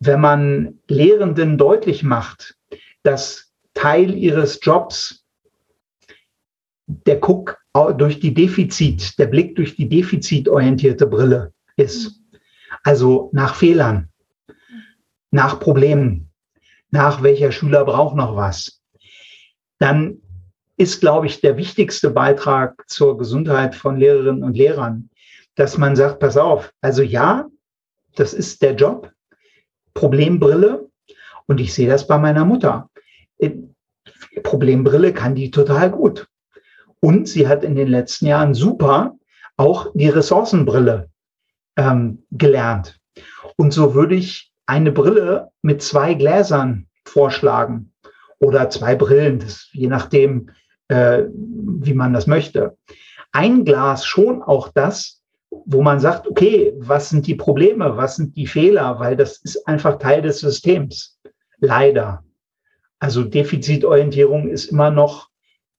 wenn 0.00 0.20
man 0.20 0.78
Lehrenden 0.88 1.56
deutlich 1.56 2.02
macht, 2.02 2.56
dass 3.02 3.52
Teil 3.74 4.14
ihres 4.14 4.58
Jobs 4.62 5.24
der 6.88 7.20
Guck 7.20 7.58
durch 7.96 8.18
die 8.18 8.34
Defizit, 8.34 9.18
der 9.18 9.26
Blick 9.26 9.54
durch 9.54 9.76
die 9.76 9.88
defizitorientierte 9.88 11.06
Brille 11.06 11.52
ist. 11.76 12.20
Also 12.82 13.30
nach 13.32 13.54
Fehlern, 13.54 14.08
nach 15.30 15.60
Problemen, 15.60 16.30
nach 16.90 17.22
welcher 17.22 17.52
Schüler 17.52 17.84
braucht 17.84 18.16
noch 18.16 18.34
was, 18.34 18.80
dann 19.78 20.20
ist, 20.76 21.00
glaube 21.00 21.26
ich, 21.26 21.40
der 21.40 21.56
wichtigste 21.56 22.10
Beitrag 22.10 22.82
zur 22.88 23.18
Gesundheit 23.18 23.74
von 23.74 23.98
Lehrerinnen 23.98 24.42
und 24.42 24.56
Lehrern, 24.56 25.10
dass 25.54 25.76
man 25.76 25.94
sagt, 25.94 26.20
pass 26.20 26.36
auf, 26.36 26.72
also 26.80 27.02
ja, 27.02 27.48
das 28.16 28.32
ist 28.32 28.62
der 28.62 28.74
Job, 28.74 29.12
Problembrille, 29.94 30.88
und 31.46 31.60
ich 31.60 31.74
sehe 31.74 31.88
das 31.88 32.06
bei 32.06 32.18
meiner 32.18 32.44
Mutter. 32.44 32.90
Äh, 33.38 33.52
Problembrille 34.42 35.12
kann 35.12 35.34
die 35.34 35.50
total 35.50 35.90
gut. 35.90 36.28
Und 37.00 37.28
sie 37.28 37.46
hat 37.46 37.64
in 37.64 37.76
den 37.76 37.88
letzten 37.88 38.26
Jahren 38.26 38.54
super 38.54 39.16
auch 39.56 39.90
die 39.94 40.08
Ressourcenbrille 40.08 41.08
ähm, 41.76 42.24
gelernt. 42.30 42.98
Und 43.56 43.72
so 43.72 43.94
würde 43.94 44.14
ich 44.14 44.52
eine 44.66 44.92
Brille 44.92 45.50
mit 45.62 45.82
zwei 45.82 46.14
Gläsern 46.14 46.86
vorschlagen 47.04 47.92
oder 48.38 48.70
zwei 48.70 48.94
Brillen, 48.94 49.38
das, 49.38 49.68
je 49.72 49.88
nachdem, 49.88 50.50
äh, 50.88 51.24
wie 51.32 51.94
man 51.94 52.12
das 52.12 52.26
möchte. 52.26 52.76
Ein 53.32 53.64
Glas 53.64 54.06
schon 54.06 54.42
auch 54.42 54.68
das, 54.68 55.22
wo 55.50 55.82
man 55.82 56.00
sagt, 56.00 56.28
okay, 56.28 56.72
was 56.78 57.08
sind 57.08 57.26
die 57.26 57.34
Probleme, 57.34 57.96
was 57.96 58.16
sind 58.16 58.36
die 58.36 58.46
Fehler, 58.46 59.00
weil 59.00 59.16
das 59.16 59.38
ist 59.38 59.66
einfach 59.66 59.98
Teil 59.98 60.22
des 60.22 60.40
Systems. 60.40 61.18
Leider. 61.58 62.24
Also 62.98 63.24
Defizitorientierung 63.24 64.48
ist 64.48 64.66
immer 64.66 64.90
noch 64.90 65.27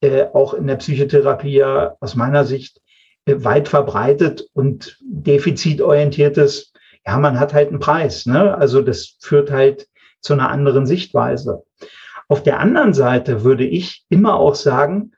äh, 0.01 0.25
auch 0.33 0.53
in 0.53 0.67
der 0.67 0.77
Psychotherapie 0.77 1.63
aus 1.63 2.15
meiner 2.15 2.45
Sicht 2.45 2.81
äh, 3.25 3.35
weit 3.37 3.67
verbreitet 3.67 4.47
und 4.53 4.97
defizitorientiertes 5.01 6.69
ja, 7.05 7.17
man 7.17 7.39
hat 7.39 7.53
halt 7.53 7.69
einen 7.69 7.79
Preis. 7.79 8.25
Ne? 8.25 8.55
Also 8.55 8.81
das 8.81 9.17
führt 9.19 9.51
halt 9.51 9.87
zu 10.21 10.33
einer 10.33 10.49
anderen 10.49 10.85
Sichtweise. 10.85 11.63
Auf 12.27 12.43
der 12.43 12.59
anderen 12.59 12.93
Seite 12.93 13.43
würde 13.43 13.65
ich 13.65 14.05
immer 14.09 14.35
auch 14.35 14.55
sagen, 14.55 15.13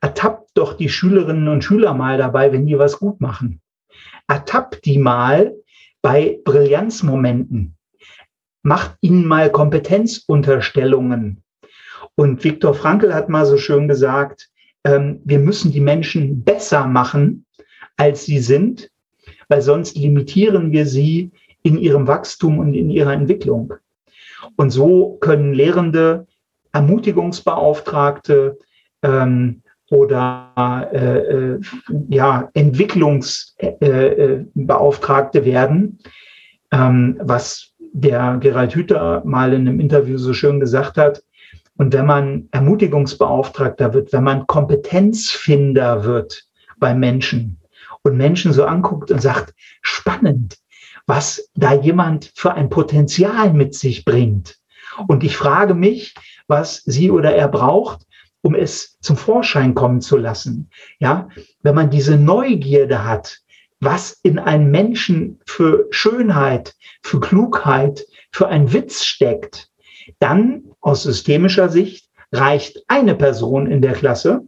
ertappt 0.00 0.50
doch 0.54 0.72
die 0.74 0.88
Schülerinnen 0.88 1.48
und 1.48 1.62
Schüler 1.62 1.94
mal 1.94 2.18
dabei, 2.18 2.52
wenn 2.52 2.66
die 2.66 2.78
was 2.78 2.98
gut 2.98 3.20
machen. 3.20 3.60
Ertappt 4.26 4.84
die 4.84 4.98
mal 4.98 5.54
bei 6.02 6.40
Brillanzmomenten. 6.44 7.76
Macht 8.62 8.96
ihnen 9.00 9.26
mal 9.26 9.50
Kompetenzunterstellungen. 9.50 11.44
Und 12.18 12.42
Viktor 12.42 12.74
Frankl 12.74 13.14
hat 13.14 13.28
mal 13.28 13.46
so 13.46 13.56
schön 13.56 13.86
gesagt, 13.86 14.48
ähm, 14.82 15.20
wir 15.24 15.38
müssen 15.38 15.70
die 15.70 15.80
Menschen 15.80 16.42
besser 16.42 16.84
machen, 16.84 17.46
als 17.96 18.24
sie 18.24 18.40
sind, 18.40 18.90
weil 19.48 19.62
sonst 19.62 19.96
limitieren 19.96 20.72
wir 20.72 20.84
sie 20.84 21.30
in 21.62 21.78
ihrem 21.78 22.08
Wachstum 22.08 22.58
und 22.58 22.74
in 22.74 22.90
ihrer 22.90 23.12
Entwicklung. 23.12 23.72
Und 24.56 24.70
so 24.70 25.16
können 25.20 25.54
Lehrende, 25.54 26.26
Ermutigungsbeauftragte 26.72 28.58
ähm, 29.02 29.62
oder 29.88 30.88
äh, 30.92 31.18
äh, 31.18 31.60
ja, 32.08 32.50
Entwicklungsbeauftragte 32.52 35.38
äh, 35.38 35.42
äh 35.42 35.44
werden, 35.44 36.00
ähm, 36.72 37.16
was 37.20 37.74
der 37.92 38.38
Gerald 38.40 38.74
Hüther 38.74 39.22
mal 39.24 39.52
in 39.52 39.68
einem 39.68 39.78
Interview 39.78 40.18
so 40.18 40.32
schön 40.32 40.58
gesagt 40.58 40.98
hat. 40.98 41.22
Und 41.78 41.94
wenn 41.94 42.06
man 42.06 42.48
Ermutigungsbeauftragter 42.50 43.94
wird, 43.94 44.12
wenn 44.12 44.24
man 44.24 44.46
Kompetenzfinder 44.48 46.04
wird 46.04 46.44
bei 46.78 46.92
Menschen 46.92 47.60
und 48.02 48.16
Menschen 48.16 48.52
so 48.52 48.64
anguckt 48.64 49.10
und 49.12 49.22
sagt, 49.22 49.54
spannend, 49.80 50.58
was 51.06 51.48
da 51.54 51.72
jemand 51.72 52.32
für 52.34 52.52
ein 52.52 52.68
Potenzial 52.68 53.52
mit 53.52 53.74
sich 53.74 54.04
bringt. 54.04 54.58
Und 55.06 55.22
ich 55.22 55.36
frage 55.36 55.74
mich, 55.74 56.14
was 56.48 56.82
sie 56.84 57.10
oder 57.12 57.34
er 57.34 57.48
braucht, 57.48 58.02
um 58.42 58.56
es 58.56 58.98
zum 59.00 59.16
Vorschein 59.16 59.74
kommen 59.74 60.00
zu 60.00 60.16
lassen. 60.16 60.70
Ja, 60.98 61.28
wenn 61.62 61.76
man 61.76 61.90
diese 61.90 62.16
Neugierde 62.16 63.04
hat, 63.04 63.38
was 63.80 64.18
in 64.24 64.40
einem 64.40 64.72
Menschen 64.72 65.40
für 65.46 65.86
Schönheit, 65.90 66.74
für 67.02 67.20
Klugheit, 67.20 68.04
für 68.32 68.48
einen 68.48 68.72
Witz 68.72 69.04
steckt, 69.04 69.67
dann 70.18 70.64
aus 70.80 71.02
systemischer 71.02 71.68
Sicht 71.68 72.08
reicht 72.32 72.82
eine 72.88 73.14
Person 73.14 73.66
in 73.66 73.82
der 73.82 73.92
Klasse, 73.92 74.46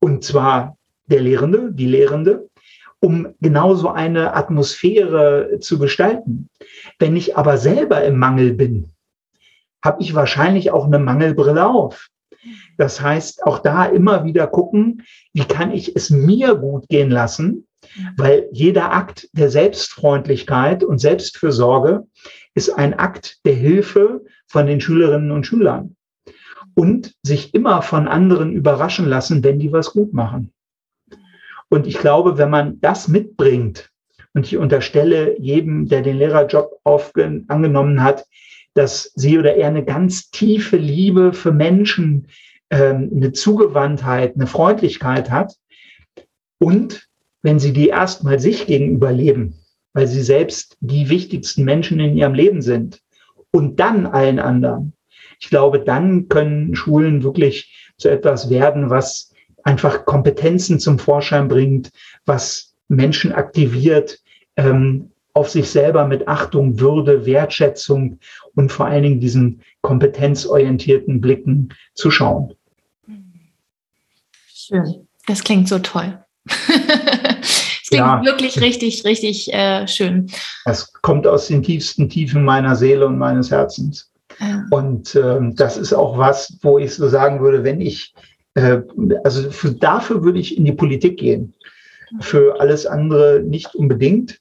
und 0.00 0.24
zwar 0.24 0.76
der 1.06 1.20
Lehrende, 1.20 1.72
die 1.72 1.86
Lehrende, 1.86 2.48
um 3.00 3.34
genauso 3.40 3.90
eine 3.90 4.34
Atmosphäre 4.34 5.58
zu 5.60 5.78
gestalten. 5.78 6.48
Wenn 6.98 7.16
ich 7.16 7.36
aber 7.36 7.56
selber 7.56 8.04
im 8.04 8.18
Mangel 8.18 8.52
bin, 8.54 8.92
habe 9.84 10.02
ich 10.02 10.14
wahrscheinlich 10.14 10.70
auch 10.70 10.86
eine 10.86 10.98
Mangelbrille 10.98 11.66
auf. 11.66 12.08
Das 12.76 13.00
heißt, 13.00 13.44
auch 13.44 13.58
da 13.58 13.86
immer 13.86 14.24
wieder 14.24 14.46
gucken, 14.46 15.02
wie 15.32 15.44
kann 15.44 15.72
ich 15.72 15.96
es 15.96 16.10
mir 16.10 16.54
gut 16.54 16.88
gehen 16.88 17.10
lassen, 17.10 17.66
weil 18.16 18.48
jeder 18.52 18.92
Akt 18.92 19.28
der 19.32 19.50
Selbstfreundlichkeit 19.50 20.84
und 20.84 20.98
Selbstfürsorge 20.98 22.06
ist 22.54 22.70
ein 22.70 22.94
Akt 22.94 23.44
der 23.44 23.54
Hilfe 23.54 24.24
von 24.46 24.66
den 24.66 24.80
Schülerinnen 24.80 25.30
und 25.30 25.46
Schülern. 25.46 25.96
Und 26.74 27.14
sich 27.22 27.54
immer 27.54 27.82
von 27.82 28.06
anderen 28.06 28.52
überraschen 28.52 29.06
lassen, 29.06 29.42
wenn 29.42 29.58
die 29.58 29.72
was 29.72 29.92
gut 29.92 30.12
machen. 30.12 30.52
Und 31.68 31.86
ich 31.86 31.98
glaube, 31.98 32.38
wenn 32.38 32.50
man 32.50 32.80
das 32.80 33.08
mitbringt, 33.08 33.90
und 34.34 34.46
ich 34.46 34.58
unterstelle 34.58 35.40
jedem, 35.40 35.88
der 35.88 36.02
den 36.02 36.18
Lehrerjob 36.18 36.78
angenommen 36.84 38.02
hat, 38.02 38.26
dass 38.74 39.10
sie 39.14 39.38
oder 39.38 39.56
er 39.56 39.68
eine 39.68 39.84
ganz 39.84 40.30
tiefe 40.30 40.76
Liebe 40.76 41.32
für 41.32 41.52
Menschen, 41.52 42.28
ähm, 42.68 43.10
eine 43.16 43.32
Zugewandtheit, 43.32 44.34
eine 44.34 44.46
Freundlichkeit 44.46 45.30
hat. 45.30 45.54
Und 46.58 47.08
wenn 47.40 47.58
sie 47.58 47.72
die 47.72 47.88
erstmal 47.88 48.38
sich 48.38 48.66
gegenüber 48.66 49.10
leben, 49.10 49.54
weil 49.94 50.06
sie 50.06 50.22
selbst 50.22 50.76
die 50.80 51.08
wichtigsten 51.08 51.64
Menschen 51.64 51.98
in 52.00 52.14
ihrem 52.14 52.34
Leben 52.34 52.60
sind 52.60 53.00
und 53.56 53.80
dann 53.80 54.04
allen 54.04 54.38
anderen. 54.38 54.92
Ich 55.40 55.48
glaube, 55.48 55.80
dann 55.80 56.28
können 56.28 56.74
Schulen 56.74 57.22
wirklich 57.22 57.90
zu 57.96 58.10
etwas 58.10 58.50
werden, 58.50 58.90
was 58.90 59.32
einfach 59.64 60.04
Kompetenzen 60.04 60.78
zum 60.78 60.98
Vorschein 60.98 61.48
bringt, 61.48 61.90
was 62.26 62.74
Menschen 62.88 63.32
aktiviert, 63.32 64.18
ähm, 64.56 65.10
auf 65.32 65.48
sich 65.48 65.70
selber 65.70 66.06
mit 66.06 66.28
Achtung, 66.28 66.80
Würde, 66.80 67.24
Wertschätzung 67.24 68.18
und 68.54 68.70
vor 68.70 68.86
allen 68.86 69.02
Dingen 69.02 69.20
diesen 69.20 69.62
kompetenzorientierten 69.80 71.22
Blicken 71.22 71.70
zu 71.94 72.10
schauen. 72.10 72.52
Schön. 74.48 75.08
Das 75.26 75.42
klingt 75.42 75.68
so 75.68 75.78
toll. 75.78 76.22
Es 77.86 77.90
klingt 77.90 78.04
ja. 78.04 78.24
wirklich 78.24 78.60
richtig, 78.60 79.04
richtig 79.04 79.54
äh, 79.54 79.86
schön. 79.86 80.26
Es 80.64 80.92
kommt 80.92 81.24
aus 81.24 81.46
den 81.46 81.62
tiefsten 81.62 82.08
Tiefen 82.08 82.44
meiner 82.44 82.74
Seele 82.74 83.06
und 83.06 83.16
meines 83.16 83.52
Herzens. 83.52 84.10
Ja. 84.40 84.64
Und 84.70 85.14
ähm, 85.14 85.54
das 85.54 85.76
ist 85.76 85.92
auch 85.92 86.18
was, 86.18 86.58
wo 86.62 86.78
ich 86.78 86.92
so 86.92 87.08
sagen 87.08 87.40
würde, 87.40 87.62
wenn 87.62 87.80
ich, 87.80 88.12
äh, 88.54 88.78
also 89.22 89.52
für, 89.52 89.70
dafür 89.70 90.24
würde 90.24 90.40
ich 90.40 90.58
in 90.58 90.64
die 90.64 90.72
Politik 90.72 91.16
gehen. 91.18 91.54
Für 92.18 92.60
alles 92.60 92.86
andere 92.86 93.44
nicht 93.46 93.76
unbedingt. 93.76 94.40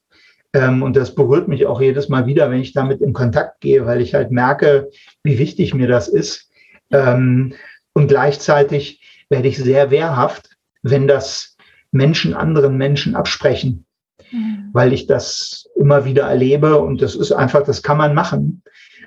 Ähm, 0.53 0.81
und 0.81 0.95
das 0.95 1.13
berührt 1.13 1.47
mich 1.47 1.67
auch 1.67 1.79
jedes 1.79 2.09
Mal 2.09 2.25
wieder, 2.25 2.49
wenn 2.49 2.61
ich 2.61 2.73
damit 2.73 2.99
in 2.99 3.13
Kontakt 3.13 3.61
gehe, 3.61 3.85
weil 3.85 4.01
ich 4.01 4.15
halt 4.15 4.31
merke, 4.31 4.89
wie 5.21 5.37
wichtig 5.37 5.75
mir 5.75 5.87
das 5.87 6.07
ist. 6.07 6.49
Ähm, 6.89 7.53
und 7.93 8.07
gleichzeitig 8.07 9.01
werde 9.29 9.49
ich 9.49 9.59
sehr 9.59 9.91
wehrhaft, 9.91 10.49
wenn 10.81 11.07
das 11.07 11.54
Menschen 11.95 12.33
anderen 12.33 12.77
Menschen 12.77 13.15
absprechen, 13.15 13.85
mhm. 14.31 14.69
weil 14.73 14.93
ich 14.93 15.07
das 15.07 15.67
immer 15.75 16.05
wieder 16.05 16.23
erlebe 16.23 16.77
und 16.79 17.01
das 17.01 17.15
ist 17.15 17.31
einfach, 17.31 17.63
das 17.63 17.81
kann 17.81 17.97
man 17.97 18.13
machen. 18.13 18.61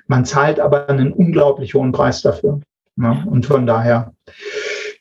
Man 0.07 0.25
zahlt 0.25 0.59
aber 0.59 0.89
einen 0.89 1.13
unglaublich 1.13 1.73
hohen 1.73 1.91
Preis 1.91 2.21
dafür. 2.21 2.61
Ne? 2.95 3.23
Und 3.29 3.45
von 3.45 3.65
daher, 3.65 4.13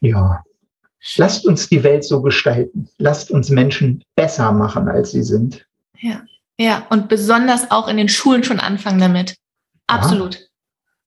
ja, 0.01 0.45
lasst 1.17 1.47
uns 1.47 1.69
die 1.69 1.83
Welt 1.83 2.05
so 2.05 2.23
gestalten. 2.23 2.89
Lasst 2.99 3.31
uns 3.31 3.51
Menschen 3.51 4.05
besser 4.15 4.53
machen, 4.53 4.89
als 4.89 5.11
sie 5.11 5.23
sind. 5.23 5.67
Ja, 5.99 6.23
ja, 6.61 6.87
und 6.91 7.09
besonders 7.09 7.71
auch 7.71 7.89
in 7.89 7.97
den 7.97 8.09
Schulen 8.09 8.45
schon 8.45 8.61
anfangen 8.61 9.01
damit. 9.01 9.37
Absolut. 9.87 10.35
Ja. 10.35 10.41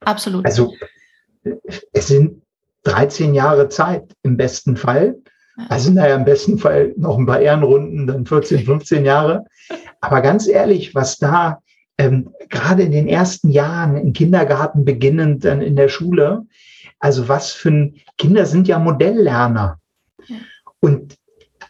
Absolut. 0.05 0.45
Also, 0.45 0.73
es 1.93 2.07
sind 2.07 2.41
13 2.83 3.33
Jahre 3.33 3.69
Zeit 3.69 4.13
im 4.23 4.37
besten 4.37 4.77
Fall. 4.77 5.17
Also 5.69 5.91
naja, 5.91 6.15
im 6.15 6.25
besten 6.25 6.57
Fall 6.57 6.93
noch 6.97 7.17
ein 7.17 7.25
paar 7.25 7.39
Ehrenrunden, 7.39 8.07
dann 8.07 8.25
14, 8.25 8.65
15 8.65 9.05
Jahre. 9.05 9.45
Aber 9.99 10.21
ganz 10.21 10.47
ehrlich, 10.47 10.95
was 10.95 11.17
da 11.17 11.61
ähm, 11.97 12.33
gerade 12.49 12.83
in 12.83 12.91
den 12.91 13.07
ersten 13.07 13.49
Jahren 13.49 13.95
im 13.97 14.13
Kindergarten 14.13 14.85
beginnend, 14.85 15.45
dann 15.45 15.61
in 15.61 15.75
der 15.75 15.89
Schule, 15.89 16.45
also 16.99 17.27
was 17.27 17.51
für 17.51 17.69
ein, 17.69 17.95
Kinder 18.17 18.45
sind 18.45 18.67
ja 18.67 18.79
Modelllerner. 18.79 19.79
Und 20.79 21.15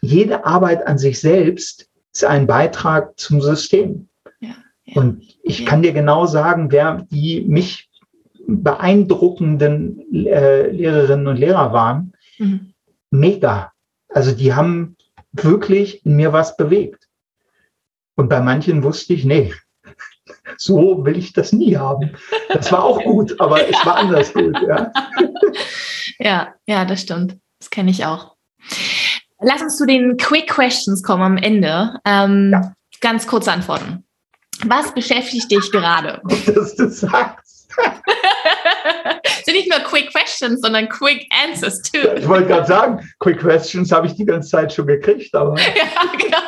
jede 0.00 0.44
Arbeit 0.44 0.86
an 0.86 0.98
sich 0.98 1.20
selbst 1.20 1.88
ist 2.12 2.24
ein 2.24 2.46
Beitrag 2.46 3.18
zum 3.18 3.40
System. 3.40 4.08
Ja, 4.40 4.54
ja, 4.84 5.00
und 5.00 5.22
ich 5.42 5.64
kann 5.66 5.82
dir 5.82 5.92
genau 5.92 6.26
sagen, 6.26 6.72
wer 6.72 7.06
die 7.10 7.42
mich 7.42 7.90
beeindruckenden 8.46 10.26
äh, 10.26 10.70
Lehrerinnen 10.70 11.26
und 11.26 11.36
Lehrer 11.36 11.72
waren. 11.72 12.12
Mhm. 12.38 12.72
Mega. 13.10 13.71
Also 14.14 14.32
die 14.32 14.54
haben 14.54 14.96
wirklich 15.32 16.04
in 16.04 16.16
mir 16.16 16.32
was 16.32 16.56
bewegt. 16.56 17.08
Und 18.14 18.28
bei 18.28 18.40
manchen 18.40 18.82
wusste 18.82 19.14
ich, 19.14 19.24
nee, 19.24 19.52
so 20.56 21.04
will 21.04 21.16
ich 21.16 21.32
das 21.32 21.52
nie 21.52 21.76
haben. 21.76 22.14
Das 22.48 22.70
war 22.70 22.84
auch 22.84 23.02
gut, 23.02 23.40
aber 23.40 23.68
es 23.68 23.86
war 23.86 23.96
anders 23.96 24.32
gut. 24.32 24.56
Ja. 24.66 24.92
ja, 26.18 26.54
ja, 26.66 26.84
das 26.84 27.00
stimmt. 27.00 27.38
Das 27.58 27.70
kenne 27.70 27.90
ich 27.90 28.04
auch. 28.04 28.36
Lass 29.40 29.62
uns 29.62 29.76
zu 29.76 29.86
den 29.86 30.16
Quick 30.18 30.48
Questions 30.48 31.02
kommen 31.02 31.22
am 31.22 31.36
Ende. 31.36 31.98
Ähm, 32.04 32.50
ja. 32.52 32.74
Ganz 33.00 33.26
kurze 33.26 33.50
Antworten. 33.52 34.04
Was 34.64 34.94
beschäftigt 34.94 35.50
dich 35.50 35.72
gerade? 35.72 36.20
Dass 36.46 36.76
du 36.76 36.88
sagst. 36.88 37.41
sind 39.44 39.54
nicht 39.54 39.70
nur 39.70 39.80
Quick 39.80 40.10
Questions, 40.10 40.60
sondern 40.60 40.88
Quick 40.88 41.26
Answers 41.44 41.82
too. 41.82 41.98
ich 42.16 42.26
wollte 42.28 42.48
gerade 42.48 42.66
sagen, 42.66 43.08
Quick 43.18 43.40
Questions 43.40 43.92
habe 43.92 44.06
ich 44.06 44.14
die 44.14 44.24
ganze 44.24 44.48
Zeit 44.50 44.72
schon 44.72 44.86
gekriegt, 44.86 45.34
aber. 45.34 45.58
ja, 45.60 45.64
genau. 46.18 46.38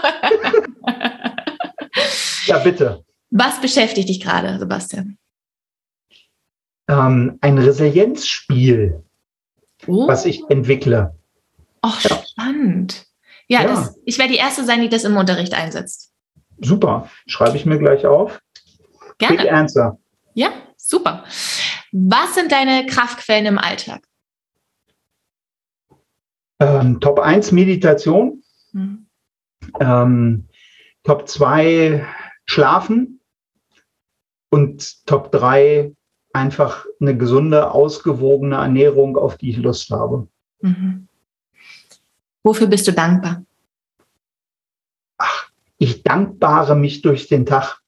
ja, 2.47 2.59
bitte. 2.59 3.05
Was 3.31 3.61
beschäftigt 3.61 4.09
dich 4.09 4.21
gerade, 4.21 4.59
Sebastian? 4.59 5.19
Ähm, 6.89 7.39
ein 7.41 7.59
Resilienzspiel, 7.59 9.03
oh. 9.87 10.07
was 10.07 10.27
ich 10.27 10.43
entwickle. 10.51 11.15
Ach, 11.81 12.01
spannend. 12.01 13.07
Ja, 13.49 13.63
ja. 13.63 13.69
Das, 13.69 13.99
ich 14.05 14.19
werde 14.19 14.33
die 14.33 14.39
Erste 14.39 14.65
sein, 14.65 14.81
die 14.81 14.89
das 14.89 15.05
im 15.05 15.17
Unterricht 15.17 15.55
einsetzt. 15.55 16.13
Super. 16.61 17.11
Schreibe 17.27 17.57
ich 17.57 17.67
mir 17.67 17.79
gleich 17.79 18.07
auf. 18.07 18.41
Gerne. 19.19 19.37
Quick 19.37 19.53
Answer. 19.53 19.99
Ja, 20.35 20.53
super. 20.77 21.25
Was 21.93 22.35
sind 22.35 22.53
deine 22.53 22.87
Kraftquellen 22.87 23.47
im 23.47 23.59
Alltag? 23.59 24.07
Ähm, 26.61 27.01
Top 27.01 27.21
1 27.21 27.53
Meditation. 27.53 28.43
Mhm. 28.73 29.07
Ähm, 29.81 30.49
Top 31.05 31.29
2 31.29 32.07
Schlafen. 32.47 33.21
Und 34.51 35.07
Top 35.07 35.33
3 35.33 35.93
einfach 36.33 36.85
eine 37.01 37.17
gesunde, 37.17 37.71
ausgewogene 37.71 38.57
Ernährung, 38.57 39.17
auf 39.17 39.37
die 39.37 39.51
ich 39.51 39.57
Lust 39.57 39.91
habe. 39.91 40.29
Mhm. 40.61 41.09
Wofür 42.43 42.67
bist 42.67 42.87
du 42.87 42.93
dankbar? 42.93 43.45
Ach, 45.19 45.51
ich 45.79 46.03
dankbare 46.03 46.77
mich 46.77 47.03
durch 47.03 47.29
den 47.29 47.47
Tag. 47.47 47.81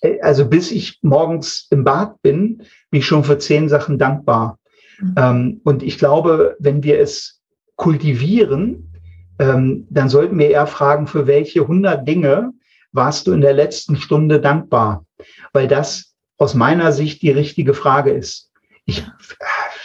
Äh, 0.00 0.20
also 0.20 0.48
bis 0.48 0.70
ich 0.70 0.98
morgens 1.02 1.66
im 1.70 1.84
Bad 1.84 2.20
bin, 2.22 2.58
bin 2.90 3.00
ich 3.00 3.06
schon 3.06 3.24
für 3.24 3.38
zehn 3.38 3.68
Sachen 3.68 3.98
dankbar. 3.98 4.58
Mhm. 5.00 5.14
Ähm, 5.16 5.60
und 5.64 5.82
ich 5.82 5.98
glaube, 5.98 6.56
wenn 6.58 6.82
wir 6.82 7.00
es 7.00 7.40
kultivieren, 7.76 8.92
ähm, 9.38 9.86
dann 9.90 10.08
sollten 10.08 10.38
wir 10.38 10.50
eher 10.50 10.66
fragen, 10.66 11.06
für 11.06 11.26
welche 11.26 11.62
100 11.62 12.06
Dinge 12.06 12.52
warst 12.92 13.26
du 13.26 13.32
in 13.32 13.40
der 13.40 13.54
letzten 13.54 13.96
Stunde 13.96 14.40
dankbar? 14.40 15.06
Weil 15.52 15.68
das 15.68 16.14
aus 16.36 16.54
meiner 16.54 16.92
Sicht 16.92 17.22
die 17.22 17.30
richtige 17.30 17.74
Frage 17.74 18.10
ist. 18.10 18.50
Ich, 18.84 19.06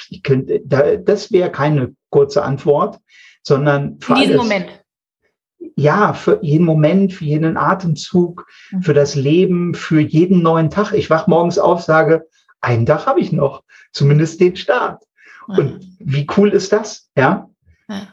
ich 0.10 0.24
könnte, 0.24 0.62
das 0.64 1.32
wäre 1.32 1.52
keine 1.52 1.96
kurze 2.10 2.44
Antwort, 2.44 3.00
sondern 3.44 4.00
für 4.00 4.16
diesen 4.16 4.38
Moment. 4.38 4.85
Ja, 5.76 6.14
für 6.14 6.40
jeden 6.42 6.66
Moment, 6.66 7.14
für 7.14 7.26
jeden 7.26 7.58
Atemzug, 7.58 8.48
mhm. 8.72 8.82
für 8.82 8.94
das 8.94 9.16
Leben, 9.16 9.74
für 9.74 10.00
jeden 10.00 10.42
neuen 10.42 10.70
Tag. 10.70 10.94
Ich 10.94 11.10
wach 11.10 11.28
morgens 11.28 11.58
auf, 11.58 11.82
sage, 11.82 12.28
einen 12.62 12.86
Tag 12.86 13.06
habe 13.06 13.20
ich 13.20 13.32
noch, 13.32 13.64
zumindest 13.92 14.40
den 14.40 14.56
Start. 14.56 15.04
Und 15.48 15.80
wie 16.00 16.26
cool 16.38 16.50
ist 16.50 16.72
das? 16.72 17.10
Ja. 17.16 17.50
ja. 17.88 18.08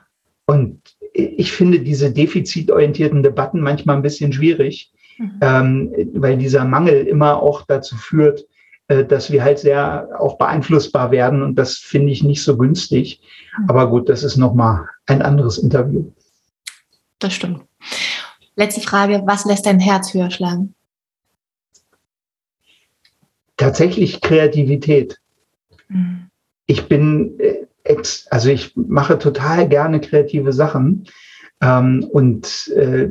Und 0.46 0.80
ich 1.12 1.52
finde 1.52 1.80
diese 1.80 2.12
defizitorientierten 2.12 3.22
Debatten 3.22 3.60
manchmal 3.60 3.96
ein 3.96 4.02
bisschen 4.02 4.32
schwierig, 4.32 4.92
mhm. 5.18 5.38
ähm, 5.40 5.92
weil 6.14 6.36
dieser 6.36 6.64
Mangel 6.64 7.06
immer 7.06 7.42
auch 7.42 7.62
dazu 7.66 7.96
führt, 7.96 8.44
äh, 8.88 9.04
dass 9.04 9.30
wir 9.30 9.42
halt 9.42 9.58
sehr 9.58 10.08
auch 10.18 10.38
beeinflussbar 10.38 11.10
werden 11.10 11.42
und 11.42 11.56
das 11.56 11.76
finde 11.76 12.12
ich 12.12 12.22
nicht 12.22 12.42
so 12.42 12.56
günstig. 12.56 13.20
Mhm. 13.58 13.70
Aber 13.70 13.88
gut, 13.88 14.08
das 14.08 14.22
ist 14.22 14.36
nochmal 14.36 14.86
ein 15.06 15.22
anderes 15.22 15.58
Interview. 15.58 16.10
Das 17.22 17.34
stimmt. 17.34 17.62
Letzte 18.56 18.80
Frage, 18.80 19.22
was 19.24 19.44
lässt 19.44 19.66
dein 19.66 19.80
Herz 19.80 20.12
höher 20.12 20.30
schlagen? 20.30 20.74
Tatsächlich 23.56 24.20
Kreativität. 24.20 25.20
Mhm. 25.88 26.28
Ich 26.66 26.88
bin 26.88 27.38
äh, 27.38 27.66
also 28.30 28.48
ich 28.50 28.74
mache 28.76 29.18
total 29.18 29.68
gerne 29.68 30.00
kreative 30.00 30.52
Sachen. 30.52 31.06
Ähm, 31.60 32.04
und 32.10 32.68
äh, 32.76 33.08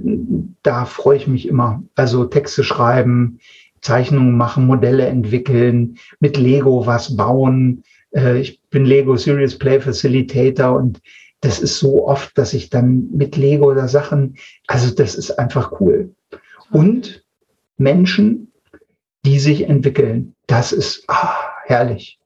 da 0.64 0.86
freue 0.86 1.18
ich 1.18 1.28
mich 1.28 1.48
immer. 1.48 1.84
Also 1.96 2.26
Texte 2.26 2.64
schreiben, 2.64 3.40
Zeichnungen 3.82 4.36
machen, 4.36 4.68
Modelle 4.68 5.06
entwickeln, 5.06 5.98
mit 6.20 6.38
Lego 6.38 6.86
was 6.86 7.16
bauen. 7.16 7.84
Äh, 8.12 8.42
ich 8.42 8.62
bin 8.70 8.86
Lego 8.86 9.16
Serious 9.16 9.58
Play 9.58 9.80
Facilitator 9.80 10.76
und 10.78 11.02
das 11.42 11.60
ist 11.60 11.80
so 11.80 12.08
oft, 12.08 12.38
dass 12.38 12.54
ich 12.54 12.70
dann 12.70 13.10
mit 13.12 13.36
Lego 13.36 13.70
oder 13.72 13.88
Sachen, 13.88 14.38
also 14.68 14.94
das 14.94 15.16
ist 15.16 15.32
einfach 15.32 15.80
cool. 15.82 16.16
Und 16.72 17.26
Menschen, 17.78 18.52
die 19.26 19.40
sich 19.40 19.68
entwickeln, 19.68 20.36
das 20.48 20.72
ist 20.72 21.04
ah, 21.08 21.36
herrlich. 21.66 22.20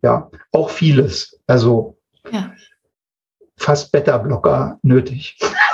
Ja, 0.00 0.30
auch 0.52 0.70
vieles. 0.70 1.38
Also 1.46 1.96
ja. 2.30 2.52
fast 3.56 3.92
Beta-Blocker 3.92 4.78
nötig. 4.82 5.38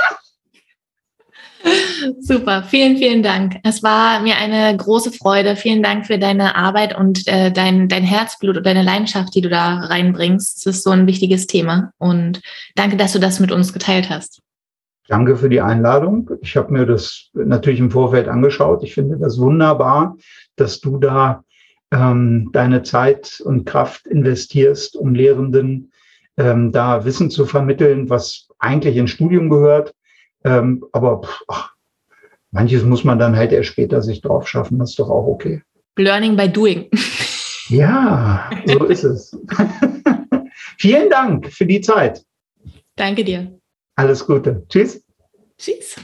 Super, 2.20 2.62
vielen, 2.62 2.96
vielen 2.96 3.22
Dank. 3.22 3.56
Es 3.64 3.82
war 3.82 4.20
mir 4.20 4.36
eine 4.36 4.76
große 4.76 5.12
Freude. 5.12 5.56
Vielen 5.56 5.82
Dank 5.82 6.06
für 6.06 6.18
deine 6.18 6.56
Arbeit 6.56 6.96
und 6.96 7.26
äh, 7.26 7.50
dein, 7.50 7.88
dein 7.88 8.02
Herzblut 8.02 8.56
und 8.56 8.66
deine 8.66 8.82
Leidenschaft, 8.82 9.34
die 9.34 9.40
du 9.40 9.48
da 9.48 9.78
reinbringst. 9.78 10.58
Es 10.58 10.66
ist 10.66 10.84
so 10.84 10.90
ein 10.90 11.06
wichtiges 11.06 11.46
Thema. 11.46 11.92
Und 11.98 12.40
danke, 12.74 12.96
dass 12.96 13.12
du 13.12 13.18
das 13.18 13.40
mit 13.40 13.52
uns 13.52 13.72
geteilt 13.72 14.10
hast. 14.10 14.40
Danke 15.08 15.36
für 15.36 15.48
die 15.48 15.60
Einladung. 15.60 16.30
Ich 16.42 16.56
habe 16.56 16.72
mir 16.72 16.84
das 16.84 17.30
natürlich 17.32 17.80
im 17.80 17.90
Vorfeld 17.90 18.28
angeschaut. 18.28 18.82
Ich 18.82 18.94
finde 18.94 19.16
das 19.16 19.38
wunderbar, 19.38 20.16
dass 20.56 20.80
du 20.80 20.98
da 20.98 21.44
ähm, 21.90 22.50
deine 22.52 22.82
Zeit 22.82 23.40
und 23.44 23.64
Kraft 23.64 24.06
investierst, 24.06 24.96
um 24.96 25.14
Lehrenden 25.14 25.92
ähm, 26.36 26.72
da 26.72 27.04
Wissen 27.06 27.30
zu 27.30 27.46
vermitteln, 27.46 28.10
was 28.10 28.48
eigentlich 28.58 28.96
ins 28.96 29.10
Studium 29.10 29.48
gehört. 29.48 29.94
Ähm, 30.44 30.84
aber 30.92 31.22
ach, 31.48 31.72
manches 32.50 32.84
muss 32.84 33.04
man 33.04 33.18
dann 33.18 33.36
halt 33.36 33.52
erst 33.52 33.68
später 33.68 34.02
sich 34.02 34.20
drauf 34.20 34.48
schaffen. 34.48 34.78
Das 34.78 34.90
ist 34.90 34.98
doch 34.98 35.10
auch 35.10 35.26
okay. 35.26 35.62
Learning 35.96 36.36
by 36.36 36.48
doing. 36.48 36.88
Ja, 37.70 38.48
so 38.64 38.84
ist 38.84 39.04
es. 39.04 39.38
Vielen 40.78 41.10
Dank 41.10 41.52
für 41.52 41.66
die 41.66 41.82
Zeit. 41.82 42.24
Danke 42.96 43.24
dir. 43.24 43.58
Alles 43.94 44.26
Gute. 44.26 44.64
Tschüss. 44.70 45.04
Tschüss. 45.58 45.96